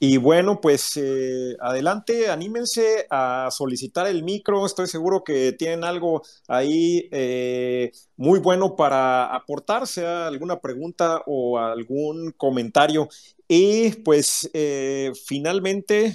[0.01, 4.65] Y bueno, pues eh, adelante, anímense a solicitar el micro.
[4.65, 11.59] Estoy seguro que tienen algo ahí eh, muy bueno para aportar, sea alguna pregunta o
[11.59, 13.09] algún comentario.
[13.49, 16.15] Y pues eh, finalmente,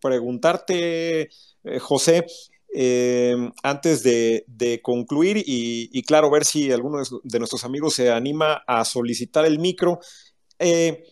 [0.00, 1.28] preguntarte,
[1.80, 2.26] José,
[2.76, 8.84] eh, antes de, concluir y, claro, ver si alguno de, nuestros amigos se anima a
[8.84, 10.00] solicitar el micro,
[10.58, 11.04] eh,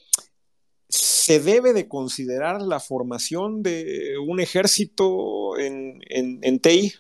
[0.93, 6.93] ¿se debe de considerar la formación de un ejército en, en, TI?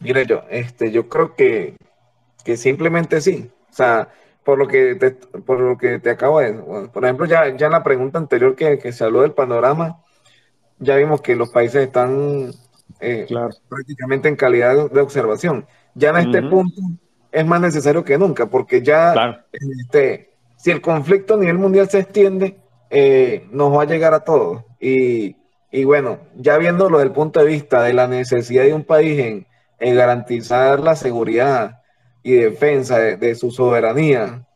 [0.00, 1.76] Mire, yo, este, yo creo que,
[2.44, 3.48] que simplemente sí.
[3.70, 4.08] O sea,
[4.42, 6.54] por lo que te, por lo que te acabo de...
[6.92, 10.02] por ejemplo, ya, ya en la pregunta anterior que, que se habló del panorama,
[10.80, 12.50] ya vimos que los países están
[12.98, 13.28] eh,
[13.68, 15.66] prácticamente en calidad de observación.
[15.94, 16.80] Ya en este punto
[17.30, 20.29] es más necesario que nunca, porque ya este,
[20.60, 22.56] si el conflicto a nivel mundial se extiende,
[22.90, 24.64] eh, nos va a llegar a todos.
[24.78, 25.36] Y,
[25.84, 29.46] bueno, ya viéndolo desde el punto de vista de la necesidad de un país en,
[29.96, 31.80] garantizar la seguridad
[32.22, 34.46] y defensa de, de, su soberanía,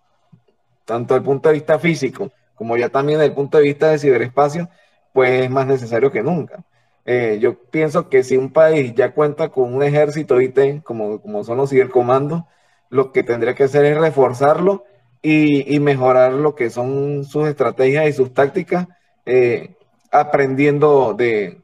[0.84, 3.90] tanto desde el punto de vista físico como ya también desde el punto de vista
[3.90, 4.68] de ciberespacio,
[5.12, 6.64] pues es más necesario que nunca.
[7.04, 11.44] Eh, yo pienso que si un país ya cuenta con un ejército IT, como, como
[11.44, 12.44] son los cibercomandos,
[12.88, 14.84] lo que tendría que hacer es reforzarlo
[15.26, 18.86] y, mejorar lo que son sus estrategias y sus tácticas,
[19.24, 19.74] eh,
[20.12, 21.62] aprendiendo de,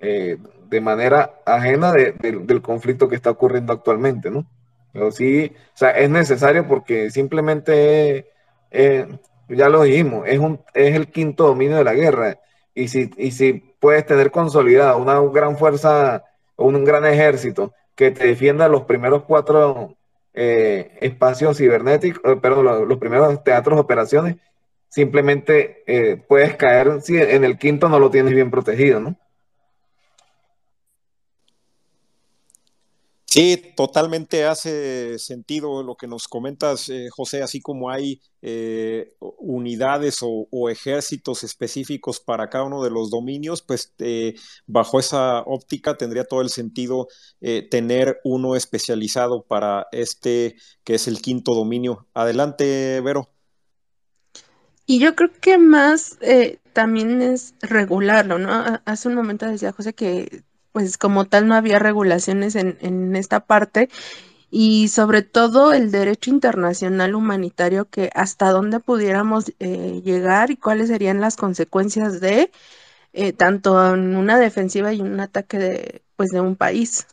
[0.00, 0.36] eh,
[0.68, 4.46] de manera ajena del conflicto que está ocurriendo actualmente, ¿no?
[4.92, 8.26] Pero sí, o sea, es necesario porque simplemente,
[8.70, 12.38] ya lo dijimos, es, un, es el quinto dominio de la guerra
[12.74, 16.24] y si, y si puedes tener consolidada una gran fuerza
[16.56, 19.96] o un gran ejército que te defienda los primeros cuatro
[20.40, 24.36] eh, espacios cibernéticos, eh, perdón, los, primeros teatros de operaciones,
[24.88, 29.16] simplemente eh, puedes caer si en el quinto no lo tienes bien protegido, ¿no?
[33.38, 40.18] Sí, totalmente hace sentido lo que nos comentas, eh, José, así como hay eh, unidades
[40.22, 44.34] o, ejércitos específicos para cada uno de los dominios, pues eh,
[44.66, 47.06] bajo esa óptica tendría todo el sentido
[47.70, 52.08] tener uno especializado para este que es el quinto dominio.
[52.14, 53.30] Adelante, Vero.
[54.84, 56.18] Y yo creo que más
[56.72, 58.80] también es regularlo, ¿no?
[58.84, 60.42] Hace un momento decía José que
[60.72, 63.88] pues como tal no había regulaciones en, esta parte
[64.50, 70.88] y sobre todo el derecho internacional humanitario que hasta dónde pudiéramos eh, llegar y cuáles
[70.88, 72.50] serían las consecuencias de
[73.12, 77.06] eh, tanto en una defensiva y un ataque de pues de un país.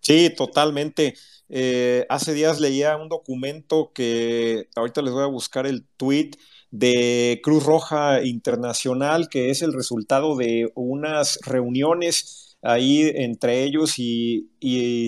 [0.00, 1.14] Sí, totalmente.
[1.48, 6.30] Eh, hace días leía un documento que ahorita les voy a buscar el tweet
[6.70, 14.48] de Cruz Roja Internacional, que es el resultado de unas reuniones ahí entre ellos y,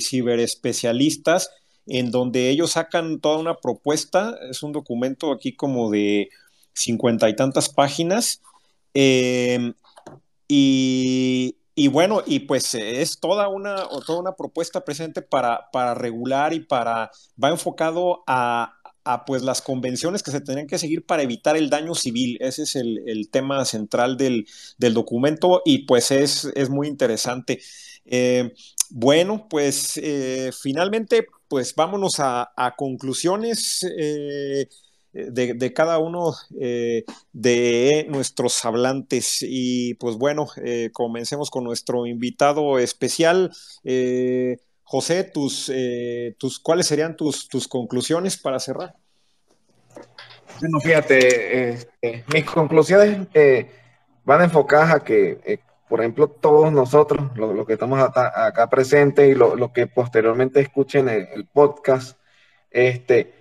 [0.03, 1.51] ciberespecialistas,
[1.87, 6.31] en donde ellos sacan toda una propuesta, es un documento aquí como de
[6.73, 8.41] cincuenta y tantas páginas,
[8.95, 9.75] em,
[10.49, 16.61] y, bueno, y pues es toda una, toda una propuesta presente para, para regular y
[16.61, 17.11] para,
[17.43, 18.80] va enfocado a,
[19.27, 22.37] pues las convenciones que se tendrían que seguir para evitar el daño civil.
[22.41, 24.47] Ese es el, tema central del,
[24.79, 27.61] documento y pues es, es muy interesante.
[28.05, 28.53] Eh,
[28.91, 33.87] bueno, pues eh, finalmente, pues vámonos a, conclusiones.
[33.99, 34.69] Eh,
[35.13, 39.39] de, cada uno de nuestros hablantes.
[39.43, 40.47] Y pues bueno,
[40.93, 43.51] comencemos con nuestro invitado especial.
[44.91, 45.71] José, tus,
[46.37, 48.97] tus, ¿cuáles serían tus, tus conclusiones para cerrar?
[50.61, 53.71] Bueno, fíjate, este, mis conclusiones eh,
[54.25, 55.59] van enfocadas a que, eh,
[55.89, 61.47] por ejemplo, todos nosotros, los que estamos acá, presentes y los que posteriormente escuchen el,
[61.47, 62.19] podcast,
[62.71, 63.33] este,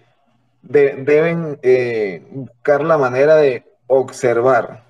[0.62, 4.86] deben eh, buscar la manera de observar,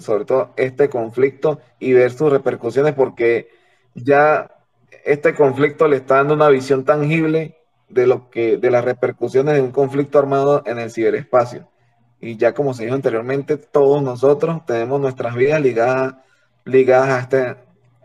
[0.00, 3.48] sobre todo este conflicto y ver sus repercusiones, porque
[3.94, 4.50] ya
[5.04, 7.58] este conflicto le está dando una visión tangible
[7.88, 11.68] de lo que de las repercusiones de un conflicto armado en el ciberespacio.
[12.20, 16.14] Y ya como se dijo anteriormente, todos nosotros tenemos nuestras vidas ligadas,
[16.64, 17.56] ligadas a, este,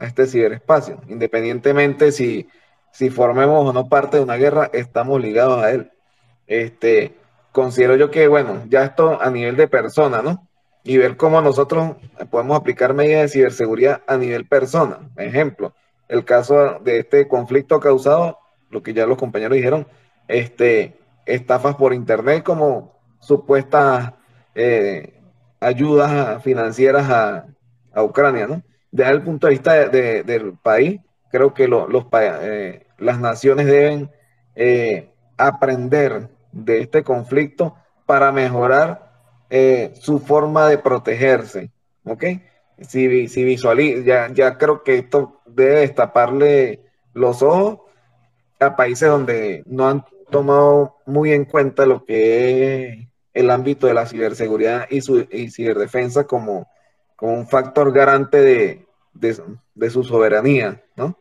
[0.01, 0.99] este ciberespacio.
[1.07, 2.49] Independientemente si,
[2.91, 5.91] si formemos o no parte de una guerra, estamos ligados a él.
[6.47, 7.15] Este,
[7.53, 10.47] considero yo que, bueno, ya esto a nivel de persona, ¿no?
[10.83, 11.95] Y ver cómo nosotros
[12.29, 14.99] podemos aplicar medidas de ciberseguridad a nivel persona.
[15.15, 15.73] Ejemplo,
[16.09, 19.87] el caso de este conflicto causado lo que ya los compañeros dijeron,
[20.27, 24.13] este, estafas por internet como supuestas
[24.55, 25.19] eh,
[25.59, 27.45] ayudas financieras a,
[28.01, 28.61] Ucrania, ¿no?
[28.91, 34.09] Desde el punto de vista del país, creo que los, eh, las naciones deben
[34.55, 37.75] eh, aprender de este conflicto
[38.05, 39.09] para mejorar
[39.95, 41.71] su forma de protegerse,
[42.05, 42.23] ¿ok?
[42.81, 46.81] Si, si visualiza, ya, ya creo que esto debe destaparle
[47.13, 47.79] los ojos
[48.59, 53.93] a países donde no han tomado muy en cuenta lo que es el ámbito de
[53.93, 56.69] la ciberseguridad y, su, ciberdefensa como,
[57.15, 61.17] como un factor garante de, su soberanía, ¿no?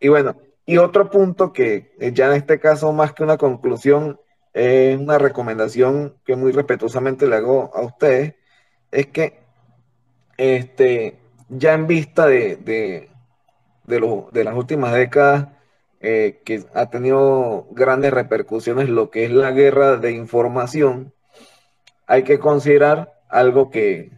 [0.00, 0.36] Y bueno,
[0.66, 4.18] y otro punto que ya en este caso más que una conclusión,
[4.52, 8.34] es una recomendación que muy respetuosamente le hago a ustedes,
[8.90, 9.40] es que
[10.36, 11.18] este,
[11.48, 13.10] ya en vista de, de,
[13.86, 15.48] de las últimas décadas,
[16.00, 21.14] eh, que ha tenido grandes repercusiones lo que es la guerra de información,
[22.06, 24.10] hay que considerar algo que,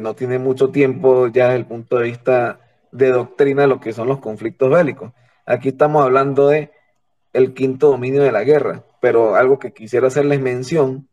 [0.00, 2.60] no tiene mucho tiempo ya desde el punto de vista
[2.92, 5.12] de doctrina, lo que son los conflictos bélicos.
[5.44, 6.70] Aquí estamos hablando de
[7.32, 11.08] el quinto dominio de la guerra, pero algo que quisiera hacerles mención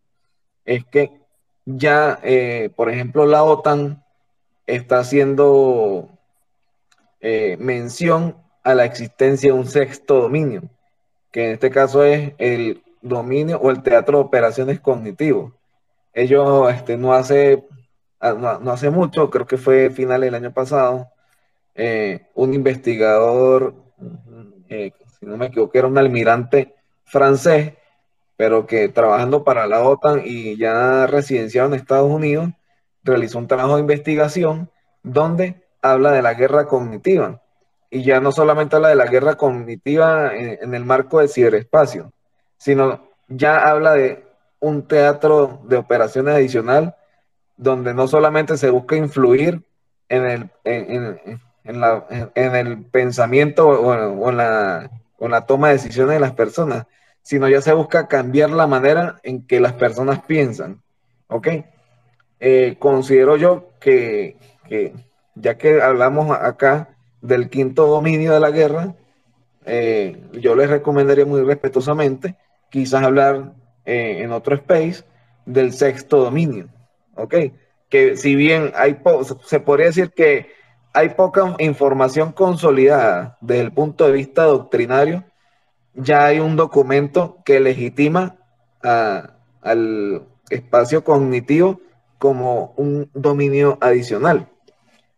[0.65, 1.19] es que
[1.65, 4.03] ya, eh, por ejemplo, la OTAN
[4.67, 6.14] está haciendo
[7.27, 10.61] eh, mención a la existencia de un sexto dominio,
[11.31, 15.52] que en este caso es el dominio o el teatro de operaciones cognitivos.
[16.14, 17.65] Ellos este, no, hace,
[18.19, 21.10] ah, no, hace mucho, creo que fue final del año pasado,
[21.73, 23.73] eh, un investigador,
[24.69, 26.76] eh, si no me equivoco, era un almirante
[27.06, 27.73] francés,
[28.38, 32.49] pero que trabajando para la OTAN y ya residenciado en Estados Unidos,
[33.03, 34.69] realizó un trabajo de investigación
[35.02, 37.41] donde habla de la guerra cognitiva
[37.89, 42.11] y ya no solamente habla de la guerra cognitiva en, el marco del ciberespacio,
[42.57, 44.25] sino ya habla de
[44.59, 46.95] un teatro de operaciones adicional
[47.57, 49.63] donde no solamente se busca influir
[50.09, 51.19] en el, en,
[52.55, 54.89] el pensamiento o, en la,
[55.19, 56.85] la toma de decisiones de las personas,
[57.21, 60.81] sino ya se busca cambiar la manera en que las personas piensan.
[61.27, 61.47] ¿Ok?
[62.39, 64.35] Eh, considero yo que,
[65.35, 66.89] ya que hablamos acá
[67.21, 68.95] del quinto dominio de la guerra,
[69.65, 72.35] eh, yo les recomendaría muy respetuosamente
[72.69, 73.53] quizás hablar
[73.85, 75.03] eh, en otro space
[75.45, 76.67] del sexto dominio,
[77.15, 77.35] ¿ok?
[77.89, 78.99] Que si bien hay,
[79.45, 80.51] se podría decir que
[80.93, 85.23] hay poca información consolidada desde el punto de vista doctrinario,
[85.93, 88.37] ya hay un documento que legitima
[88.81, 91.79] al espacio cognitivo
[92.17, 94.49] como un dominio adicional.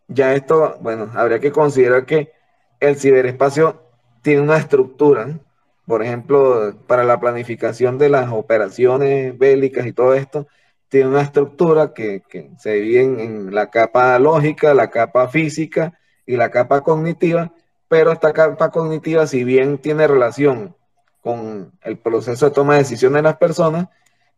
[0.07, 2.31] Ya esto, bueno, habría que considerar que
[2.79, 3.81] el ciberespacio
[4.21, 5.39] tiene una estructura,
[5.85, 10.47] por ejemplo, para la planificación de las operaciones bélicas y todo esto,
[10.89, 12.23] tiene una estructura que,
[12.57, 17.53] se divide en, la capa lógica, la capa física y la capa cognitiva,
[17.87, 20.75] pero esta capa cognitiva, si bien tiene relación
[21.21, 23.87] con el proceso de toma de decisiones de las personas,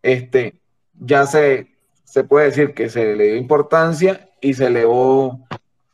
[0.01, 0.59] este,
[0.99, 1.67] ya se,
[2.03, 5.47] se puede decir que se le dio importancia y se elevó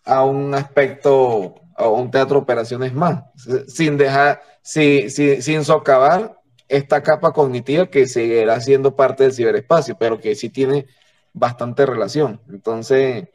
[0.06, 3.24] a un aspecto, a un teatro de operaciones más,
[3.68, 10.36] sin dejar, sin socavar esta capa cognitiva que seguirá siendo parte del ciberespacio, pero que
[10.36, 10.86] sí tiene
[11.34, 12.42] bastante relación.
[12.50, 13.28] Entonces,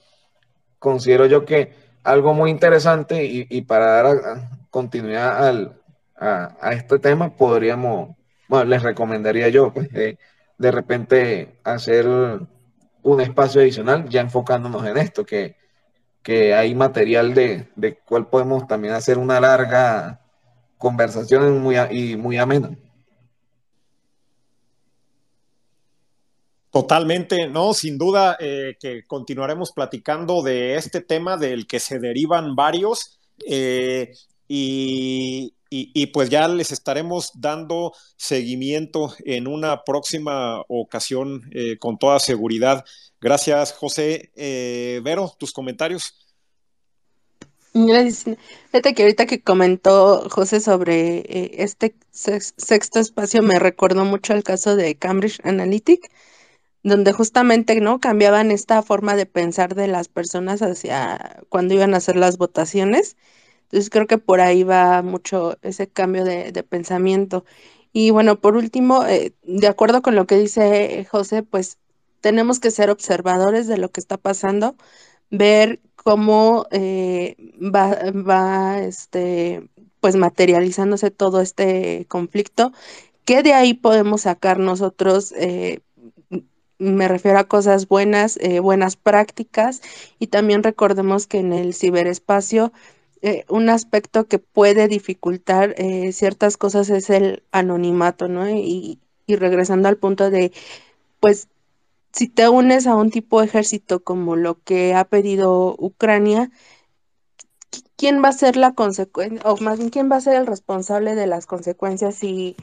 [0.79, 1.73] considero yo que
[2.03, 5.81] algo muy interesante y, para dar continuidad al,
[6.17, 8.17] a, este tema, podríamos,
[8.49, 12.07] bueno, les recomendaría yo, pues, de repente hacer
[13.03, 15.57] un espacio adicional ya enfocándonos en esto, que,
[16.23, 20.21] que hay material de, de cual podemos también hacer una larga
[20.79, 22.77] conversación muy, y muy amena.
[26.71, 32.55] Totalmente, no, sin duda eh, que continuaremos platicando de este tema del que se derivan
[32.55, 34.13] varios eh,
[34.47, 42.19] y, y, pues ya les estaremos dando seguimiento en una próxima ocasión eh, con toda
[42.21, 42.85] seguridad.
[43.21, 44.31] Gracias, José.
[45.03, 46.15] Vero, tus comentarios.
[47.73, 48.39] Gracias.
[48.71, 54.75] Fíjate que ahorita que comentó José sobre este sexto espacio me recordó mucho el caso
[54.75, 56.11] de Cambridge Analytic
[56.83, 61.99] donde justamente no cambiaban esta forma de pensar de las personas hacia cuando iban a
[61.99, 63.17] hacer las votaciones.
[63.65, 67.45] Entonces creo que por ahí va mucho ese cambio de, pensamiento.
[67.93, 71.79] Y bueno, por último, eh, de acuerdo con lo que dice José, pues
[72.21, 74.77] tenemos que ser observadores de lo que está pasando,
[75.31, 77.37] ver cómo eh,
[77.75, 79.69] va, va este,
[80.01, 82.73] pues materializándose todo este conflicto,
[83.25, 85.81] qué de ahí podemos sacar nosotros eh,
[86.79, 89.83] me refiero a cosas buenas, eh, buenas prácticas
[90.19, 92.73] y también recordemos que en el ciberespacio
[93.23, 95.75] eh, un aspecto que puede dificultar
[96.13, 98.49] ciertas cosas es el anonimato, ¿no?
[98.49, 100.53] Y, y, regresando al punto de,
[101.21, 101.49] pues,
[102.13, 106.51] si te unes a un tipo de ejército como lo que ha pedido Ucrania,
[107.97, 111.15] ¿quién va a ser la consecuencia, o más bien quién va a ser el responsable
[111.15, 112.57] de las consecuencias si,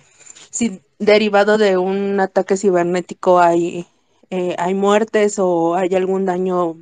[0.52, 3.88] si derivado de un ataque cibernético hay
[4.30, 6.78] eh, hay muertes o hay algún daño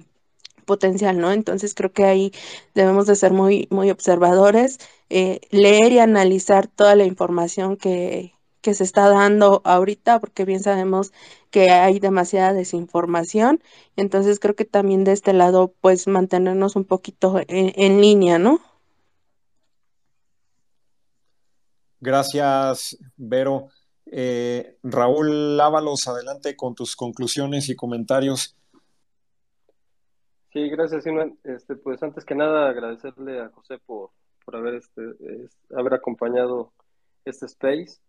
[0.66, 1.32] potencial, ¿no?
[1.32, 2.34] Entonces creo que ahí
[2.76, 4.80] debemos de ser muy, muy observadores,
[5.10, 8.35] eh, leer y analizar toda la información que,
[8.66, 11.14] que se está dando ahorita, porque bien sabemos
[11.52, 13.62] que hay demasiada desinformación.
[13.96, 18.60] Entonces creo que también de este lado, pues mantenernos un poquito en, en línea, ¿no?
[22.00, 23.68] Gracias, Vero.
[24.08, 28.58] Eh, Raúl Lávalos, adelante con tus conclusiones y comentarios.
[30.54, 31.38] Sí, gracias, Simón.
[31.44, 34.10] Este, pues antes que nada agradecerle a José por,
[34.44, 35.04] por haber, este,
[35.78, 36.74] haber acompañado
[37.26, 38.00] este space.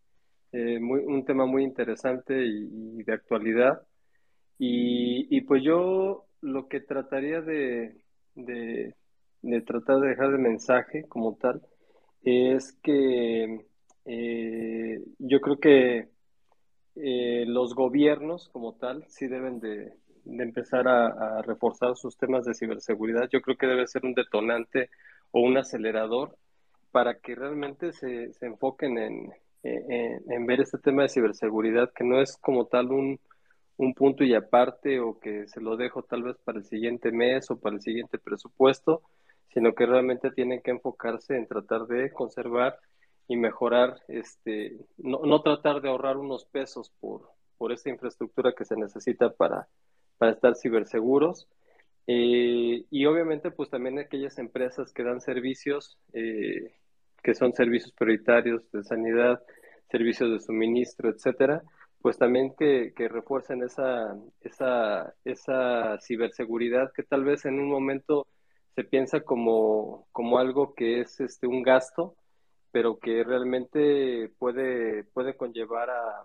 [0.59, 3.83] Eh, muy, un tema muy interesante y, de actualidad.
[4.59, 7.95] Y, pues yo lo que trataría de,
[8.35, 8.95] de,
[9.43, 11.61] de tratar de dejar de mensaje como tal
[12.23, 13.67] es que
[14.07, 16.09] eh, yo creo que
[16.95, 19.93] eh, los gobiernos como tal sí deben de,
[20.25, 23.29] empezar a, reforzar sus temas de ciberseguridad.
[23.31, 24.89] Yo creo que debe ser un detonante
[25.33, 26.39] o un acelerador
[26.93, 32.37] para que realmente se, enfoquen en, en, ver este tema de ciberseguridad, que no es
[32.37, 33.21] como tal un,
[33.77, 37.51] un punto y aparte o que se lo dejo tal vez para el siguiente mes
[37.51, 39.03] o para el siguiente presupuesto,
[39.53, 42.79] sino que realmente tienen que enfocarse en tratar de conservar
[43.29, 48.65] y mejorar, este, no, no, tratar de ahorrar unos pesos por, por esta infraestructura que
[48.65, 49.69] se necesita para,
[50.19, 51.49] para estar ciberseguros.
[52.07, 56.77] Eh, y obviamente, pues también aquellas empresas que dan servicios, eh,
[57.27, 59.43] que son servicios prioritarios de sanidad,
[59.91, 61.61] servicios de suministro, etcétera,
[62.01, 68.29] pues también que, que refuercen esa, esa, esa ciberseguridad que tal vez en un momento
[68.77, 72.15] se piensa como, como algo que es este, un gasto,
[72.71, 76.25] pero que realmente puede, puede conllevar a,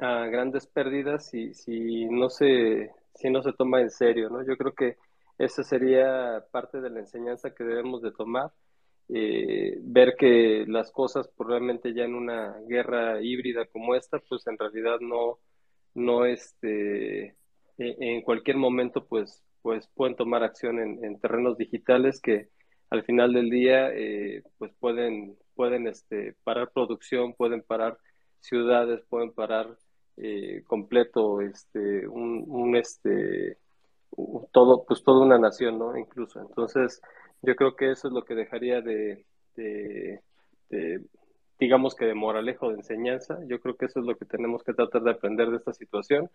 [0.00, 4.44] a grandes pérdidas si, si, no se, si no se toma en serio, ¿no?
[4.44, 4.96] Yo creo que
[5.38, 8.50] esa sería parte de la enseñanza que debemos de tomar,
[9.08, 14.46] eh, ver que las cosas probablemente pues, ya en una guerra híbrida como esta, pues
[14.46, 15.38] en realidad no,
[15.94, 17.34] no este, e,
[17.78, 22.48] en cualquier momento pues, pues pueden tomar acción en, en terrenos digitales que
[22.90, 27.98] al final del día eh, pues pueden pueden este, parar producción, pueden parar
[28.40, 29.76] ciudades, pueden parar
[30.16, 33.58] eh, completo este, un, este,
[34.52, 35.96] todo, pues toda una nación, ¿no?
[35.96, 36.40] Incluso.
[36.40, 37.00] Entonces,
[37.42, 39.26] yo creo que eso es lo que dejaría de,
[41.58, 43.38] digamos que de moralejo, de enseñanza.
[43.46, 46.30] Yo creo que eso es lo que tenemos que tratar de aprender de esta situación.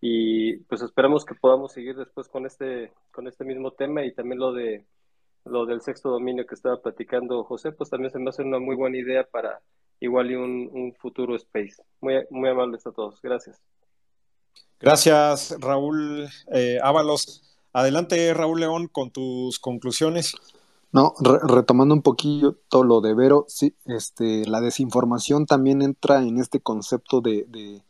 [0.00, 4.40] Y pues esperamos que podamos seguir después con este, con este mismo tema y también
[4.40, 4.84] lo de
[5.46, 8.74] lo del sexto dominio que estaba platicando José, pues también se me hace una muy
[8.74, 9.60] buena idea para
[10.00, 11.82] igual y un, futuro space.
[12.00, 13.20] Muy, muy amables a todos.
[13.22, 13.62] Gracias.
[14.80, 17.45] Gracias, Raúl eh, Ábalos.
[17.76, 20.34] Adelante, Raúl León, con tus conclusiones.
[20.92, 26.38] No, retomando un poquillo todo lo de Vero, sí, este, la desinformación también entra en
[26.38, 27.82] este concepto de, de,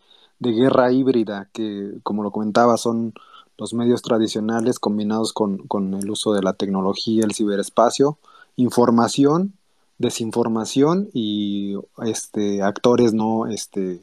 [0.50, 3.14] guerra híbrida, que como lo comentaba, son
[3.58, 8.18] los medios tradicionales combinados con, con, el uso de la tecnología, el ciberespacio,
[8.56, 9.52] información,
[9.98, 14.00] desinformación y este, actores no, este,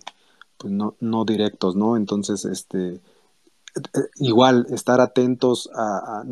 [0.58, 1.98] pues no, no directos, ¿no?
[1.98, 3.02] Entonces, este,
[4.18, 6.24] igual estar atentos a,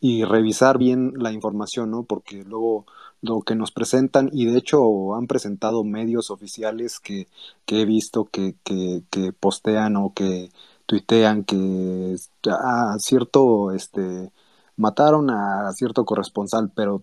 [0.00, 2.04] y revisar bien la información, ¿no?
[2.04, 2.86] Porque luego
[3.20, 7.28] lo que nos presentan, y de hecho han presentado medios oficiales que,
[7.66, 10.50] que he visto que, que, que, postean o que
[10.86, 12.16] tuitean que
[12.48, 14.32] a cierto, este,
[14.76, 17.02] mataron a cierto corresponsal, pero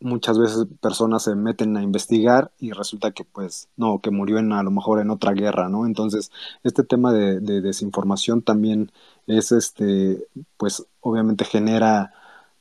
[0.00, 4.52] muchas veces personas se meten a investigar y resulta que pues no, que murió en
[4.52, 5.86] a lo mejor en otra guerra, ¿no?
[5.86, 6.30] Entonces,
[6.62, 8.92] este tema de, desinformación también
[9.26, 10.26] es este,
[10.56, 12.12] pues obviamente genera,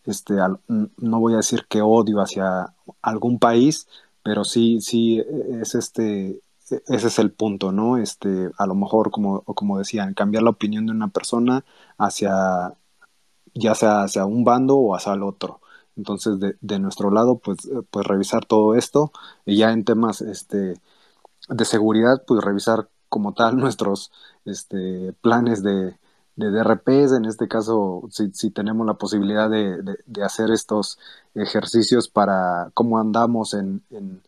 [0.06, 0.36] este,
[0.68, 3.88] no voy a decir que odio hacia algún país,
[4.24, 5.24] pero sí, sí
[5.62, 7.98] es este, ese es el punto, ¿no?
[7.98, 11.64] Este, a lo mejor, como, como decían, cambiar la opinión de una persona
[11.98, 12.74] hacia,
[13.54, 15.62] ya sea hacia un bando o hacia el otro.
[15.98, 19.12] Entonces, de, de nuestro lado, pues, eh, pues revisar todo esto
[19.46, 20.76] y ya en temas este,
[21.50, 24.12] de seguridad, pues revisar como tal nuestros
[24.46, 25.98] este, planes de,
[26.36, 31.00] de DRPs, en este caso, si, si tenemos la posibilidad de, de, hacer estos
[31.36, 34.22] ejercicios para cómo andamos en, en,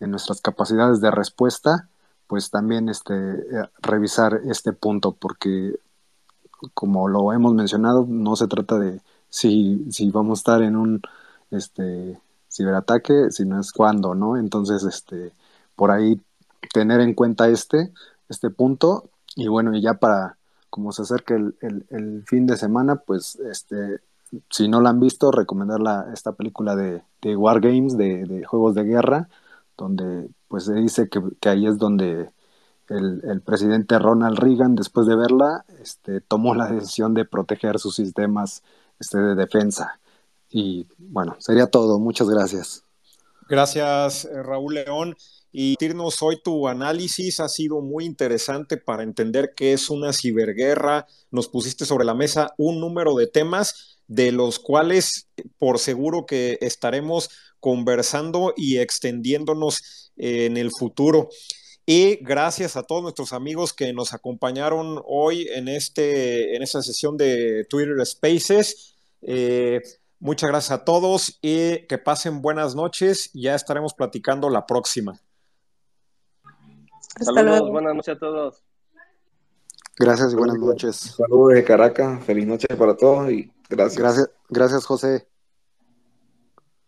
[0.00, 1.88] en, nuestras capacidades de respuesta,
[2.28, 5.78] pues también este, eh, revisar este punto, porque
[6.74, 9.00] como lo hemos mencionado, no se trata de
[9.36, 11.02] si, si vamos a estar en un
[11.50, 12.18] este
[12.50, 14.38] ciberataque, sino es cuándo, ¿no?
[14.38, 15.32] Entonces, este,
[15.74, 16.22] por ahí
[16.72, 17.92] tener en cuenta este,
[18.30, 20.38] este punto, y bueno, y ya para,
[20.70, 24.00] como se acerca el, fin de semana, pues este,
[24.50, 25.80] si no la han visto, recomendar
[26.14, 29.28] esta película de, de War Games, de, juegos de guerra,
[29.76, 32.30] donde pues se dice que, que ahí es donde
[32.88, 37.96] el, el, presidente Ronald Reagan, después de verla, este, tomó la decisión de proteger sus
[37.96, 38.62] sistemas
[38.98, 39.98] este, de defensa.
[40.50, 41.98] Y bueno, sería todo.
[41.98, 42.82] Muchas gracias.
[43.48, 45.16] Gracias, eh, Raúl León.
[45.52, 51.06] Y irnos hoy tu análisis ha sido muy interesante para entender qué es una ciberguerra.
[51.30, 55.28] Nos pusiste sobre la mesa un número de temas de los cuales
[55.58, 61.30] por seguro que estaremos conversando y extendiéndonos en el futuro.
[61.88, 67.16] Y gracias a todos nuestros amigos que nos acompañaron hoy en, este, en esta sesión
[67.16, 68.96] de Twitter Spaces.
[69.22, 69.80] Eh,
[70.18, 73.30] muchas gracias a todos y que pasen buenas noches.
[73.34, 75.20] Ya estaremos platicando la próxima.
[77.20, 78.64] Saludos, buenas noches a todos.
[79.96, 80.96] Gracias y buenas noches.
[80.96, 83.96] Saludos de Caracas, feliz noche para todos y gracias.
[83.96, 85.28] Gracias, gracias José.